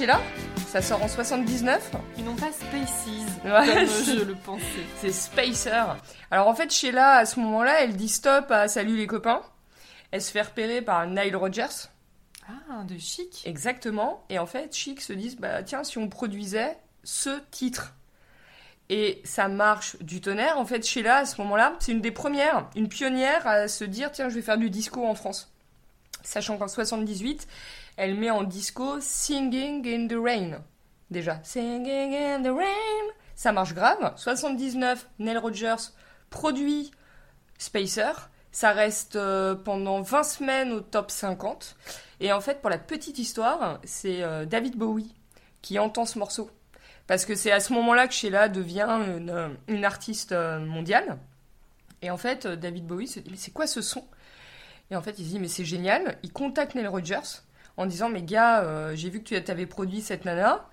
Sheila. 0.00 0.18
Ça 0.66 0.80
sort 0.80 1.02
en 1.02 1.08
79. 1.08 1.90
Ils 2.16 2.24
n'ont 2.24 2.34
pas 2.34 2.50
Spaces, 2.50 3.06
Ouais, 3.44 3.66
comme 3.66 4.16
je 4.16 4.24
le 4.24 4.34
pensais. 4.34 4.64
C'est 4.98 5.12
Spacer. 5.12 5.98
Alors 6.30 6.48
en 6.48 6.54
fait, 6.54 6.72
Sheila, 6.72 7.16
à 7.16 7.26
ce 7.26 7.38
moment-là, 7.40 7.82
elle 7.82 7.94
dit 7.96 8.08
stop 8.08 8.50
à 8.50 8.66
Salut 8.66 8.96
les 8.96 9.06
copains. 9.06 9.42
Elle 10.10 10.22
se 10.22 10.30
fait 10.30 10.40
repérer 10.40 10.80
par 10.80 11.06
Nile 11.06 11.36
Rodgers. 11.36 11.90
Ah, 12.48 12.82
de 12.84 12.96
chic. 12.96 13.42
Exactement. 13.44 14.24
Et 14.30 14.38
en 14.38 14.46
fait, 14.46 14.74
Chic 14.74 15.02
se 15.02 15.12
disent, 15.12 15.36
bah 15.36 15.62
tiens, 15.62 15.84
si 15.84 15.98
on 15.98 16.08
produisait 16.08 16.78
ce 17.04 17.38
titre. 17.50 17.92
Et 18.88 19.20
ça 19.24 19.48
marche 19.48 19.98
du 20.00 20.22
tonnerre. 20.22 20.56
En 20.56 20.64
fait, 20.64 20.82
Sheila, 20.82 21.18
à 21.18 21.26
ce 21.26 21.38
moment-là, 21.42 21.74
c'est 21.78 21.92
une 21.92 22.00
des 22.00 22.10
premières, 22.10 22.70
une 22.74 22.88
pionnière 22.88 23.46
à 23.46 23.68
se 23.68 23.84
dire, 23.84 24.12
tiens, 24.12 24.30
je 24.30 24.36
vais 24.36 24.42
faire 24.42 24.56
du 24.56 24.70
disco 24.70 25.04
en 25.04 25.14
France. 25.14 25.52
Sachant 26.22 26.56
qu'en 26.56 26.68
78, 26.68 27.46
elle 27.96 28.14
met 28.14 28.30
en 28.30 28.42
disco 28.42 29.00
Singing 29.00 29.86
in 29.86 30.08
the 30.08 30.18
Rain. 30.20 30.62
Déjà, 31.10 31.40
Singing 31.42 32.14
in 32.14 32.42
the 32.42 32.54
Rain. 32.54 33.12
Ça 33.34 33.52
marche 33.52 33.74
grave. 33.74 34.12
79, 34.16 35.08
Neil 35.18 35.38
Rogers 35.38 35.92
produit 36.30 36.90
Spacer. 37.58 38.12
Ça 38.52 38.72
reste 38.72 39.16
euh, 39.16 39.54
pendant 39.54 40.00
20 40.00 40.22
semaines 40.24 40.72
au 40.72 40.80
top 40.80 41.10
50. 41.10 41.76
Et 42.20 42.32
en 42.32 42.40
fait, 42.40 42.60
pour 42.60 42.70
la 42.70 42.78
petite 42.78 43.18
histoire, 43.18 43.80
c'est 43.84 44.22
euh, 44.22 44.44
David 44.44 44.76
Bowie 44.76 45.14
qui 45.62 45.78
entend 45.78 46.04
ce 46.04 46.18
morceau. 46.18 46.50
Parce 47.06 47.24
que 47.24 47.34
c'est 47.34 47.50
à 47.50 47.60
ce 47.60 47.72
moment-là 47.72 48.06
que 48.06 48.14
Sheila 48.14 48.48
devient 48.48 48.86
une, 48.88 49.56
une 49.68 49.84
artiste 49.84 50.32
euh, 50.32 50.60
mondiale. 50.60 51.18
Et 52.02 52.10
en 52.10 52.16
fait, 52.16 52.46
euh, 52.46 52.56
David 52.56 52.86
Bowie 52.86 53.08
se 53.08 53.20
dit, 53.20 53.30
mais 53.30 53.36
c'est 53.36 53.50
quoi 53.50 53.66
ce 53.66 53.82
son? 53.82 54.04
Et 54.90 54.96
en 54.96 55.02
fait, 55.02 55.18
il 55.18 55.24
se 55.24 55.30
dit, 55.30 55.40
mais 55.40 55.48
c'est 55.48 55.64
génial. 55.64 56.18
Il 56.22 56.32
contacte 56.32 56.74
Neil 56.74 56.86
Rogers 56.86 57.42
en 57.76 57.86
disant, 57.86 58.08
mais 58.08 58.22
gars, 58.22 58.62
euh, 58.62 58.94
j'ai 58.94 59.10
vu 59.10 59.22
que 59.22 59.34
tu 59.34 59.50
avais 59.50 59.66
produit 59.66 60.00
cette 60.00 60.24
nana. 60.24 60.66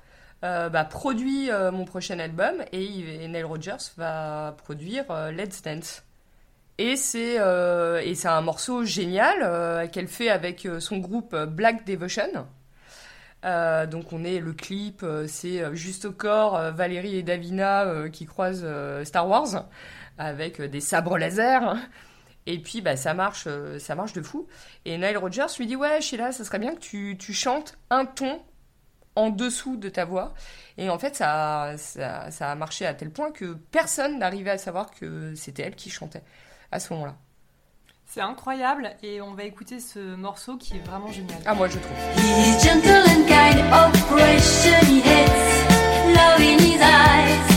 Euh, 0.43 0.69
bah, 0.69 0.85
produis 0.85 1.49
euh, 1.49 1.71
mon 1.71 1.85
prochain 1.85 2.19
album. 2.19 2.63
Et, 2.71 3.23
et 3.23 3.27
Neil 3.27 3.43
Rogers 3.43 3.91
va 3.97 4.55
produire 4.57 5.05
euh, 5.09 5.31
Let's 5.31 5.61
Dance. 5.61 6.03
Et 6.79 6.95
c'est 6.95 7.37
et 8.05 8.15
c'est 8.15 8.27
un 8.27 8.41
morceau 8.41 8.83
génial 8.85 9.89
qu'elle 9.89 10.07
fait 10.07 10.29
avec 10.29 10.67
son 10.77 10.97
groupe 10.99 11.35
Black 11.35 11.87
Devotion. 11.87 12.45
Donc 13.43 14.13
on 14.13 14.23
est 14.23 14.39
le 14.39 14.53
clip, 14.53 15.03
c'est 15.25 15.75
juste 15.75 16.05
au 16.05 16.11
corps 16.11 16.71
Valérie 16.73 17.15
et 17.15 17.23
Davina 17.23 18.07
qui 18.13 18.27
croisent 18.27 18.63
Star 19.05 19.27
Wars 19.27 19.65
avec 20.19 20.61
des 20.61 20.79
sabres 20.79 21.17
laser. 21.17 21.77
Et 22.47 22.59
puis 22.59 22.79
bah 22.81 22.95
ça 22.95 23.13
marche, 23.13 23.43
euh, 23.45 23.77
ça 23.77 23.93
marche 23.93 24.13
de 24.13 24.21
fou. 24.21 24.47
Et 24.85 24.97
Nile 24.97 25.17
Rodgers 25.17 25.47
lui 25.59 25.67
dit 25.67 25.75
ouais 25.75 26.01
Sheila, 26.01 26.31
ça 26.31 26.45
serait 26.45 26.59
bien 26.59 26.73
que 26.73 26.79
tu, 26.79 27.17
tu 27.19 27.33
chantes 27.33 27.77
un 27.89 28.05
ton 28.05 28.41
en 29.15 29.29
dessous 29.29 29.75
de 29.75 29.89
ta 29.89 30.05
voix. 30.05 30.33
Et 30.77 30.89
en 30.89 30.97
fait 30.97 31.13
ça, 31.13 31.73
ça, 31.77 32.31
ça 32.31 32.49
a 32.49 32.55
marché 32.55 32.85
à 32.85 32.93
tel 32.93 33.11
point 33.11 33.31
que 33.31 33.53
personne 33.71 34.17
n'arrivait 34.17 34.51
à 34.51 34.57
savoir 34.57 34.91
que 34.91 35.35
c'était 35.35 35.63
elle 35.63 35.75
qui 35.75 35.89
chantait 35.89 36.23
à 36.71 36.79
ce 36.79 36.93
moment-là. 36.93 37.17
C'est 38.05 38.21
incroyable 38.21 38.95
et 39.03 39.19
on 39.19 39.33
va 39.33 39.43
écouter 39.43 39.81
ce 39.81 40.15
morceau 40.15 40.55
qui 40.55 40.77
est 40.77 40.87
vraiment 40.87 41.11
génial. 41.11 41.39
Ah 41.45 41.53
moi 41.53 41.67
je 41.67 41.77
trouve. 41.77 41.97
He's 42.15 42.63
gentle 42.63 43.03
and 43.09 43.27
kind, 43.27 43.59
he 44.87 45.01
hates, 45.01 46.15
love 46.15 46.39
in 46.39 46.59
his 46.59 46.79
eyes. 46.81 47.56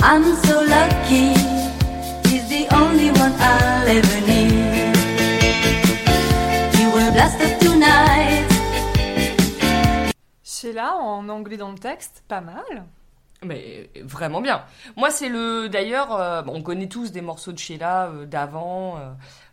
I'm 0.00 0.24
so 0.44 0.62
lucky, 0.62 1.34
he's 2.28 2.48
the 2.48 2.66
only 2.74 3.10
one 3.10 3.32
I'll 3.38 3.88
ever 3.88 4.20
need. 4.26 4.96
He 6.74 6.84
will 6.86 7.12
blast 7.12 7.40
up 7.40 7.58
tonight. 7.60 8.46
Sheila, 10.44 10.96
en 10.96 11.28
anglais 11.28 11.56
dans 11.56 11.72
le 11.72 11.78
texte, 11.78 12.22
pas 12.28 12.40
mal. 12.40 12.86
Mais 13.44 13.90
vraiment 14.02 14.40
bien. 14.40 14.62
Moi, 14.96 15.10
c'est 15.10 15.28
le. 15.28 15.68
D'ailleurs, 15.68 16.14
euh, 16.14 16.42
on 16.46 16.62
connaît 16.62 16.88
tous 16.88 17.12
des 17.12 17.20
morceaux 17.20 17.52
de 17.52 17.58
Sheila 17.58 18.06
euh, 18.06 18.24
d'avant, 18.26 18.96
euh, 18.96 19.10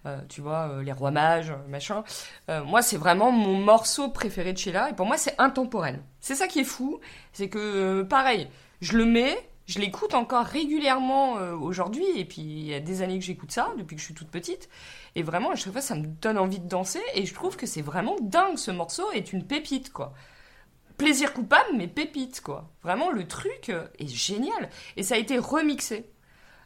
euh, 0.07 0.17
tu 0.29 0.41
vois, 0.41 0.69
euh, 0.69 0.83
Les 0.83 0.91
Rois 0.91 1.11
Mages, 1.11 1.53
machin. 1.69 2.03
Euh, 2.49 2.63
moi, 2.63 2.81
c'est 2.81 2.97
vraiment 2.97 3.31
mon 3.31 3.59
morceau 3.59 4.09
préféré 4.09 4.53
de 4.53 4.57
Sheila. 4.57 4.89
Et 4.89 4.93
pour 4.93 5.05
moi, 5.05 5.17
c'est 5.17 5.35
intemporel. 5.39 6.01
C'est 6.19 6.35
ça 6.35 6.47
qui 6.47 6.59
est 6.61 6.63
fou. 6.65 6.99
C'est 7.33 7.49
que, 7.49 7.59
euh, 7.59 8.03
pareil, 8.03 8.47
je 8.81 8.97
le 8.97 9.05
mets, 9.05 9.37
je 9.67 9.79
l'écoute 9.79 10.13
encore 10.13 10.45
régulièrement 10.45 11.37
euh, 11.37 11.55
aujourd'hui. 11.55 12.05
Et 12.17 12.25
puis, 12.25 12.41
il 12.41 12.67
y 12.67 12.73
a 12.73 12.79
des 12.79 13.01
années 13.01 13.17
que 13.17 13.25
j'écoute 13.25 13.51
ça, 13.51 13.73
depuis 13.77 13.95
que 13.95 14.01
je 14.01 14.05
suis 14.05 14.13
toute 14.13 14.29
petite. 14.29 14.69
Et 15.15 15.23
vraiment, 15.23 15.51
à 15.51 15.55
chaque 15.55 15.73
fois, 15.73 15.81
ça 15.81 15.95
me 15.95 16.05
donne 16.05 16.37
envie 16.37 16.59
de 16.59 16.67
danser. 16.67 17.01
Et 17.15 17.25
je 17.25 17.33
trouve 17.33 17.57
que 17.57 17.65
c'est 17.65 17.81
vraiment 17.81 18.15
dingue. 18.21 18.57
Ce 18.57 18.71
morceau 18.71 19.11
est 19.11 19.33
une 19.33 19.45
pépite, 19.45 19.91
quoi 19.91 20.13
plaisir 20.97 21.33
coupable, 21.33 21.71
mais 21.75 21.87
pépite, 21.87 22.39
quoi. 22.39 22.69
Vraiment, 22.81 23.11
le 23.11 23.27
truc 23.27 23.67
euh, 23.67 23.85
est 23.99 24.07
génial. 24.07 24.69
Et 24.95 25.03
ça 25.03 25.15
a 25.15 25.17
été 25.17 25.37
remixé. 25.37 26.09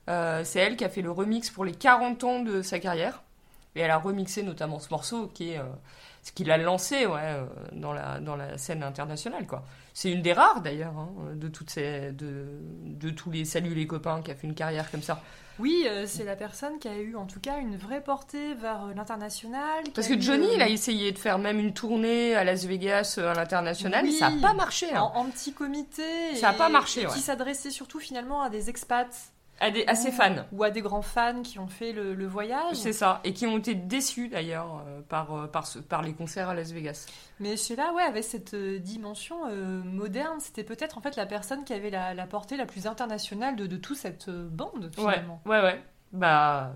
Euh, 0.08 0.44
c'est 0.44 0.60
elle 0.60 0.78
qui 0.78 0.86
a 0.86 0.90
fait 0.90 1.02
le 1.02 1.10
remix 1.10 1.50
pour 1.50 1.66
les 1.66 1.72
40 1.72 2.24
ans 2.24 2.40
de 2.44 2.62
sa 2.62 2.78
carrière. 2.78 3.24
Et 3.76 3.80
elle 3.80 3.90
a 3.90 3.98
remixé 3.98 4.44
notamment 4.44 4.78
ce 4.78 4.90
morceau 4.92 5.28
qui 5.28 5.50
est 5.50 5.62
ce 6.22 6.32
qui 6.32 6.44
l'a 6.44 6.58
lancé 6.58 7.06
ouais, 7.06 7.40
dans, 7.72 7.94
la, 7.94 8.20
dans 8.20 8.36
la 8.36 8.58
scène 8.58 8.84
internationale, 8.84 9.48
quoi. 9.48 9.64
C'est 10.02 10.10
une 10.14 10.22
des 10.22 10.32
rares, 10.32 10.62
d'ailleurs, 10.62 10.94
hein, 10.98 11.10
de, 11.36 11.50
toutes 11.50 11.70
ces, 11.72 12.14
de, 12.14 12.46
de 12.86 13.10
tous 13.10 13.32
les 13.32 13.44
Salut 13.44 13.74
les 13.76 13.86
copains 13.86 14.22
qui 14.22 14.32
a 14.32 14.34
fait 14.36 14.48
une 14.48 14.56
carrière 14.56 14.90
comme 14.92 15.02
ça. 15.02 15.22
Oui, 15.60 15.84
euh, 15.90 16.06
c'est 16.08 16.24
la 16.24 16.38
personne 16.38 16.80
qui 16.80 16.88
a 16.88 16.96
eu 16.98 17.18
en 17.18 17.26
tout 17.26 17.42
cas 17.42 17.58
une 17.58 17.76
vraie 17.76 18.02
portée 18.02 18.54
vers 18.54 18.86
euh, 18.86 18.94
l'international. 18.96 19.84
Parce 19.94 20.08
que 20.08 20.18
Johnny, 20.18 20.48
euh, 20.48 20.54
il 20.56 20.62
a 20.62 20.70
essayé 20.70 21.12
de 21.12 21.18
faire 21.18 21.38
même 21.38 21.60
une 21.60 21.74
tournée 21.74 22.34
à 22.34 22.46
Las 22.46 22.64
Vegas, 22.64 23.16
euh, 23.18 23.30
à 23.30 23.34
l'international, 23.34 24.06
Oui. 24.06 24.14
ça 24.14 24.30
n'a 24.30 24.42
pas 24.48 24.54
marché. 24.54 24.90
hein. 24.94 25.02
en, 25.02 25.20
en 25.20 25.26
petit 25.26 25.52
comité. 25.52 26.34
Ça 26.36 26.52
a 26.52 26.54
et- 26.54 26.58
pas 26.58 26.70
marché, 26.70 27.02
et 27.02 27.06
ouais. 27.06 27.12
Qui 27.14 27.20
s'adressait 27.20 27.70
surtout 27.70 28.00
finalement 28.00 28.42
à 28.42 28.50
des 28.50 28.70
expats. 28.70 29.34
À, 29.60 29.72
des, 29.72 29.86
à 29.88 29.96
ses 29.96 30.12
fans. 30.12 30.46
Ou 30.52 30.64
à 30.64 30.70
des 30.70 30.82
grands 30.82 31.02
fans 31.02 31.42
qui 31.42 31.60
ont 31.60 31.68
fait 31.68 31.92
le, 31.92 32.14
le 32.14 32.28
voyage. 32.28 32.76
C'est 32.76 32.94
ça, 32.94 33.20
et 33.24 33.34
qui 33.34 33.46
ont 33.46 33.58
été 33.58 33.76
déçus 33.76 34.30
d'ailleurs 34.30 34.84
euh, 34.88 35.02
par, 35.08 35.34
euh, 35.36 35.48
par, 35.48 35.68
ce- 35.68 35.80
par 35.80 36.02
les 36.02 36.14
concerts 36.14 36.50
à 36.50 36.54
Las 36.54 36.72
Vegas. 36.72 37.08
Mais 37.40 37.58
Sheila, 37.58 37.92
ouais, 37.94 38.04
avait 38.04 38.22
cette 38.22 38.54
euh, 38.54 38.80
dimension 38.80 39.36
euh, 39.50 39.82
moderne. 39.84 40.40
C'était 40.40 40.64
peut-être 40.64 40.98
en 40.98 41.02
fait 41.02 41.16
la 41.16 41.26
personne 41.26 41.64
qui 41.66 41.74
avait 41.74 41.90
la, 41.90 42.14
la 42.14 42.26
portée 42.28 42.56
la 42.58 42.66
plus 42.66 42.88
internationale 42.88 43.56
de, 43.56 43.68
de 43.68 43.78
toute 43.78 43.98
cette 43.98 44.30
bande 44.30 44.92
finalement. 44.96 45.42
Ouais, 45.46 45.58
ouais, 45.60 45.64
ouais. 45.64 45.84
Bah, 46.12 46.74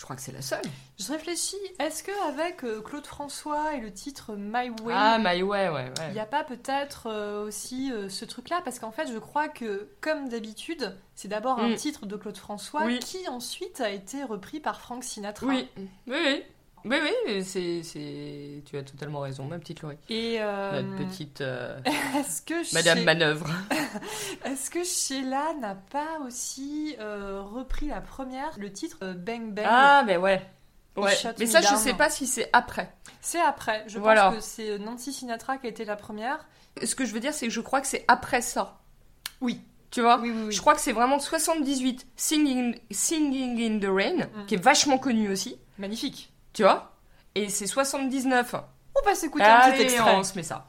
je 0.00 0.04
crois 0.06 0.16
que 0.16 0.22
c'est 0.22 0.32
la 0.32 0.40
seule. 0.40 0.62
Je 0.98 1.12
réfléchis, 1.12 1.58
est-ce 1.78 2.02
que 2.02 2.10
avec 2.26 2.64
euh, 2.64 2.80
Claude 2.80 3.06
François 3.06 3.74
et 3.74 3.80
le 3.80 3.92
titre 3.92 4.32
My 4.34 4.70
Way, 4.82 4.94
Ah, 4.96 5.18
My 5.18 5.42
Way, 5.42 5.68
ouais, 5.68 5.92
il 6.08 6.14
n'y 6.14 6.20
a 6.20 6.24
pas 6.24 6.42
peut-être 6.42 7.06
euh, 7.06 7.44
aussi 7.46 7.92
euh, 7.92 8.08
ce 8.08 8.24
truc-là? 8.24 8.62
Parce 8.64 8.78
qu'en 8.78 8.92
fait, 8.92 9.12
je 9.12 9.18
crois 9.18 9.48
que, 9.48 9.90
comme 10.00 10.30
d'habitude, 10.30 10.96
c'est 11.14 11.28
d'abord 11.28 11.58
un 11.58 11.68
Mm. 11.68 11.74
titre 11.76 12.06
de 12.06 12.16
Claude 12.16 12.38
François 12.38 12.84
Oui. 12.86 12.98
qui 13.00 13.28
ensuite 13.28 13.82
a 13.82 13.90
été 13.90 14.24
repris 14.24 14.58
par 14.58 14.80
Frank 14.80 15.04
Sinatra. 15.04 15.46
Oui, 15.46 15.68
oui, 15.76 15.86
oui. 16.06 16.42
Oui, 16.84 16.96
oui, 17.26 17.44
c'est, 17.44 17.82
c'est... 17.82 18.62
tu 18.64 18.76
as 18.76 18.82
totalement 18.82 19.20
raison, 19.20 19.44
ma 19.44 19.58
petite 19.58 19.82
Laurie. 19.82 19.98
Et 20.08 20.36
euh, 20.40 20.82
Notre 20.82 21.06
petite 21.08 21.40
euh, 21.40 21.78
est-ce 22.18 22.42
que 22.42 22.54
Madame 22.74 22.98
chez- 22.98 23.04
Manœuvre. 23.04 23.46
est-ce 24.44 24.70
que 24.70 24.82
Sheila 24.84 25.54
n'a 25.60 25.74
pas 25.74 26.18
aussi 26.26 26.96
euh, 27.00 27.42
repris 27.42 27.88
la 27.88 28.00
première, 28.00 28.52
le 28.58 28.72
titre 28.72 28.98
euh, 29.02 29.14
Bang 29.14 29.52
Bang? 29.54 29.66
Ah, 29.68 30.02
mais 30.06 30.16
ouais. 30.16 30.42
Ouais. 30.96 31.12
Mais 31.38 31.46
ça, 31.46 31.60
je 31.60 31.68
Down. 31.68 31.78
sais 31.78 31.94
pas 31.94 32.10
si 32.10 32.26
c'est 32.26 32.50
après. 32.52 32.92
C'est 33.20 33.40
après. 33.40 33.84
Je 33.86 33.98
Voilà. 33.98 34.30
pense 34.30 34.36
que 34.36 34.42
c'est 34.42 34.78
Nancy 34.78 35.12
Sinatra 35.12 35.56
qui 35.58 35.66
a 35.66 35.70
été 35.70 35.84
la 35.84 35.96
première. 35.96 36.46
Ce 36.84 36.94
que 36.94 37.04
je 37.04 37.12
veux 37.14 37.20
dire, 37.20 37.32
c'est 37.32 37.46
que 37.46 37.52
je 37.52 37.60
crois 37.60 37.80
que 37.80 37.86
c'est 37.86 38.04
après 38.08 38.42
ça. 38.42 38.80
Oui. 39.40 39.60
Tu 39.90 40.00
vois? 40.02 40.18
Oui, 40.20 40.30
oui, 40.30 40.42
oui. 40.46 40.52
Je 40.52 40.60
crois 40.60 40.74
que 40.74 40.80
c'est 40.80 40.92
vraiment 40.92 41.18
78, 41.18 42.06
Singing, 42.16 42.76
Singing 42.90 43.60
in 43.60 43.78
the 43.80 43.90
Rain, 43.90 44.16
Mm. 44.34 44.46
qui 44.46 44.54
est 44.54 44.62
vachement 44.62 44.98
connu 44.98 45.28
aussi. 45.30 45.58
Magnifique. 45.78 46.32
Tu 46.52 46.62
vois? 46.62 46.92
Et 47.34 47.48
c'est 47.48 47.66
79. 47.66 48.54
On 48.54 49.08
va 49.08 49.14
s'écouter 49.14 49.44
un 49.44 49.60
petit 49.70 49.74
Allez, 49.74 49.82
extrait. 49.84 50.14
on 50.16 50.22
se 50.24 50.34
met 50.36 50.42
ça. 50.42 50.66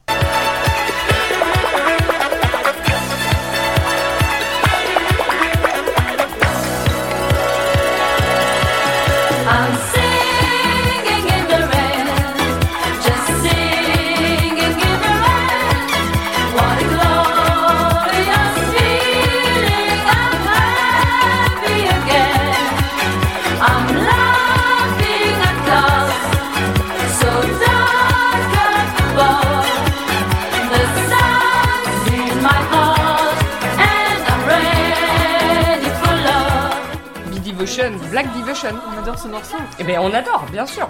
Black 38.22 38.38
Devotion. 38.38 38.76
On 38.88 39.00
adore 39.00 39.18
ce 39.18 39.28
morceau. 39.28 39.58
Eh 39.80 39.84
ben 39.84 39.98
on 40.00 40.14
adore, 40.14 40.46
bien 40.52 40.68
sûr. 40.68 40.88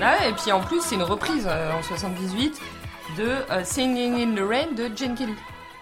Ah 0.00 0.16
ouais, 0.18 0.30
et 0.30 0.32
puis 0.32 0.50
en 0.50 0.60
plus, 0.60 0.80
c'est 0.80 0.96
une 0.96 1.04
reprise 1.04 1.46
euh, 1.48 1.72
en 1.72 1.82
78 1.82 2.60
de 3.16 3.22
euh, 3.22 3.62
Singing 3.64 4.14
in 4.14 4.34
the 4.34 4.48
Rain 4.48 4.72
de 4.72 4.90
Jane 4.96 5.14
Kelly. 5.14 5.34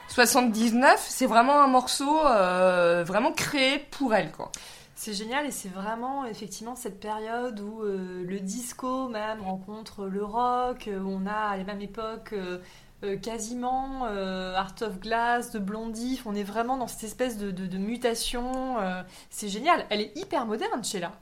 79, 0.08 1.02
c'est 1.08 1.26
vraiment 1.26 1.62
un 1.62 1.66
morceau 1.66 2.26
euh, 2.26 3.04
vraiment 3.06 3.32
créé 3.32 3.78
pour 3.90 4.14
elle, 4.14 4.30
quoi. 4.32 4.50
C'est 4.98 5.12
génial 5.12 5.44
et 5.44 5.50
c'est 5.50 5.68
vraiment 5.68 6.24
effectivement 6.24 6.74
cette 6.74 6.98
période 7.00 7.60
où 7.60 7.82
euh, 7.82 8.24
le 8.26 8.40
disco 8.40 9.08
même 9.08 9.42
rencontre 9.42 10.06
le 10.06 10.24
rock, 10.24 10.88
où 10.88 11.06
on 11.06 11.26
a 11.26 11.50
à 11.50 11.56
la 11.58 11.64
même 11.64 11.82
époque 11.82 12.30
euh, 12.32 12.58
euh, 13.04 13.16
quasiment 13.16 14.06
euh, 14.06 14.54
Art 14.56 14.74
of 14.82 14.98
Glass, 15.00 15.50
de 15.52 15.58
Blondie, 15.58 16.20
on 16.26 16.34
est 16.34 16.42
vraiment 16.44 16.76
dans 16.76 16.86
cette 16.88 17.04
espèce 17.04 17.38
de, 17.38 17.50
de- 17.50 17.66
de 17.66 17.78
mutation. 17.78 18.78
euh, 18.80 19.02
c'est 19.30 19.48
génial, 19.48 19.86
elle 19.90 20.00
est 20.00 20.16
hyper 20.16 20.46
moderne 20.46 20.82
Sheila. 20.84 21.12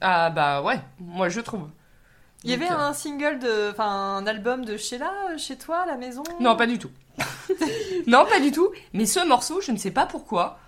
Ah 0.00 0.30
bah 0.30 0.62
ouais, 0.62 0.80
moi 1.00 1.28
je 1.28 1.40
trouve. 1.40 1.70
Il 2.44 2.50
y 2.50 2.56
Donc, 2.56 2.62
avait 2.62 2.70
euh, 2.70 2.78
un 2.78 2.92
single, 2.92 3.38
de, 3.38 3.70
enfin 3.70 3.88
un 4.16 4.26
album 4.26 4.64
de 4.64 4.76
Sheila 4.76 5.12
euh, 5.32 5.38
chez 5.38 5.56
toi 5.56 5.80
à 5.80 5.86
la 5.86 5.96
maison? 5.96 6.24
Non, 6.40 6.56
pas 6.56 6.66
du 6.66 6.78
tout. 6.78 6.90
non, 8.06 8.24
pas 8.26 8.40
du 8.40 8.52
tout. 8.52 8.70
Mais 8.92 9.06
ce 9.06 9.26
morceau, 9.26 9.60
je 9.60 9.72
ne 9.72 9.76
sais 9.76 9.90
pas 9.90 10.06
pourquoi. 10.06 10.58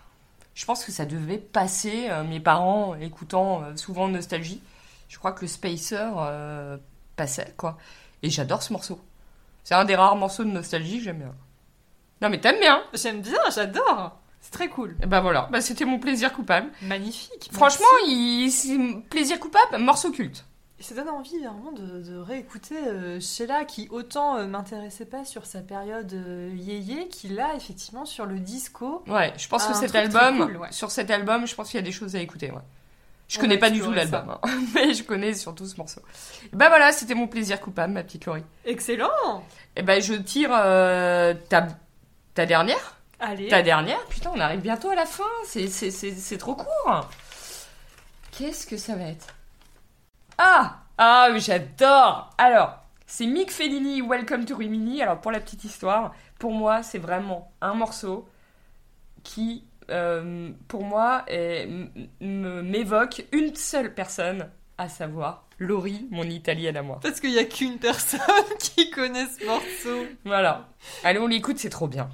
Je 0.55 0.65
pense 0.67 0.85
que 0.85 0.93
ça 0.93 1.07
devait 1.07 1.39
passer, 1.39 2.09
euh, 2.11 2.25
mes 2.25 2.41
parents 2.41 2.95
écoutant 2.97 3.63
euh, 3.65 3.77
souvent 3.77 4.09
Nostalgie. 4.09 4.63
Je 5.09 5.19
crois 5.19 5.33
que 5.33 5.43
le 5.43 5.49
Spacer 5.49 6.11
euh, 6.19 6.77
passait, 7.17 7.55
quoi. 7.57 7.79
Et 8.23 8.31
j'adore 8.31 8.63
ce 8.63 8.73
morceau. 8.73 9.01
C'est 9.65 9.75
un 9.75 9.85
des 9.85 9.95
rares 9.95 10.17
morceaux 10.17 10.45
de 10.45 10.51
Nostalgie 10.51 10.99
que 10.99 11.05
j'aime 11.05 11.19
bien. 11.19 11.35
Non, 12.23 12.29
mais 12.29 12.41
t'aimes 12.41 12.61
bien 12.61 12.83
J'aime 12.93 13.21
bien, 13.21 13.41
j'adore. 13.55 14.19
C'est 14.41 14.53
très 14.53 14.69
cool. 14.69 14.97
Et 15.03 15.07
bah 15.07 15.21
voilà, 15.21 15.49
bah, 15.53 15.61
c'était 15.61 15.85
mon 15.85 15.99
plaisir 15.99 16.33
coupable. 16.33 16.71
Magnifique. 16.83 17.51
Franchement, 17.53 17.87
il... 18.07 18.51
c'est 18.51 18.79
plaisir 19.11 19.39
coupable, 19.39 19.79
morceau 19.79 20.11
culte. 20.11 20.45
Et 20.79 20.83
ça 20.83 20.95
donne 20.95 21.11
envie 21.11 21.39
vraiment 21.39 21.73
de, 21.73 22.01
de 22.01 22.17
réécouter 22.17 22.75
euh, 22.87 23.21
Sheila 23.21 23.67
qui 23.67 23.87
autant 23.91 24.39
euh, 24.39 24.47
m'intéressait 24.47 25.05
pas 25.05 25.27
sur 25.27 25.45
sa 25.45 25.61
période 25.61 26.11
euh, 26.15 26.51
yéyé 26.57 27.09
qu'il 27.09 27.39
a 27.39 27.55
effectivement 27.55 28.07
sur 28.07 28.25
le 28.25 28.39
disco. 28.39 29.05
Ouais, 29.07 29.35
je 29.37 29.47
pense 29.47 29.67
que 29.67 29.75
cet 29.75 29.95
album, 29.95 30.39
cool, 30.39 30.57
ouais. 30.57 30.73
sur 30.73 30.91
cet 30.91 31.11
album, 31.11 31.47
je 31.47 31.55
pense 31.55 31.69
qu'il 31.71 31.79
y 31.79 31.83
a 31.83 31.85
des 31.85 31.93
choses 31.93 32.17
à 32.17 32.21
écouter. 32.21 32.51
Ouais. 32.51 32.63
Je 33.31 33.39
On 33.39 33.43
connais 33.43 33.59
pas 33.59 33.71
du 33.71 33.81
tout 33.81 33.93
l'album, 33.93 34.29
hein, 34.29 34.41
mais 34.75 34.93
je 34.93 35.05
connais 35.05 35.35
surtout 35.35 35.65
ce 35.65 35.77
morceau. 35.77 36.03
Bah 36.53 36.69
voilà, 36.69 36.91
c'était 36.91 37.15
mon 37.15 37.29
plaisir 37.29 37.61
coupable, 37.61 37.93
ma 37.93 38.03
petite 38.03 38.27
Laurie. 38.27 38.43
Excellent 38.65 39.45
Et 39.77 39.83
ben 39.83 40.03
je 40.03 40.15
tire 40.15 40.51
euh, 40.53 41.33
ta, 41.49 41.69
ta 42.35 42.45
dernière, 42.45 42.97
Allez, 43.21 43.47
ta 43.47 43.63
dernière. 43.63 44.05
Putain, 44.07 44.33
on 44.35 44.41
arrive 44.41 44.63
bientôt 44.63 44.91
à 44.91 44.97
la 44.97 45.07
fin. 45.07 45.23
C'est 45.45 46.39
trop 46.39 46.57
court. 46.57 47.09
Qu'est-ce 48.33 48.67
que 48.67 48.77
ça 48.77 48.97
va 48.97 49.05
être? 49.05 49.29
Ah 50.37 50.79
ah 50.99 51.29
j'adore. 51.37 52.31
Alors 52.37 52.81
c'est 53.07 53.27
Mick 53.27 53.53
Fellini, 53.53 54.03
Welcome 54.03 54.45
to 54.45 54.57
Rimini. 54.57 55.03
Alors 55.03 55.21
pour 55.21 55.31
la 55.31 55.39
petite 55.39 55.63
histoire, 55.63 56.15
pour 56.41 56.51
moi 56.51 56.83
c'est 56.83 56.99
vraiment 56.99 57.53
un 57.61 57.75
morceau 57.75 58.29
qui 59.23 59.63
euh, 59.91 60.51
pour 60.69 60.85
moi 60.85 61.25
m'évoque 62.21 63.25
une 63.33 63.55
seule 63.55 63.95
personne, 63.95 64.49
à 64.79 64.89
savoir 64.89 65.47
Laurie, 65.59 66.07
mon 66.11 66.25
italienne 66.25 66.77
à 66.77 66.83
moi. 66.83 67.01
parce 67.03 67.21
qu'il 67.21 67.33
y 67.33 67.39
a 67.39 67.45
qu'une 67.45 67.79
personne 67.79 68.21
qui 68.59 68.91
connaît 68.91 69.27
ce 69.27 69.45
morceau. 69.45 70.07
Voilà. 70.25 70.69
Allez, 71.05 71.19
on 71.19 71.27
l'écoute, 71.27 71.59
c'est 71.59 71.71
trop 71.71 71.89
bien. 71.89 72.09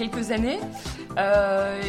Quelques 0.00 0.30
années. 0.30 0.58
Euh, 1.18 1.82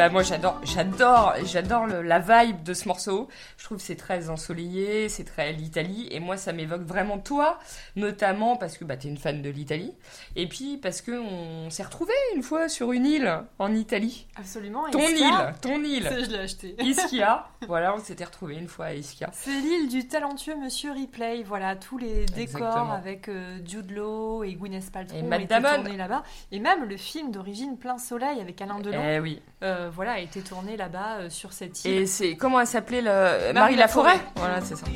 bah 0.00 0.08
moi 0.08 0.22
j'adore, 0.22 0.58
j'adore, 0.64 1.34
j'adore 1.44 1.86
la 1.86 2.18
vibe 2.18 2.62
de 2.62 2.72
ce 2.72 2.88
morceau. 2.88 3.28
Je 3.58 3.64
trouve 3.64 3.76
que 3.78 3.84
c'est 3.84 3.96
très 3.96 4.30
ensoleillé, 4.30 5.08
c'est 5.10 5.24
très 5.24 5.52
l'Italie. 5.52 6.08
Et 6.10 6.20
moi 6.20 6.36
ça 6.38 6.52
m'évoque 6.54 6.82
vraiment 6.82 7.18
toi, 7.18 7.58
notamment 7.96 8.56
parce 8.56 8.78
que 8.78 8.84
bah 8.86 8.96
t'es 8.96 9.08
une 9.08 9.18
fan 9.18 9.42
de 9.42 9.50
l'Italie. 9.50 9.92
Et 10.36 10.48
puis 10.48 10.78
parce 10.78 11.02
que 11.02 11.12
on 11.12 11.68
s'est 11.68 11.82
retrouvés 11.82 12.14
une 12.34 12.42
fois 12.42 12.68
sur 12.70 12.92
une 12.92 13.04
île 13.04 13.42
en 13.58 13.74
Italie. 13.74 14.26
Absolument. 14.36 14.88
Ton 14.90 15.00
Ischia, 15.00 15.26
île, 15.50 15.54
ton 15.60 15.82
île. 15.84 16.06
c'est- 16.08 16.24
Je 16.24 16.30
l'ai 16.30 16.38
acheté. 16.38 16.76
Ischia. 16.80 17.46
voilà, 17.66 17.94
on 17.94 17.98
s'était 18.00 18.24
retrouvés 18.24 18.56
une 18.56 18.68
fois 18.68 18.86
à 18.86 18.94
Ischia. 18.94 19.28
C'est 19.32 19.50
l'île 19.50 19.88
du 19.88 20.08
talentueux 20.08 20.56
Monsieur 20.56 20.92
Ripley. 20.92 21.42
Voilà, 21.42 21.76
tous 21.76 21.98
les 21.98 22.24
décors 22.26 22.38
Exactement. 22.60 22.92
avec 22.92 23.28
euh, 23.28 23.58
Jude 23.66 23.90
Law 23.90 24.44
et 24.44 24.54
Gwyneth 24.54 24.90
Paltrow 24.90 25.16
Et 25.18 25.22
Matt 25.22 25.46
Damon. 25.46 25.82
là-bas. 25.96 26.22
Et 26.52 26.58
même 26.58 26.84
le 26.84 26.96
film 26.96 27.30
d'origine 27.30 27.76
Plein 27.76 27.98
Soleil 27.98 28.40
avec 28.40 28.60
Alain 28.62 28.78
Delon, 28.80 29.02
Eh 29.04 29.20
oui. 29.20 29.42
Euh, 29.62 29.90
voilà, 29.92 30.12
a 30.12 30.18
été 30.18 30.40
tourné 30.40 30.76
là-bas 30.76 31.18
euh, 31.18 31.30
sur 31.30 31.52
cette 31.52 31.84
île. 31.84 31.90
Et 31.92 32.06
c'est 32.06 32.36
comment 32.36 32.60
elle 32.60 32.66
s'appelait 32.66 33.02
le 33.02 33.52
Marie 33.52 33.76
Laforêt? 33.76 34.14
Laforêt. 34.14 34.32
Voilà, 34.36 34.60
c'est 34.60 34.76
ça. 34.76 34.86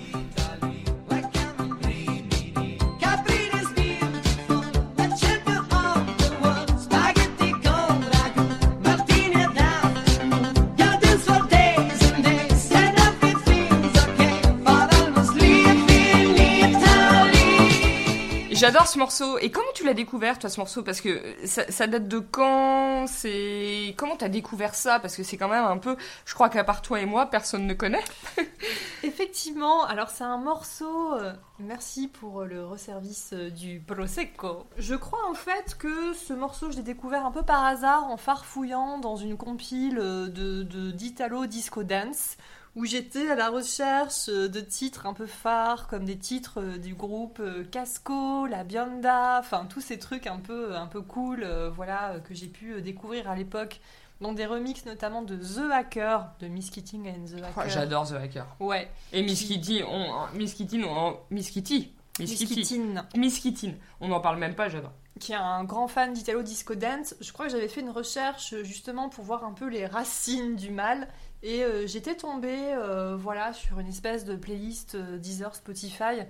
J'adore 18.55 18.87
ce 18.87 18.99
morceau. 18.99 19.39
Et 19.39 19.51
comment 19.51 19.67
tu 19.75 19.85
l'as 19.85 19.95
découvert, 19.95 20.39
toi, 20.39 20.49
ce 20.49 20.61
morceau? 20.61 20.83
Parce 20.83 21.01
que 21.01 21.21
ça, 21.45 21.71
ça 21.71 21.87
date 21.87 22.09
de 22.09 22.19
quand? 22.19 23.07
C'est 23.07 23.95
comment 23.99 24.17
t'as 24.17 24.29
découvert 24.29 24.75
ça? 24.75 24.99
Parce 25.01 25.17
que 25.17 25.23
c'est 25.23 25.37
quand 25.37 25.49
même 25.49 25.65
un 25.65 25.79
peu. 25.79 25.97
Je 26.25 26.35
crois 26.35 26.49
qu'à 26.49 26.65
part 26.65 26.81
toi 26.83 27.01
et 27.01 27.07
moi, 27.07 27.27
personne 27.27 27.67
ne 27.67 27.75
connaît. 27.75 28.05
Effectivement, 29.03 29.85
alors 29.85 30.09
c'est 30.11 30.25
un 30.25 30.39
morceau. 30.39 31.15
euh, 31.15 31.33
merci 31.59 32.09
pour 32.09 32.43
euh, 32.43 32.47
le 32.47 32.65
resservice 32.65 33.31
euh, 33.33 33.51
du 33.51 33.81
Prosecco. 33.81 34.65
Je 34.79 34.95
crois 34.95 35.29
en 35.31 35.35
fait 35.35 35.77
que 35.79 36.13
ce 36.15 36.33
morceau, 36.33 36.71
je 36.71 36.77
l'ai 36.77 36.83
découvert 36.83 37.27
un 37.27 37.31
peu 37.31 37.43
par 37.43 37.65
hasard 37.65 38.05
en 38.05 38.17
farfouillant 38.17 38.99
dans 38.99 39.17
une 39.17 39.37
compile 39.37 39.99
euh, 40.01 40.29
de- 40.29 40.91
d'Italo 40.93 41.47
Disco 41.47 41.83
Dance. 41.83 42.37
Où 42.77 42.85
j'étais 42.87 43.31
à 43.31 43.37
la 43.37 43.51
recherche 43.51 44.29
euh, 44.29 44.49
de 44.49 44.61
titres 44.61 45.07
un 45.07 45.15
peu 45.15 45.27
phares, 45.27 45.87
comme 45.87 46.05
des 46.05 46.19
titres 46.19 46.61
euh, 46.61 46.77
du 46.77 46.95
groupe 46.95 47.39
euh, 47.41 47.63
Casco, 47.71 48.47
La 48.47 48.65
Bionda, 48.65 49.39
enfin 49.39 49.67
tous 49.69 49.81
ces 49.81 49.99
trucs 50.01 50.27
un 50.27 50.39
peu, 50.39 50.75
un 50.75 50.87
peu 50.87 51.01
cool, 51.01 51.45
euh, 51.45 51.71
voilà, 51.71 52.17
que 52.29 52.35
j'ai 52.35 52.49
pu 52.49 52.83
découvrir 52.83 53.31
à 53.31 53.37
l'époque 53.37 53.81
dans 54.21 54.33
des 54.33 54.45
remixes 54.47 54.87
notamment 54.87 55.23
de 55.23 55.37
The 55.37 55.71
Hacker, 55.73 56.27
de 56.41 56.49
Miss 56.49 56.71
Keating 56.71 57.09
and 57.09 57.27
The 57.27 57.43
Hacker. 57.45 57.69
J'adore 57.71 58.09
The 58.09 58.15
Hacker. 58.15 58.47
Ouais, 58.59 58.91
Et 59.13 59.23
Miss 59.23 59.43
Kitty, 59.45 59.83
on, 59.87 60.27
Miss 60.37 60.55
Kitty, 60.55 60.83
on, 60.85 61.17
Miss 61.31 61.51
Kitty, 61.51 61.93
Miss 62.19 62.31
Miss 62.41 62.49
Kitty. 62.49 62.81
Miss 63.17 63.39
Kitty. 63.39 63.75
On 64.01 64.09
n'en 64.09 64.21
parle 64.21 64.39
même 64.39 64.55
pas, 64.55 64.69
j'adore. 64.69 64.93
qui 65.21 65.33
est 65.33 65.37
un 65.37 65.65
grand 65.65 65.89
fan 65.89 66.13
d'Italo 66.13 66.43
Disco 66.43 66.75
Dance. 66.75 67.15
Je 67.21 67.33
crois 67.33 67.47
que 67.47 67.53
j'avais 67.53 67.69
fait 67.69 67.81
une 67.81 67.91
recherche 67.91 68.55
justement 68.63 69.09
pour 69.09 69.25
voir 69.25 69.45
un 69.45 69.53
peu 69.53 69.69
les 69.69 69.87
racines 69.87 70.57
du 70.57 70.71
mal. 70.71 71.09
Et 71.47 71.63
euh, 71.63 71.87
j'étais 71.87 72.15
tombée 72.17 72.73
euh, 72.73 73.17
voilà, 73.17 73.53
sur 73.53 73.79
une 73.79 73.89
espèce 73.89 74.25
de 74.25 74.35
playlist 74.35 74.95
euh, 74.95 75.19
Deezer, 75.19 75.55
Spotify 75.55 76.23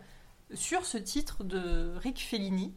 sur 0.52 0.84
ce 0.84 0.98
titre 0.98 1.42
de 1.44 1.94
Rick 2.02 2.18
Fellini. 2.20 2.74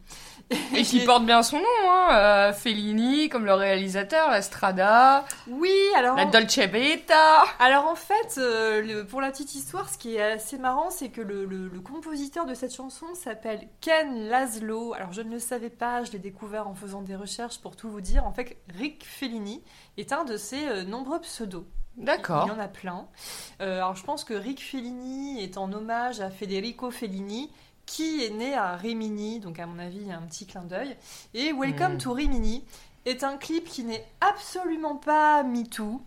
Et 0.74 0.82
qui 0.84 1.04
porte 1.04 1.26
bien 1.26 1.42
son 1.42 1.58
nom, 1.58 1.64
hein. 1.90 2.52
Fellini, 2.52 3.28
comme 3.28 3.44
le 3.44 3.52
réalisateur, 3.54 4.30
la 4.30 4.40
Strada, 4.40 5.24
Oui, 5.48 5.70
alors... 5.96 6.16
la 6.16 6.24
Dolce 6.26 6.58
Vita. 6.60 7.42
Alors 7.58 7.86
en 7.88 7.94
fait, 7.96 8.36
le- 8.36 9.02
pour 9.02 9.20
la 9.20 9.30
petite 9.32 9.54
histoire, 9.56 9.88
ce 9.90 9.98
qui 9.98 10.14
est 10.14 10.22
assez 10.22 10.58
marrant, 10.58 10.90
c'est 10.90 11.10
que 11.10 11.20
le, 11.20 11.44
le- 11.44 11.68
le 11.68 11.80
compositeur 11.80 12.46
de 12.46 12.54
cette 12.54 12.74
chanson 12.74 13.06
s'appelle 13.14 13.68
Ken 13.80 14.28
Laszlo. 14.28 14.94
Alors 14.94 15.12
je 15.12 15.22
ne 15.22 15.30
le 15.32 15.38
savais 15.40 15.70
pas, 15.70 16.04
je 16.04 16.12
l'ai 16.12 16.18
découvert 16.20 16.68
en 16.68 16.74
faisant 16.74 17.02
des 17.02 17.16
recherches 17.16 17.58
pour 17.58 17.74
tout 17.76 17.90
vous 17.90 18.00
dire. 18.00 18.24
En 18.24 18.32
fait, 18.32 18.56
Rick 18.78 19.04
Fellini 19.04 19.62
est 19.98 20.12
un 20.12 20.24
de 20.24 20.36
ses 20.36 20.84
nombreux 20.84 21.20
pseudos. 21.20 21.66
D'accord. 21.98 22.44
Il 22.46 22.48
y 22.48 22.52
en 22.52 22.58
a 22.58 22.68
plein. 22.68 23.06
Euh, 23.60 23.76
alors 23.78 23.96
je 23.96 24.04
pense 24.04 24.24
que 24.24 24.34
Rick 24.34 24.62
Fellini 24.64 25.42
est 25.42 25.56
en 25.58 25.72
hommage 25.72 26.20
à 26.20 26.30
Federico 26.30 26.90
Fellini, 26.90 27.50
qui 27.86 28.24
est 28.24 28.30
né 28.30 28.54
à 28.54 28.76
Rimini, 28.76 29.40
donc 29.40 29.58
à 29.58 29.66
mon 29.66 29.78
avis 29.78 29.98
il 30.02 30.06
y 30.08 30.12
a 30.12 30.16
un 30.18 30.22
petit 30.26 30.46
clin 30.46 30.62
d'œil. 30.62 30.96
Et 31.34 31.52
Welcome 31.52 31.94
Mm. 31.94 31.98
to 31.98 32.12
Rimini 32.12 32.64
est 33.06 33.24
un 33.24 33.36
clip 33.36 33.64
qui 33.64 33.84
n'est 33.84 34.04
absolument 34.20 34.96
pas 34.96 35.42
MeToo. 35.42 36.00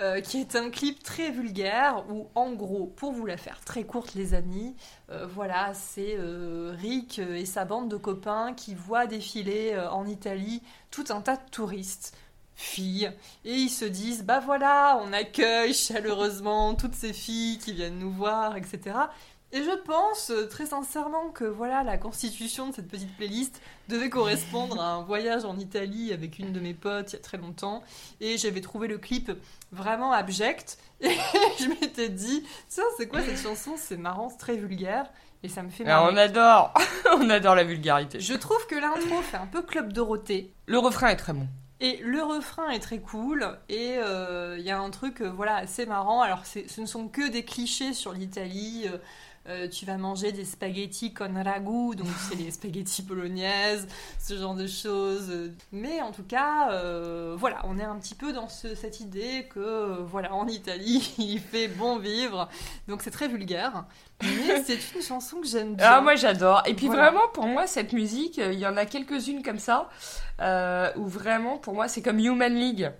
euh, 0.00 0.20
qui 0.20 0.38
est 0.40 0.54
un 0.54 0.70
clip 0.70 1.02
très 1.02 1.30
vulgaire 1.32 2.04
où, 2.08 2.28
en 2.36 2.52
gros, 2.52 2.86
pour 2.86 3.10
vous 3.10 3.26
la 3.26 3.36
faire 3.36 3.58
très 3.64 3.82
courte, 3.82 4.14
les 4.14 4.32
amis, 4.32 4.76
euh, 5.10 5.26
voilà, 5.26 5.74
c'est 5.74 6.14
euh, 6.16 6.72
Rick 6.80 7.18
et 7.18 7.44
sa 7.44 7.64
bande 7.64 7.88
de 7.88 7.96
copains 7.96 8.52
qui 8.54 8.76
voient 8.76 9.08
défiler 9.08 9.76
en 9.90 10.06
Italie 10.06 10.62
tout 10.92 11.06
un 11.10 11.20
tas 11.20 11.34
de 11.34 11.50
touristes 11.50 12.16
filles. 12.58 13.12
Et 13.44 13.54
ils 13.54 13.70
se 13.70 13.84
disent 13.84 14.24
bah 14.24 14.40
voilà 14.44 15.00
on 15.02 15.12
accueille 15.12 15.72
chaleureusement 15.72 16.74
toutes 16.74 16.94
ces 16.94 17.12
filles 17.12 17.58
qui 17.58 17.72
viennent 17.72 17.98
nous 17.98 18.10
voir 18.10 18.56
etc 18.56 18.94
et 19.50 19.62
je 19.62 19.70
pense 19.70 20.30
euh, 20.30 20.46
très 20.46 20.66
sincèrement 20.66 21.30
que 21.30 21.44
voilà 21.44 21.82
la 21.82 21.96
constitution 21.96 22.68
de 22.68 22.74
cette 22.74 22.88
petite 22.88 23.16
playlist 23.16 23.62
devait 23.88 24.10
correspondre 24.10 24.78
à 24.78 24.92
un 24.92 25.02
voyage 25.02 25.46
en 25.46 25.56
Italie 25.56 26.12
avec 26.12 26.38
une 26.38 26.52
de 26.52 26.60
mes 26.60 26.74
potes 26.74 27.12
il 27.12 27.16
y 27.16 27.18
a 27.18 27.22
très 27.22 27.38
longtemps. 27.38 27.82
Et 28.20 28.36
j'avais 28.36 28.60
trouvé 28.60 28.88
le 28.88 28.98
clip 28.98 29.32
vraiment 29.72 30.12
abject. 30.12 30.78
Et 31.00 31.16
je 31.58 31.68
m'étais 31.68 32.10
dit 32.10 32.44
tiens 32.68 32.84
c'est 32.98 33.06
quoi 33.06 33.22
cette 33.22 33.40
chanson? 33.40 33.76
C'est 33.78 33.96
marrant 33.96 34.28
c'est 34.28 34.36
très 34.36 34.56
vulgaire. 34.56 35.06
Et 35.42 35.48
ça 35.48 35.62
me 35.62 35.70
fait 35.70 35.86
Alors, 35.86 36.12
marrer. 36.12 36.14
on 36.14 36.16
adore, 36.18 36.74
on 37.14 37.30
adore 37.30 37.54
la 37.54 37.64
vulgarité. 37.64 38.20
Je 38.20 38.34
trouve 38.34 38.66
que 38.66 38.74
l'intro 38.74 39.22
fait 39.22 39.36
un 39.36 39.46
peu 39.46 39.62
Club 39.62 39.92
Dorothée. 39.92 40.52
Le 40.66 40.78
refrain 40.78 41.08
est 41.08 41.16
très 41.16 41.32
bon. 41.32 41.46
Et 41.80 41.98
le 42.02 42.22
refrain 42.22 42.70
est 42.70 42.80
très 42.80 42.98
cool 42.98 43.56
et 43.68 43.98
euh, 43.98 44.56
il 44.58 44.64
y 44.64 44.70
a 44.70 44.80
un 44.80 44.90
truc 44.90 45.20
euh, 45.20 45.30
voilà 45.30 45.56
assez 45.56 45.86
marrant. 45.86 46.22
Alors 46.22 46.44
ce 46.44 46.80
ne 46.80 46.86
sont 46.86 47.08
que 47.08 47.28
des 47.28 47.44
clichés 47.44 47.92
sur 47.92 48.12
l'Italie. 48.12 48.86
Euh, 49.48 49.68
tu 49.68 49.86
vas 49.86 49.96
manger 49.96 50.32
des 50.32 50.44
spaghettis 50.44 51.12
con 51.14 51.32
ragout, 51.44 51.94
donc 51.94 52.06
c'est 52.28 52.36
les 52.36 52.50
spaghettis 52.52 53.02
bolognaises, 53.02 53.88
ce 54.20 54.36
genre 54.36 54.54
de 54.54 54.66
choses. 54.66 55.32
Mais 55.72 56.02
en 56.02 56.12
tout 56.12 56.22
cas, 56.22 56.70
euh, 56.72 57.34
voilà, 57.38 57.60
on 57.64 57.78
est 57.78 57.84
un 57.84 57.96
petit 57.96 58.14
peu 58.14 58.32
dans 58.32 58.48
ce- 58.48 58.74
cette 58.74 59.00
idée 59.00 59.46
que, 59.52 59.58
euh, 59.60 59.96
voilà, 60.04 60.34
en 60.34 60.46
Italie, 60.48 61.14
il 61.18 61.40
fait 61.40 61.68
bon 61.68 61.98
vivre. 61.98 62.48
Donc 62.88 63.02
c'est 63.02 63.10
très 63.10 63.28
vulgaire, 63.28 63.84
mais 64.22 64.62
c'est 64.66 64.78
une 64.94 65.02
chanson 65.02 65.40
que 65.40 65.46
j'aime 65.46 65.74
bien. 65.76 65.86
Ah, 65.88 66.00
moi 66.00 66.14
j'adore. 66.16 66.62
Et 66.66 66.74
puis 66.74 66.86
Voilà. 66.86 67.10
vraiment, 67.10 67.26
pour 67.32 67.46
moi, 67.46 67.66
cette 67.66 67.92
musique, 67.92 68.36
il 68.38 68.58
y 68.58 68.66
en 68.66 68.76
a 68.76 68.84
quelques-unes 68.86 69.42
comme 69.42 69.58
ça, 69.58 69.88
euh, 70.40 70.90
où 70.96 71.06
vraiment, 71.06 71.56
pour 71.58 71.74
moi, 71.74 71.88
c'est 71.88 72.02
comme 72.02 72.18
Human 72.18 72.54
League. 72.54 72.90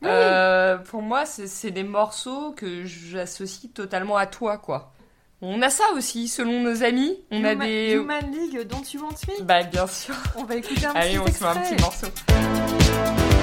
Oui. 0.00 0.08
Euh, 0.08 0.76
pour 0.78 1.02
moi, 1.02 1.26
c'est 1.26 1.72
des 1.72 1.82
morceaux 1.82 2.52
que 2.52 2.84
j'associe 2.84 3.72
totalement 3.72 4.16
à 4.16 4.26
toi, 4.26 4.56
quoi. 4.56 4.92
On 5.40 5.62
a 5.62 5.70
ça 5.70 5.84
aussi, 5.94 6.26
selon 6.26 6.60
nos 6.62 6.82
amis. 6.82 7.16
On 7.30 7.44
a 7.44 7.54
des. 7.54 7.92
Human 7.92 8.24
League, 8.32 8.60
Don't 8.66 8.82
You 8.92 9.00
Want 9.02 9.14
Me? 9.28 9.42
Bah, 9.44 9.62
bien 9.62 9.86
sûr. 9.86 10.14
On 10.36 10.44
va 10.44 10.56
écouter 10.56 10.84
un 10.86 10.90
Allez, 10.96 11.10
petit 11.10 11.18
on 11.20 11.26
se 11.26 11.44
met 11.44 11.48
un 11.50 11.54
extrait. 11.54 11.76
petit 11.76 11.82
morceau. 11.82 13.37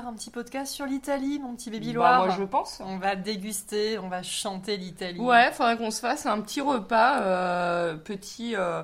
Faire 0.00 0.06
un 0.08 0.12
petit 0.12 0.28
podcast 0.30 0.74
sur 0.74 0.84
l'Italie, 0.84 1.38
mon 1.38 1.54
petit 1.54 1.70
baby 1.70 1.86
Bah, 1.88 1.94
Loire 1.94 2.26
moi, 2.26 2.36
je 2.38 2.44
pense. 2.44 2.82
On 2.84 2.98
va 2.98 3.16
déguster, 3.16 3.98
on 3.98 4.08
va 4.08 4.22
chanter 4.22 4.76
l'Italie. 4.76 5.18
Ouais, 5.18 5.50
faudrait 5.52 5.78
qu'on 5.78 5.90
se 5.90 6.00
fasse 6.00 6.26
un 6.26 6.38
petit 6.42 6.60
repas, 6.60 7.20
euh, 7.22 7.94
petit, 7.94 8.54
euh, 8.56 8.82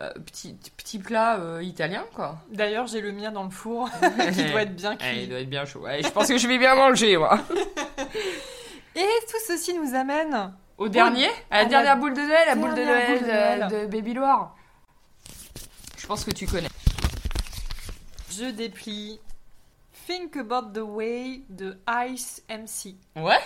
euh, 0.00 0.10
petit, 0.24 0.54
petit 0.78 0.98
plat 0.98 1.36
euh, 1.40 1.62
italien, 1.62 2.04
quoi. 2.14 2.38
D'ailleurs, 2.50 2.86
j'ai 2.86 3.02
le 3.02 3.12
mien 3.12 3.32
dans 3.32 3.44
le 3.44 3.50
four, 3.50 3.90
qui 4.32 4.44
doit 4.50 4.62
être 4.62 4.74
bien 4.74 4.92
Eh, 4.94 4.96
cuit. 4.96 5.22
il 5.24 5.28
doit 5.28 5.40
être 5.40 5.50
bien 5.50 5.66
chaud. 5.66 5.80
Ouais, 5.80 6.02
je 6.02 6.08
pense 6.08 6.26
que 6.26 6.38
je 6.38 6.48
vais 6.48 6.56
bien 6.58 6.74
manger, 6.74 7.18
moi. 7.18 7.38
Et 8.96 9.04
tout 9.30 9.38
ceci 9.46 9.74
nous 9.74 9.94
amène... 9.94 10.54
Au 10.78 10.88
dernier 10.88 11.28
À 11.50 11.64
la 11.64 11.64
dernière 11.66 11.98
boule 11.98 12.14
de 12.14 12.20
Noël, 12.20 12.44
la 12.46 12.54
boule 12.54 12.74
de 12.74 12.82
Noël, 12.82 13.68
de, 13.68 13.80
de 13.82 13.86
Baby 13.88 14.14
Loire. 14.14 14.54
Je 15.98 16.06
pense 16.06 16.24
que 16.24 16.30
tu 16.30 16.46
connais. 16.46 16.68
Je 18.30 18.46
déplie 18.50 19.18
Think 20.06 20.36
About 20.36 20.72
the 20.72 20.84
Way 20.84 21.42
de 21.48 21.76
Ice 22.12 22.42
MC. 22.48 22.94
Ouais 23.16 23.40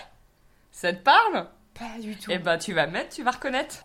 Ça 0.71 0.93
te 0.93 1.03
parle? 1.03 1.47
Pas 1.73 1.99
du 2.01 2.15
tout. 2.17 2.31
Eh 2.31 2.39
ben, 2.39 2.59
tu 2.59 2.75
vas 2.75 2.87
mettre, 2.87 3.15
tu 3.15 3.23
vas 3.23 3.31
reconnaître. 3.31 3.85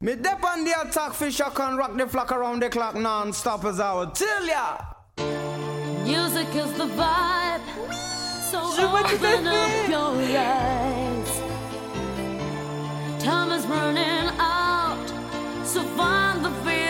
Me 0.00 0.14
dip 0.16 0.42
on 0.42 0.64
the 0.64 0.72
attack, 0.86 1.12
fish 1.12 1.40
I 1.40 1.50
can 1.54 1.76
rock 1.76 1.96
the 1.96 2.06
flock 2.08 2.32
around 2.32 2.60
the 2.62 2.68
clock 2.70 2.94
non-stop 2.94 3.64
as 3.64 3.78
I 3.80 3.92
would 3.94 4.14
tell 4.14 4.46
ya. 4.46 4.78
Music 6.04 6.48
is 6.54 6.72
the 6.78 6.86
vibe. 6.86 7.62
So 8.50 8.58
Je 8.76 8.86
vois 8.86 9.02
tout 9.02 9.24
à 9.24 9.34
open 9.34 9.46
up 9.46 9.54
fait. 9.54 9.90
your 9.90 10.14
eyes. 10.38 11.42
Time 13.22 13.52
is 13.52 13.66
running 13.66 14.28
out. 14.38 14.98
So 15.64 15.80
find 15.96 16.44
the 16.44 16.50
feeling. 16.64 16.83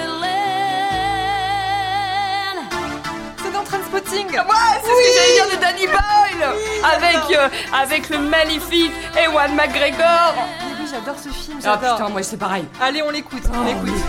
Ouais, 4.23 4.81
c'est 4.83 4.91
ce 4.91 4.95
que 4.95 5.13
j'allais 5.15 5.35
dire 5.35 5.57
de 5.57 5.61
Danny 5.61 5.87
Boyle 5.87 6.49
Avec, 6.85 7.37
euh, 7.39 7.49
avec 7.73 8.09
le 8.11 8.19
magnifique 8.19 8.93
Ewan 9.17 9.55
McGregor 9.55 10.35
Mais 10.37 10.75
oui, 10.81 10.89
j'adore 10.91 11.17
ce 11.19 11.29
film, 11.31 11.59
Ah 11.65 11.79
j'adore. 11.81 11.97
putain, 11.97 12.09
moi 12.11 12.23
c'est 12.23 12.37
pareil. 12.37 12.65
Allez, 12.81 13.03
on 13.03 13.11
l'écoute, 13.11 13.43
on 13.53 13.61
Oh, 13.61 13.65
l'écoute. 13.65 14.01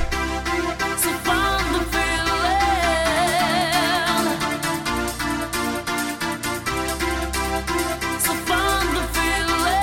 Find 8.46 8.96
the 8.96 9.02
feeling. 9.14 9.76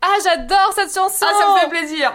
Ah, 0.00 0.16
j'adore 0.22 0.72
cette 0.74 0.92
chanson 0.94 1.24
Ah, 1.28 1.32
ça 1.40 1.52
me 1.54 1.58
fait 1.60 1.68
plaisir 1.68 2.12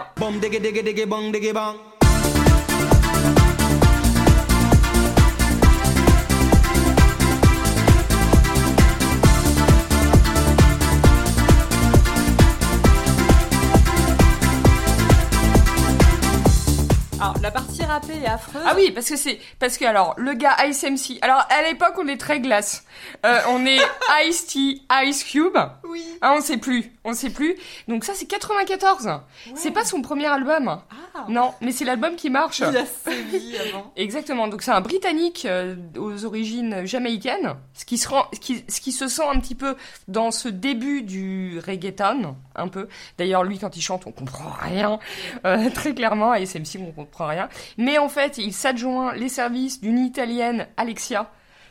Alors, 17.20 17.34
la 17.42 17.50
partie 17.50 17.84
rappée 17.84 18.14
est 18.22 18.26
affreuse. 18.26 18.62
Ah 18.64 18.72
oui, 18.74 18.92
parce 18.92 19.08
que 19.10 19.16
c'est 19.16 19.38
parce 19.58 19.76
que 19.76 19.84
alors 19.84 20.14
le 20.16 20.32
gars 20.32 20.56
Ice 20.66 20.82
MC. 20.84 21.18
Alors 21.20 21.46
à 21.50 21.62
l'époque 21.62 21.94
on 21.98 22.08
est 22.08 22.16
très 22.16 22.40
glace. 22.40 22.84
Euh, 23.26 23.40
on 23.50 23.66
est 23.66 23.80
Ice 24.26 24.46
T, 24.46 24.80
Ice 25.04 25.24
Cube. 25.24 25.58
Oui. 25.90 26.04
Ah 26.20 26.34
on 26.36 26.40
sait 26.40 26.56
plus, 26.58 26.92
on 27.04 27.12
sait 27.14 27.30
plus. 27.30 27.56
Donc 27.88 28.04
ça 28.04 28.14
c'est 28.14 28.26
94. 28.26 29.20
C'est 29.54 29.70
pas 29.72 29.84
son 29.84 30.02
premier 30.02 30.26
album. 30.26 30.68
Ah, 30.68 31.24
Non, 31.28 31.52
mais 31.60 31.72
c'est 31.72 31.84
l'album 31.84 32.16
qui 32.16 32.30
marche. 32.30 32.60
il 32.60 32.76
a 32.76 32.86
sévi 32.86 33.56
avant. 33.56 33.92
Exactement. 33.96 34.46
Donc 34.48 34.62
c'est 34.62 34.70
un 34.70 34.80
Britannique 34.80 35.46
euh, 35.46 35.74
aux 35.98 36.24
origines 36.24 36.86
jamaïcaines, 36.86 37.54
ce 37.74 37.84
qui 37.84 37.98
se 37.98 38.08
rend, 38.08 38.26
ce 38.32 38.38
qui, 38.40 38.64
ce 38.68 38.80
qui 38.80 38.92
se 38.92 39.08
sent 39.08 39.26
un 39.26 39.40
petit 39.40 39.54
peu 39.54 39.76
dans 40.08 40.30
ce 40.30 40.48
début 40.48 41.02
du 41.02 41.60
reggaeton, 41.66 42.36
un 42.54 42.68
peu. 42.68 42.88
D'ailleurs 43.18 43.44
lui 43.44 43.58
quand 43.58 43.76
il 43.76 43.82
chante 43.82 44.06
on 44.06 44.12
comprend 44.12 44.50
rien, 44.60 44.98
euh, 45.44 45.70
très 45.74 45.94
clairement. 45.94 46.30
À 46.30 46.40
SMC 46.44 46.78
on 46.80 46.92
comprend 46.92 47.26
rien. 47.26 47.48
Mais 47.78 47.98
en 47.98 48.08
fait 48.08 48.38
il 48.38 48.52
s'adjoint 48.52 49.14
les 49.14 49.28
services 49.28 49.80
d'une 49.80 49.98
italienne 49.98 50.66
Alexia 50.76 51.30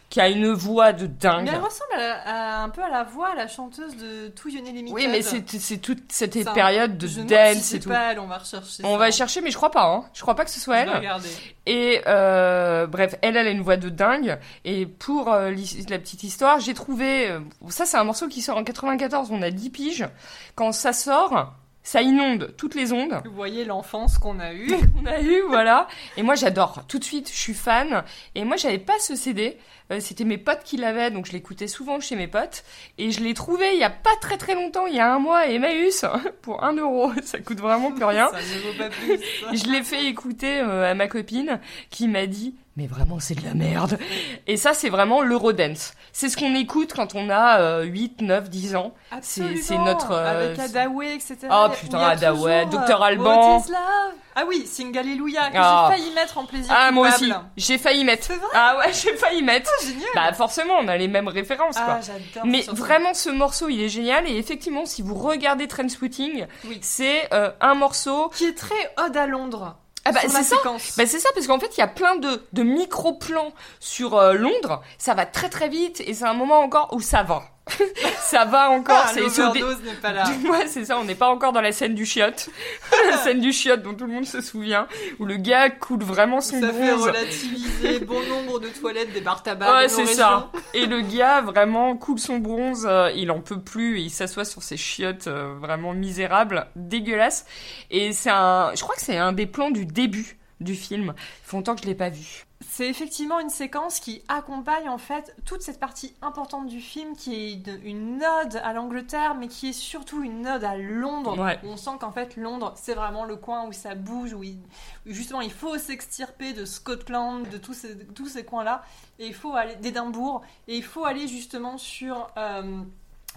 qui 0.09 0.19
a 0.19 0.27
une 0.29 0.51
voix 0.51 0.91
de 0.91 1.05
dingue. 1.05 1.45
Mais 1.45 1.51
elle 1.51 1.61
ressemble 1.61 1.93
à 1.93 1.97
la- 1.97 2.21
à- 2.59 2.63
un 2.63 2.69
peu 2.69 2.81
à 2.81 2.89
la 2.89 3.03
voix, 3.03 3.29
à 3.29 3.35
la 3.35 3.47
chanteuse 3.47 3.95
de 3.95 4.29
Tout 4.29 4.49
Yone 4.49 4.65
Limited. 4.65 4.91
Oui, 4.93 5.07
mais 5.07 5.21
c'est 5.21 5.77
toute 5.77 6.11
cette 6.11 6.51
période 6.53 6.97
de 6.97 7.05
Je 7.07 7.19
si 7.21 7.25
dance 7.25 7.57
c'est 7.61 7.77
et 7.77 7.79
tout. 7.79 7.89
pas 7.89 8.11
elle, 8.13 8.19
on 8.19 8.25
va 8.25 8.39
rechercher 8.39 8.83
On 8.85 8.93
ça. 8.93 8.97
va 8.97 9.11
chercher, 9.11 9.41
mais 9.41 9.51
je 9.51 9.57
crois 9.57 9.69
pas. 9.71 9.85
Hein. 9.85 10.05
Je 10.13 10.21
crois 10.21 10.35
pas 10.35 10.45
que 10.45 10.51
ce 10.51 10.59
soit 10.59 10.77
elle. 10.77 10.89
regarder. 10.89 11.29
Et 11.67 12.01
euh, 12.07 12.87
bref, 12.87 13.15
elle, 13.21 13.37
elle 13.37 13.47
a 13.47 13.51
une 13.51 13.61
voix 13.61 13.77
de 13.77 13.89
dingue. 13.89 14.39
Et 14.65 14.87
pour 14.87 15.31
euh, 15.31 15.51
la 15.89 15.99
petite 15.99 16.23
histoire, 16.23 16.59
j'ai 16.59 16.73
trouvé... 16.73 17.29
euh, 17.29 17.39
ça, 17.69 17.85
c'est 17.85 17.97
un 17.97 18.03
morceau 18.03 18.27
qui 18.27 18.41
sort 18.41 18.57
en 18.57 18.63
94, 18.63 19.29
on 19.31 19.41
a 19.43 19.51
10 19.51 19.69
piges. 19.69 20.07
Quand 20.55 20.71
ça 20.71 20.91
sort, 20.91 21.53
ça 21.89 22.03
inonde 22.03 22.53
toutes 22.55 22.75
les 22.75 22.93
ondes. 22.93 23.19
Vous 23.25 23.33
voyez 23.33 23.65
l'enfance 23.65 24.19
qu'on 24.19 24.39
a 24.39 24.53
eue. 24.53 24.71
On 25.01 25.07
a 25.07 25.21
eu, 25.21 25.41
voilà. 25.47 25.87
Et 26.17 26.21
moi, 26.21 26.35
j'adore. 26.35 26.83
Tout 26.87 26.99
de 26.99 27.03
suite, 27.03 27.31
je 27.31 27.35
suis 27.35 27.55
fan. 27.55 28.03
Et 28.35 28.43
moi, 28.43 28.57
j'avais 28.57 28.77
pas 28.77 28.99
ce 28.99 29.15
CD. 29.15 29.57
Euh, 29.91 29.99
C'était 29.99 30.23
mes 30.23 30.37
potes 30.37 30.61
qui 30.63 30.77
l'avaient, 30.77 31.09
donc 31.09 31.25
je 31.25 31.31
l'écoutais 31.31 31.65
souvent 31.65 31.99
chez 31.99 32.15
mes 32.15 32.27
potes. 32.27 32.63
Et 32.99 33.09
je 33.09 33.21
l'ai 33.21 33.33
trouvé 33.33 33.73
il 33.73 33.79
y 33.79 33.83
a 33.83 33.89
pas 33.89 34.15
très 34.21 34.37
très 34.37 34.53
longtemps, 34.53 34.85
il 34.85 34.97
y 34.97 34.99
a 34.99 35.11
un 35.11 35.17
mois, 35.17 35.39
à 35.39 35.45
Emmaüs, 35.47 36.05
pour 36.43 36.63
un 36.63 36.73
euro. 36.73 37.11
Ça 37.23 37.39
coûte 37.39 37.59
vraiment 37.59 37.91
plus 37.91 38.05
rien. 38.05 38.29
Ça 38.29 38.37
ne 38.37 38.71
vaut 38.71 38.77
pas 38.77 38.89
plus. 38.89 39.19
Je 39.51 39.71
l'ai 39.71 39.81
fait 39.81 40.05
écouter 40.05 40.59
euh, 40.59 40.91
à 40.91 40.93
ma 40.93 41.07
copine 41.07 41.59
qui 41.89 42.07
m'a 42.07 42.27
dit 42.27 42.53
mais 42.79 42.87
vraiment 42.87 43.19
c'est 43.19 43.35
de 43.35 43.43
la 43.45 43.53
merde. 43.53 43.99
Et 44.47 44.55
ça 44.55 44.73
c'est 44.73 44.87
vraiment 44.89 45.21
l'Eurodance. 45.21 45.93
C'est 46.13 46.29
ce 46.29 46.37
qu'on 46.37 46.55
écoute 46.55 46.93
quand 46.95 47.13
on 47.13 47.29
a 47.29 47.59
euh, 47.59 47.83
8, 47.83 48.21
9, 48.21 48.49
10 48.49 48.75
ans. 48.77 48.93
C'est- 49.21 49.41
Absolument. 49.41 49.61
c'est 49.63 49.77
notre, 49.79 50.11
euh, 50.11 50.47
Avec 50.53 50.59
Adaway, 50.59 51.15
etc. 51.15 51.35
Oh, 51.43 51.45
Il 51.49 51.51
y 51.51 51.51
a- 51.51 51.69
putain, 51.69 51.97
il 51.97 52.01
y 52.01 52.03
a 52.05 52.07
Hadaway, 52.09 52.65
toujours, 52.65 52.79
Dr. 52.85 53.01
euh, 53.01 53.05
Alban. 53.05 53.55
What 53.57 53.59
is 53.65 53.69
love? 53.71 54.13
Ah 54.35 54.43
oui, 54.47 54.65
Sing 54.65 54.97
Alléluia, 54.97 55.49
que 55.49 55.57
Ah. 55.57 55.89
j'ai 55.91 55.97
failli 55.97 56.13
mettre 56.15 56.37
en 56.37 56.45
plaisir 56.45 56.73
Ah 56.73 56.91
moi 56.91 57.09
aussi, 57.09 57.33
j'ai 57.57 57.77
failli 57.77 58.05
mettre. 58.05 58.27
C'est 58.27 58.35
vrai? 58.37 58.47
Ah 58.53 58.77
ouais, 58.77 58.93
j'ai 58.93 59.17
failli 59.17 59.43
mettre. 59.43 59.69
Génial 59.83 60.07
Bah 60.15 60.31
forcément, 60.31 60.75
on 60.79 60.87
a 60.87 60.95
les 60.95 61.09
mêmes 61.09 61.27
références 61.27 61.75
quoi. 61.75 61.97
Ah, 61.97 61.99
j'adore. 62.01 62.45
Mais 62.49 62.61
surtout. 62.61 62.77
vraiment, 62.79 63.13
ce 63.13 63.29
morceau, 63.29 63.67
il 63.67 63.81
est 63.81 63.89
génial. 63.89 64.25
Et 64.29 64.37
effectivement, 64.37 64.85
si 64.85 65.01
vous 65.01 65.15
regardez 65.15 65.67
Trainspotting, 65.67 66.45
Oui. 66.65 66.77
c'est 66.81 67.27
euh, 67.33 67.51
un 67.59 67.73
morceau. 67.75 68.29
Qui 68.29 68.45
est 68.45 68.57
très 68.57 68.93
ode 69.03 69.17
à 69.17 69.25
Londres. 69.27 69.75
Ah 70.09 70.11
bah 70.13 70.19
c'est 70.29 70.43
ça. 70.43 70.55
Bah 70.97 71.05
c'est 71.05 71.19
ça 71.19 71.29
parce 71.33 71.47
qu'en 71.47 71.59
fait 71.59 71.77
il 71.77 71.79
y 71.79 71.83
a 71.83 71.87
plein 71.87 72.15
de, 72.15 72.43
de 72.53 72.63
micro-plans 72.63 73.53
sur 73.79 74.15
euh, 74.15 74.33
Londres, 74.33 74.81
ça 74.97 75.13
va 75.13 75.25
très 75.25 75.49
très 75.49 75.69
vite 75.69 76.01
et 76.05 76.13
c'est 76.13 76.25
un 76.25 76.33
moment 76.33 76.59
encore 76.59 76.89
où 76.93 77.01
ça 77.01 77.23
va. 77.23 77.43
ça 78.19 78.45
va 78.45 78.69
encore, 78.71 79.03
Ah, 79.05 79.11
c'est 79.13 79.21
l'overdose 79.21 79.81
n'est 79.83 79.93
pas 79.95 80.13
là. 80.13 80.23
Ouais, 80.49 80.67
c'est 80.67 80.85
ça, 80.85 80.97
on 80.97 81.03
n'est 81.03 81.15
pas 81.15 81.29
encore 81.29 81.51
dans 81.53 81.61
la 81.61 81.71
scène 81.71 81.95
du 81.95 82.05
chiotte. 82.05 82.49
la 83.11 83.17
scène 83.17 83.39
du 83.39 83.51
chiotte 83.51 83.81
dont 83.81 83.93
tout 83.93 84.05
le 84.05 84.13
monde 84.13 84.25
se 84.25 84.41
souvient, 84.41 84.87
où 85.19 85.25
le 85.25 85.37
gars 85.37 85.69
coule 85.69 86.03
vraiment 86.03 86.41
son 86.41 86.59
Ça 86.59 86.71
fait 86.73 86.91
bronze. 86.91 87.03
relativiser 87.07 87.99
bon 87.99 88.21
nombre 88.27 88.59
de 88.59 88.67
toilettes 88.67 89.13
des 89.13 89.21
bar 89.21 89.43
tabac 89.43 89.73
Ouais, 89.75 89.89
c'est 89.89 90.05
ça. 90.05 90.49
Et 90.73 90.85
le 90.85 91.01
gars 91.01 91.41
vraiment 91.41 91.95
coule 91.97 92.19
son 92.19 92.37
bronze, 92.39 92.87
euh, 92.89 93.11
il 93.15 93.31
en 93.31 93.41
peut 93.41 93.61
plus, 93.61 93.99
et 93.99 94.01
il 94.01 94.09
s'assoit 94.09 94.45
sur 94.45 94.63
ses 94.63 94.77
chiottes 94.77 95.27
euh, 95.27 95.55
vraiment 95.59 95.93
misérables, 95.93 96.67
dégueulasses. 96.75 97.45
Et 97.91 98.11
c'est 98.13 98.29
un, 98.31 98.71
je 98.75 98.81
crois 98.81 98.95
que 98.95 99.01
c'est 99.01 99.17
un 99.17 99.31
des 99.33 99.45
plans 99.45 99.71
du 99.71 99.85
début 99.85 100.37
du 100.59 100.75
film. 100.75 101.13
Il 101.17 101.49
fait 101.49 101.57
longtemps 101.57 101.75
que 101.75 101.81
je 101.81 101.87
l'ai 101.87 101.95
pas 101.95 102.09
vu. 102.09 102.45
C'est 102.61 102.89
effectivement 102.89 103.39
une 103.39 103.49
séquence 103.49 104.01
qui 104.01 104.21
accompagne 104.27 104.89
en 104.89 104.97
fait 104.97 105.33
toute 105.45 105.61
cette 105.61 105.79
partie 105.79 106.13
importante 106.21 106.67
du 106.67 106.81
film 106.81 107.15
qui 107.15 107.33
est 107.33 107.67
une, 107.83 108.21
ode 108.43 108.57
à 108.57 108.73
l'Angleterre 108.73 109.33
mais 109.35 109.47
qui 109.47 109.69
est 109.69 109.73
surtout 109.73 110.21
une 110.23 110.45
ode 110.45 110.65
à 110.65 110.75
Londres. 110.75 111.39
Ouais. 111.41 111.57
On 111.63 111.77
sent 111.77 111.91
qu'en 112.01 112.11
fait 112.11 112.35
Londres 112.35 112.73
c'est 112.75 112.95
vraiment 112.95 113.23
le 113.23 113.37
coin 113.37 113.65
où 113.65 113.71
ça 113.71 113.95
bouge, 113.95 114.33
où, 114.33 114.43
il- 114.43 114.59
où 115.07 115.11
justement 115.13 115.39
il 115.41 115.51
faut 115.53 115.77
s'extirper 115.77 116.51
de 116.51 116.65
Scotland, 116.65 117.47
de 117.47 117.57
tous 117.57 117.73
ces, 117.73 117.97
tous 118.07 118.27
ces 118.27 118.43
coins-là 118.43 118.83
et 119.19 119.27
il 119.27 119.33
faut 119.33 119.55
aller 119.55 119.75
d'Édimbourg 119.77 120.41
et 120.67 120.75
il 120.75 120.83
faut 120.83 121.05
aller 121.05 121.27
justement 121.29 121.77
sur... 121.77 122.27
euh, 122.37 122.81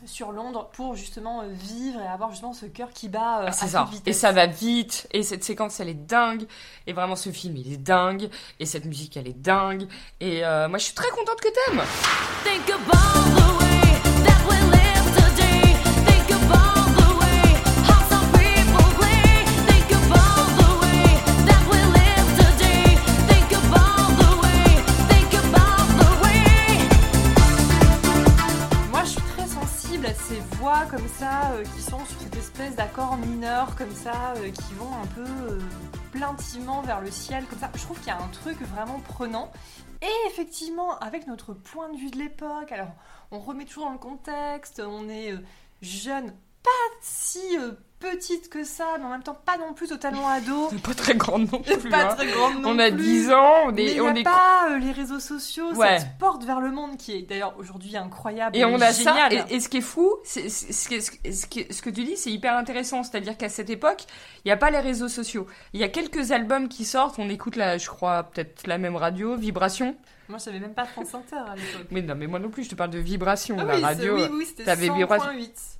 sur 0.07 0.32
Londres 0.32 0.68
pour 0.72 0.94
justement 0.96 1.42
euh, 1.42 1.46
vivre 1.48 2.00
et 2.00 2.07
avoir 2.07 2.30
justement 2.30 2.53
ce 2.53 2.66
cœur 2.66 2.90
qui 2.92 3.09
bat 3.09 3.40
euh, 3.40 3.44
Ah, 3.48 3.53
c'est 3.53 3.66
à 3.66 3.68
ça. 3.68 3.80
toute 3.84 3.92
vitesse. 3.94 4.16
Et 4.16 4.18
ça 4.18 4.32
va 4.32 4.46
vite. 4.46 5.07
Et 5.12 5.22
cette 5.22 5.44
séquence, 5.44 5.80
elle 5.80 5.88
est 5.88 5.94
dingue. 5.94 6.46
Et 6.86 6.92
vraiment, 6.92 7.16
ce 7.16 7.30
film, 7.30 7.57
il 7.57 7.72
est 7.72 7.76
dingue. 7.76 8.28
Et 8.61 8.66
cette 8.66 8.84
musique, 8.84 9.16
elle 9.16 9.28
est 9.28 9.38
dingue. 9.40 9.86
Et 10.20 10.44
euh, 10.44 10.68
moi, 10.68 10.78
je 10.78 10.84
suis 10.84 10.94
très 10.94 11.09
contente 11.11 11.40
que 11.40 11.48
t'aimes. 11.48 11.82
Think 12.44 12.70
about 12.70 13.36
the 13.36 13.61
way 13.61 14.24
that 14.24 14.81
comme 30.93 31.09
ça, 31.09 31.53
euh, 31.53 31.64
qui 31.64 31.80
sont 31.80 32.05
sur 32.05 32.20
cette 32.20 32.36
espèce 32.36 32.76
d'accord 32.76 33.16
mineur 33.16 33.74
comme 33.76 33.95
ça, 33.95 34.34
euh, 34.36 34.51
qui 34.51 34.74
vont 34.74 34.95
un 35.03 35.07
peu 35.07 35.24
euh, 35.24 35.59
plaintivement 36.12 36.82
vers 36.82 37.01
le 37.01 37.11
ciel 37.11 37.47
comme 37.47 37.59
ça. 37.59 37.70
Je 37.74 37.80
trouve 37.80 37.99
qu'il 37.99 38.09
y 38.09 38.11
a 38.11 38.22
un 38.22 38.28
truc 38.28 38.61
vraiment 38.61 39.01
prenant. 39.01 39.51
Et 40.03 40.28
effectivement, 40.28 40.99
avec 40.99 41.26
notre 41.26 41.55
point 41.55 41.88
de 41.88 41.97
vue 41.97 42.11
de 42.11 42.18
l'époque, 42.18 42.70
alors 42.72 42.93
on 43.30 43.38
remet 43.38 43.64
toujours 43.64 43.86
dans 43.86 43.93
le 43.93 43.99
contexte, 43.99 44.82
on 44.84 45.09
est 45.09 45.32
jeune, 45.80 46.34
pas 46.62 46.96
si 47.00 47.40
euh, 47.58 47.72
petite 47.98 48.48
que 48.50 48.64
ça, 48.64 48.84
mais 48.98 49.04
en 49.04 49.10
même 49.10 49.22
temps 49.22 49.36
pas 49.44 49.56
non 49.58 49.74
plus 49.74 49.86
totalement 49.88 50.28
ado. 50.28 50.68
Pas 50.84 50.94
très 50.94 51.14
grande 51.14 51.50
non 51.52 51.60
plus. 51.60 51.88
pas 51.88 52.10
hein. 52.10 52.14
très 52.16 52.26
grande 52.26 52.60
non 52.60 52.70
On 52.70 52.78
a 52.78 52.90
plus. 52.90 53.02
10 53.02 53.32
ans. 53.32 53.52
On 53.66 53.76
est, 53.76 54.00
on 54.00 54.08
a 54.08 54.14
est 54.14 54.22
pas 54.24 54.68
euh, 54.70 54.78
les 54.78 54.90
réseaux 54.92 55.20
sociaux, 55.20 55.72
Ouais. 55.74 55.98
cette 56.00 56.18
porte 56.18 56.44
vers 56.44 56.60
le 56.60 56.70
monde 56.72 56.96
qui 56.96 57.12
est 57.12 57.22
d'ailleurs 57.22 57.54
aujourd'hui 57.58 57.96
incroyable 57.96 58.56
Et 58.56 58.64
on 58.64 58.80
a 58.80 58.92
ça, 58.92 59.28
et, 59.30 59.54
et 59.54 59.60
ce 59.60 59.68
qui 59.68 59.78
est 59.78 59.80
fou, 59.80 60.16
c'est, 60.24 60.48
c'est- 60.48 60.72
ce, 60.72 60.88
que, 61.46 61.72
ce, 61.72 61.82
tu 61.90 62.04
dis, 62.04 62.16
c'est 62.16 62.30
hyper 62.30 62.56
intéressant. 62.56 63.02
C'est-à-dire 63.04 63.36
qu'à 63.36 63.48
cette 63.48 63.70
époque, 63.70 64.04
il 64.44 64.48
n'y 64.48 64.52
a 64.52 64.56
pas 64.56 64.70
les 64.70 64.80
réseaux 64.80 65.08
sociaux. 65.08 65.46
Il 65.72 65.80
y 65.80 65.84
a 65.84 65.88
quelques 65.88 66.32
albums 66.32 66.68
qui 66.68 66.84
sortent, 66.84 67.18
on 67.18 67.28
écoute, 67.28 67.54
la, 67.56 67.78
je 67.78 67.88
crois, 67.88 68.24
peut-être 68.24 68.66
la 68.66 68.78
même 68.78 68.96
radio, 68.96 69.36
Vibration. 69.36 69.94
Moi, 70.28 70.38
je 70.38 70.44
savais 70.44 70.60
même 70.60 70.72
pas 70.74 70.84
France 70.84 71.14
Inter 71.14 71.36
à 71.36 71.54
l'époque. 71.56 71.86
Mais 71.90 72.00
non, 72.00 72.14
mais 72.14 72.26
moi 72.26 72.38
non 72.38 72.48
plus, 72.48 72.64
je 72.64 72.70
te 72.70 72.74
parle 72.74 72.90
de 72.90 72.98
Vibration, 72.98 73.56
Ah 73.58 73.64
la 73.64 73.74
oui, 73.76 73.82
radio. 73.82 74.14
oui, 74.14 74.22
oui, 74.32 74.46
c'était 74.46 74.64
t'avais 74.64 74.86
100.8 74.88 74.96
Vibration. 74.96 75.30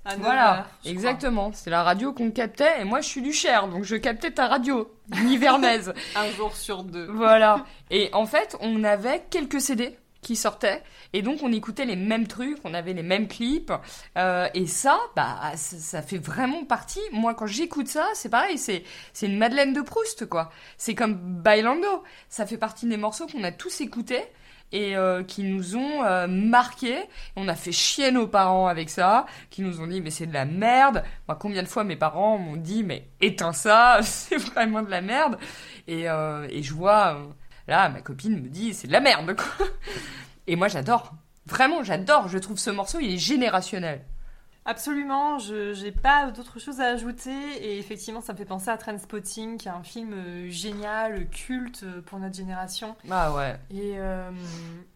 à 0.05 0.17
9 0.17 0.21
Voilà, 0.21 0.59
heures, 0.59 0.67
exactement. 0.85 1.51
C'est 1.55 1.71
la 1.71 1.83
radio 1.83 2.13
qu'on 2.13 2.31
captait, 2.31 2.81
et 2.81 2.85
moi 2.85 3.01
je 3.01 3.07
suis 3.09 3.23
du 3.23 3.33
Cher, 3.33 3.69
donc 3.69 3.85
je 3.85 3.97
captais 3.97 4.31
ta 4.33 4.49
radio, 4.49 4.93
nivernaise. 5.25 5.95
Un 6.17 6.29
jour 6.33 6.55
sur 6.57 6.83
deux. 6.85 7.07
voilà. 7.07 7.65
Et 7.91 8.11
en 8.13 8.27
fait, 8.27 8.57
on 8.61 8.85
avait 8.85 9.25
quelques 9.31 9.61
CD 9.61 9.97
qui 10.23 10.37
sortaient, 10.37 10.83
et 11.13 11.21
donc 11.21 11.41
on 11.43 11.53
écoutait 11.53 11.85
les 11.85 11.97
mêmes 11.97 12.27
trucs, 12.27 12.59
on 12.65 12.73
avait 12.75 12.93
les 12.95 13.03
mêmes 13.03 13.29
clips, 13.29 13.73
euh, 14.17 14.49
et 14.55 14.67
ça, 14.67 14.99
bah, 15.17 15.53
ça, 15.57 16.01
fait 16.01 16.19
vraiment 16.19 16.65
partie. 16.65 17.01
Moi, 17.13 17.35
quand 17.35 17.47
j'écoute 17.47 17.89
ça, 17.89 18.07
c'est 18.15 18.29
pareil, 18.29 18.57
c'est 18.57 18.85
c'est 19.13 19.27
une 19.27 19.37
Madeleine 19.37 19.73
de 19.73 19.83
Proust, 19.83 20.27
quoi. 20.27 20.51
C'est 20.79 20.95
comme 20.95 21.15
Bailando. 21.15 22.05
Ça 22.29 22.47
fait 22.47 22.57
partie 22.57 22.87
des 22.87 22.97
morceaux 22.97 23.27
qu'on 23.27 23.45
a 23.45 23.53
tous 23.53 23.81
écoutés 23.81 24.25
et 24.73 24.97
euh, 24.97 25.23
qui 25.23 25.45
nous 25.45 25.77
ont 25.77 26.05
euh, 26.05 26.27
marqués. 26.27 27.03
On 27.37 27.47
a 27.49 27.55
fait 27.55 27.73
chier 27.73 28.11
nos 28.11 28.27
parents 28.27 28.67
avec 28.67 28.91
ça, 28.91 29.27
qui 29.51 29.63
nous 29.63 29.81
ont 29.81 29.87
dit 29.87 30.01
mais 30.01 30.11
c'est 30.11 30.27
de 30.27 30.33
la 30.33 30.45
merde. 30.45 31.05
Moi, 31.29 31.37
combien 31.41 31.63
de 31.63 31.69
fois 31.69 31.85
mes 31.85 31.97
parents 31.97 32.39
m'ont 32.39 32.57
dit 32.57 32.83
mais 32.83 33.07
éteins 33.21 33.53
ça, 33.53 34.01
c'est 34.03 34.39
vraiment 34.39 34.83
de 34.83 34.91
la 34.91 35.03
merde. 35.03 35.39
Et, 35.87 36.09
euh, 36.09 36.47
et 36.51 36.63
je 36.63 36.73
vois 36.73 37.17
euh, 37.17 37.27
là 37.69 37.89
ma 37.89 38.01
copine 38.01 38.41
me 38.41 38.49
dit 38.49 38.75
c'est 38.75 38.87
de 38.87 38.93
la 38.93 39.01
merde 39.01 39.37
quoi. 39.37 39.67
Et 40.47 40.57
moi 40.57 40.69
j'adore. 40.69 41.15
Vraiment, 41.47 41.83
j'adore. 41.83 42.29
Je 42.29 42.39
trouve 42.39 42.59
ce 42.59 42.71
morceau, 42.71 42.99
il 43.01 43.15
est 43.15 43.19
générationnel. 43.19 44.05
Absolument, 44.65 45.41
je 45.41 45.73
j'ai 45.75 45.91
pas 45.91 46.31
d'autre 46.31 46.61
chose 46.61 46.81
à 46.81 46.85
ajouter 46.87 47.33
et 47.61 47.79
effectivement 47.81 48.21
ça 48.21 48.33
me 48.33 48.39
fait 48.39 48.45
penser 48.45 48.71
à 48.71 48.77
Trainspotting 48.77 49.59
qui 49.59 49.67
est 49.67 49.73
un 49.73 49.83
film 49.83 50.13
euh, 50.13 50.49
génial, 50.51 51.29
culte 51.31 51.81
euh, 51.83 52.01
pour 52.01 52.21
notre 52.21 52.37
génération 52.37 52.95
Ah 53.11 53.33
ouais. 53.33 53.57
et, 53.73 53.95
euh, 53.97 54.31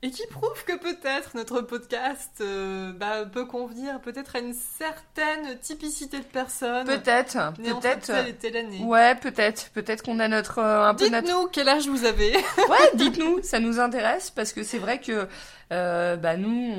et 0.02 0.10
qui 0.10 0.22
prouve 0.28 0.64
que 0.64 0.76
peut-être 0.78 1.34
notre 1.34 1.62
podcast 1.62 2.34
euh, 2.40 2.92
bah, 2.92 3.26
peut 3.26 3.44
convenir 3.46 4.00
peut-être 4.00 4.36
à 4.36 4.38
une 4.38 4.54
certaine 4.54 5.58
typicité 5.58 6.18
de 6.20 6.24
personnes. 6.24 6.86
Peut-être, 6.86 7.52
peut-être. 7.54 8.38
telle 8.38 8.56
année. 8.56 8.84
Ouais, 8.84 9.16
peut-être. 9.16 9.70
Peut-être 9.70 10.04
qu'on 10.04 10.20
a 10.20 10.28
notre 10.28 10.60
un 10.60 10.94
peu 10.94 11.08
notre 11.08 11.26
Dites-nous 11.26 11.48
quel 11.48 11.68
âge 11.68 11.88
vous 11.88 12.04
avez. 12.04 12.36
Ouais, 12.68 12.90
dites-nous, 12.94 13.42
ça 13.42 13.58
nous 13.58 13.80
intéresse 13.80 14.30
parce 14.30 14.52
que 14.52 14.62
c'est 14.62 14.78
vrai 14.78 15.00
que 15.00 15.26
euh, 15.72 16.16
bah 16.16 16.36
nous, 16.36 16.74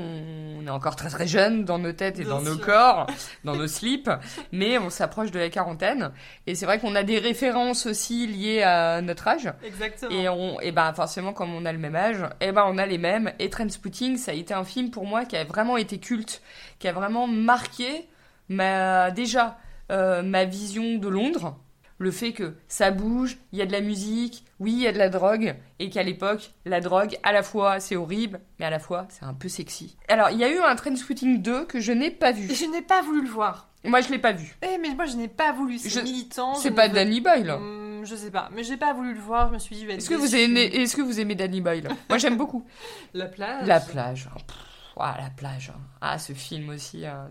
on 0.58 0.66
est 0.66 0.70
encore 0.70 0.96
très 0.96 1.10
très 1.10 1.26
jeunes 1.26 1.64
dans 1.64 1.78
nos 1.78 1.92
têtes 1.92 2.18
et 2.18 2.22
Bien 2.22 2.30
dans 2.30 2.42
nos 2.42 2.56
corps, 2.56 3.06
dans 3.44 3.54
nos 3.54 3.66
slips, 3.68 4.10
mais 4.52 4.78
on 4.78 4.88
s'approche 4.90 5.30
de 5.30 5.38
la 5.38 5.50
quarantaine 5.50 6.10
et 6.46 6.54
c'est 6.54 6.64
vrai 6.64 6.78
qu'on 6.78 6.94
a 6.94 7.02
des 7.02 7.18
références 7.18 7.86
aussi 7.86 8.26
liées 8.26 8.62
à 8.62 9.02
notre 9.02 9.28
âge. 9.28 9.52
Exactement. 9.62 10.10
Et 10.10 10.28
on, 10.28 10.60
et 10.60 10.72
ben 10.72 10.92
forcément 10.94 11.32
comme 11.32 11.52
on 11.54 11.66
a 11.66 11.72
le 11.72 11.78
même 11.78 11.96
âge, 11.96 12.24
et 12.40 12.52
ben 12.52 12.64
on 12.66 12.78
a 12.78 12.86
les 12.86 12.98
mêmes. 12.98 13.32
Et 13.38 13.50
Trainspotting, 13.50 14.16
ça 14.16 14.30
a 14.30 14.34
été 14.34 14.54
un 14.54 14.64
film 14.64 14.90
pour 14.90 15.04
moi 15.04 15.24
qui 15.24 15.36
a 15.36 15.44
vraiment 15.44 15.76
été 15.76 15.98
culte, 15.98 16.42
qui 16.78 16.88
a 16.88 16.92
vraiment 16.92 17.26
marqué 17.26 18.08
ma 18.48 19.10
déjà 19.10 19.58
euh, 19.90 20.22
ma 20.22 20.44
vision 20.44 20.98
de 20.98 21.08
Londres, 21.08 21.56
le 22.00 22.10
fait 22.12 22.32
que 22.32 22.54
ça 22.68 22.90
bouge, 22.92 23.38
il 23.52 23.58
y 23.58 23.62
a 23.62 23.66
de 23.66 23.72
la 23.72 23.80
musique, 23.80 24.44
oui 24.60 24.72
il 24.72 24.82
y 24.82 24.86
a 24.86 24.92
de 24.92 24.98
la 24.98 25.08
drogue, 25.08 25.56
et 25.80 25.90
qu'à 25.90 26.02
l'époque 26.04 26.52
la 26.64 26.80
drogue 26.80 27.18
à 27.24 27.32
la 27.32 27.42
fois 27.42 27.80
c'est 27.80 27.96
horrible, 27.96 28.40
mais 28.58 28.66
à 28.66 28.70
la 28.70 28.78
fois 28.78 29.06
c'est 29.10 29.24
un 29.24 29.34
peu 29.34 29.48
sexy. 29.48 29.96
Alors 30.08 30.30
il 30.30 30.38
y 30.38 30.44
a 30.44 30.50
eu 30.50 30.58
un 30.58 30.74
Trainspotting 30.76 31.42
2 31.42 31.64
que 31.66 31.80
je 31.80 31.92
n'ai 31.92 32.10
pas 32.10 32.30
vu. 32.32 32.50
Et 32.50 32.54
je 32.54 32.66
n'ai 32.66 32.82
pas 32.82 33.02
voulu 33.02 33.22
le 33.22 33.28
voir. 33.28 33.68
Moi 33.84 34.00
je 34.00 34.08
l'ai 34.10 34.18
pas 34.18 34.32
vu. 34.32 34.56
Eh 34.62 34.78
mais 34.78 34.94
moi 34.94 35.06
je 35.06 35.16
n'ai 35.16 35.28
pas 35.28 35.52
voulu, 35.52 35.78
c'est 35.78 35.88
Je- 35.90 36.00
militant. 36.00 36.54
C'est 36.54 36.70
pas 36.72 36.88
veux- 36.88 36.94
Danny 36.94 37.20
Boyle. 37.20 37.50
Hum, 37.50 38.02
je 38.04 38.14
sais 38.14 38.30
pas, 38.30 38.48
mais 38.54 38.62
j'ai 38.62 38.76
pas 38.76 38.92
voulu 38.92 39.14
le 39.14 39.20
voir, 39.20 39.48
je 39.48 39.54
me 39.54 39.58
suis 39.58 39.74
dit 39.76 39.84
Est-ce 39.86 40.08
que 40.08 40.14
vous 40.14 40.34
aimez, 40.36 40.64
est-ce 40.66 40.94
que 40.96 41.02
vous 41.02 41.18
aimez 41.20 41.34
Danny 41.34 41.60
Boyle? 41.60 41.88
Moi 42.08 42.18
j'aime 42.18 42.36
beaucoup. 42.36 42.64
la 43.14 43.26
plage 43.26 43.66
La 43.66 43.80
plage. 43.80 44.28
Pff, 44.46 44.56
ouah, 44.96 45.16
la 45.20 45.30
plage. 45.30 45.72
Ah, 46.00 46.18
ce 46.18 46.32
film 46.32 46.68
aussi. 46.70 47.04
hein. 47.06 47.28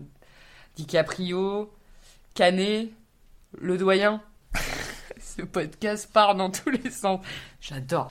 DiCaprio, 0.76 1.72
Canet. 2.34 2.90
le 3.58 3.76
doyen. 3.78 4.22
Ce 5.20 5.42
podcast 5.42 6.10
part 6.12 6.34
dans 6.34 6.50
tous 6.50 6.70
les 6.70 6.90
sens. 6.90 7.20
J'adore. 7.60 8.10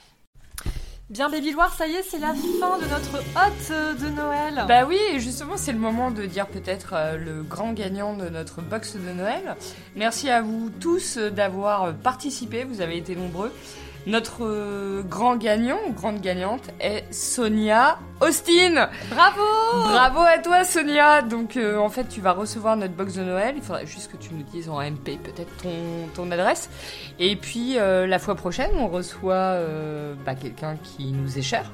Bien, 1.09 1.29
Baby 1.29 1.51
Loire, 1.51 1.73
ça 1.73 1.87
y 1.87 1.93
est, 1.93 2.03
c'est 2.03 2.19
la 2.19 2.33
fin 2.33 2.77
de 2.79 2.83
notre 2.83 3.19
hôte 3.19 3.71
euh, 3.71 3.93
de 3.93 4.09
Noël. 4.09 4.65
Bah 4.67 4.83
oui, 4.85 4.99
et 5.13 5.21
justement, 5.21 5.55
c'est 5.55 5.71
le 5.71 5.79
moment 5.79 6.11
de 6.11 6.25
dire 6.25 6.47
peut-être 6.47 6.89
euh, 6.93 7.15
le 7.15 7.43
grand 7.43 7.71
gagnant 7.71 8.13
de 8.13 8.27
notre 8.27 8.61
box 8.61 8.97
de 8.97 9.13
Noël. 9.13 9.55
Merci 9.95 10.29
à 10.29 10.41
vous 10.41 10.69
tous 10.69 11.17
euh, 11.17 11.29
d'avoir 11.29 11.95
participé, 11.95 12.65
vous 12.65 12.81
avez 12.81 12.97
été 12.97 13.15
nombreux. 13.15 13.53
Notre 14.07 14.45
euh, 14.45 15.03
grand 15.03 15.35
gagnant 15.35 15.77
ou 15.85 15.91
grande 15.91 16.21
gagnante 16.21 16.69
est 16.79 17.03
Sonia 17.13 17.99
Austin. 18.21 18.89
Bravo 19.09 19.41
Bravo 19.83 20.21
à 20.21 20.37
toi 20.39 20.63
Sonia 20.63 21.21
Donc 21.21 21.57
euh, 21.57 21.77
en 21.77 21.89
fait 21.89 22.05
tu 22.05 22.21
vas 22.21 22.31
recevoir 22.31 22.77
notre 22.77 22.93
box 22.93 23.15
de 23.15 23.23
Noël, 23.23 23.55
il 23.57 23.61
faudra 23.61 23.83
juste 23.83 24.09
que 24.09 24.15
tu 24.15 24.33
nous 24.33 24.43
dises 24.43 24.69
en 24.69 24.79
MP 24.79 25.19
peut-être 25.21 25.53
ton, 25.61 26.07
ton 26.15 26.31
adresse. 26.31 26.69
Et 27.19 27.35
puis 27.35 27.77
euh, 27.77 28.07
la 28.07 28.17
fois 28.17 28.35
prochaine 28.35 28.71
on 28.75 28.87
reçoit 28.87 29.33
euh, 29.33 30.15
bah, 30.25 30.35
quelqu'un 30.35 30.77
qui 30.77 31.11
nous 31.11 31.37
est 31.37 31.41
cher. 31.41 31.69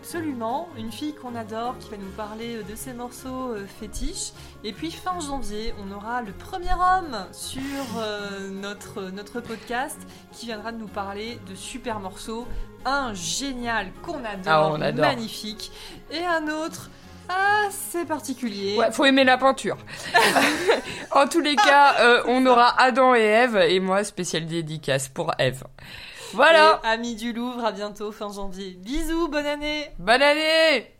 Absolument, 0.00 0.66
une 0.78 0.90
fille 0.90 1.14
qu'on 1.14 1.34
adore 1.34 1.76
qui 1.78 1.90
va 1.90 1.98
nous 1.98 2.08
parler 2.16 2.56
euh, 2.56 2.62
de 2.62 2.74
ses 2.74 2.94
morceaux 2.94 3.52
euh, 3.52 3.66
fétiches. 3.66 4.32
Et 4.64 4.72
puis 4.72 4.90
fin 4.90 5.20
janvier, 5.20 5.74
on 5.78 5.94
aura 5.94 6.22
le 6.22 6.32
premier 6.32 6.72
homme 6.72 7.26
sur 7.32 7.60
euh, 7.98 8.48
notre, 8.48 9.02
notre 9.10 9.40
podcast 9.40 9.98
qui 10.32 10.46
viendra 10.46 10.72
nous 10.72 10.88
parler 10.88 11.38
de 11.50 11.54
super 11.54 12.00
morceaux. 12.00 12.46
Un 12.86 13.12
génial 13.12 13.88
qu'on 14.02 14.24
adore, 14.24 14.46
Ah, 14.46 14.70
on 14.72 14.80
adore. 14.80 15.04
magnifique. 15.04 15.70
Et 16.10 16.24
un 16.24 16.48
autre 16.48 16.88
assez 17.28 18.06
particulier. 18.06 18.78
Ouais, 18.78 18.90
faut 18.90 19.04
aimer 19.04 19.24
la 19.24 19.36
peinture. 19.36 19.76
en 21.12 21.28
tous 21.28 21.40
les 21.40 21.56
cas, 21.56 21.96
euh, 22.00 22.22
on 22.26 22.46
aura 22.46 22.74
Adam 22.80 23.14
et 23.14 23.20
Ève 23.20 23.56
et 23.68 23.80
moi 23.80 24.02
spécial 24.02 24.46
dédicace 24.46 25.08
pour 25.10 25.32
Ève. 25.38 25.62
Voilà, 26.32 26.80
Et 26.84 26.86
amis 26.86 27.16
du 27.16 27.32
Louvre, 27.32 27.64
à 27.64 27.72
bientôt 27.72 28.12
fin 28.12 28.32
janvier. 28.32 28.76
Bisous, 28.78 29.28
bonne 29.28 29.46
année. 29.46 29.86
Bonne 29.98 30.22
année 30.22 30.99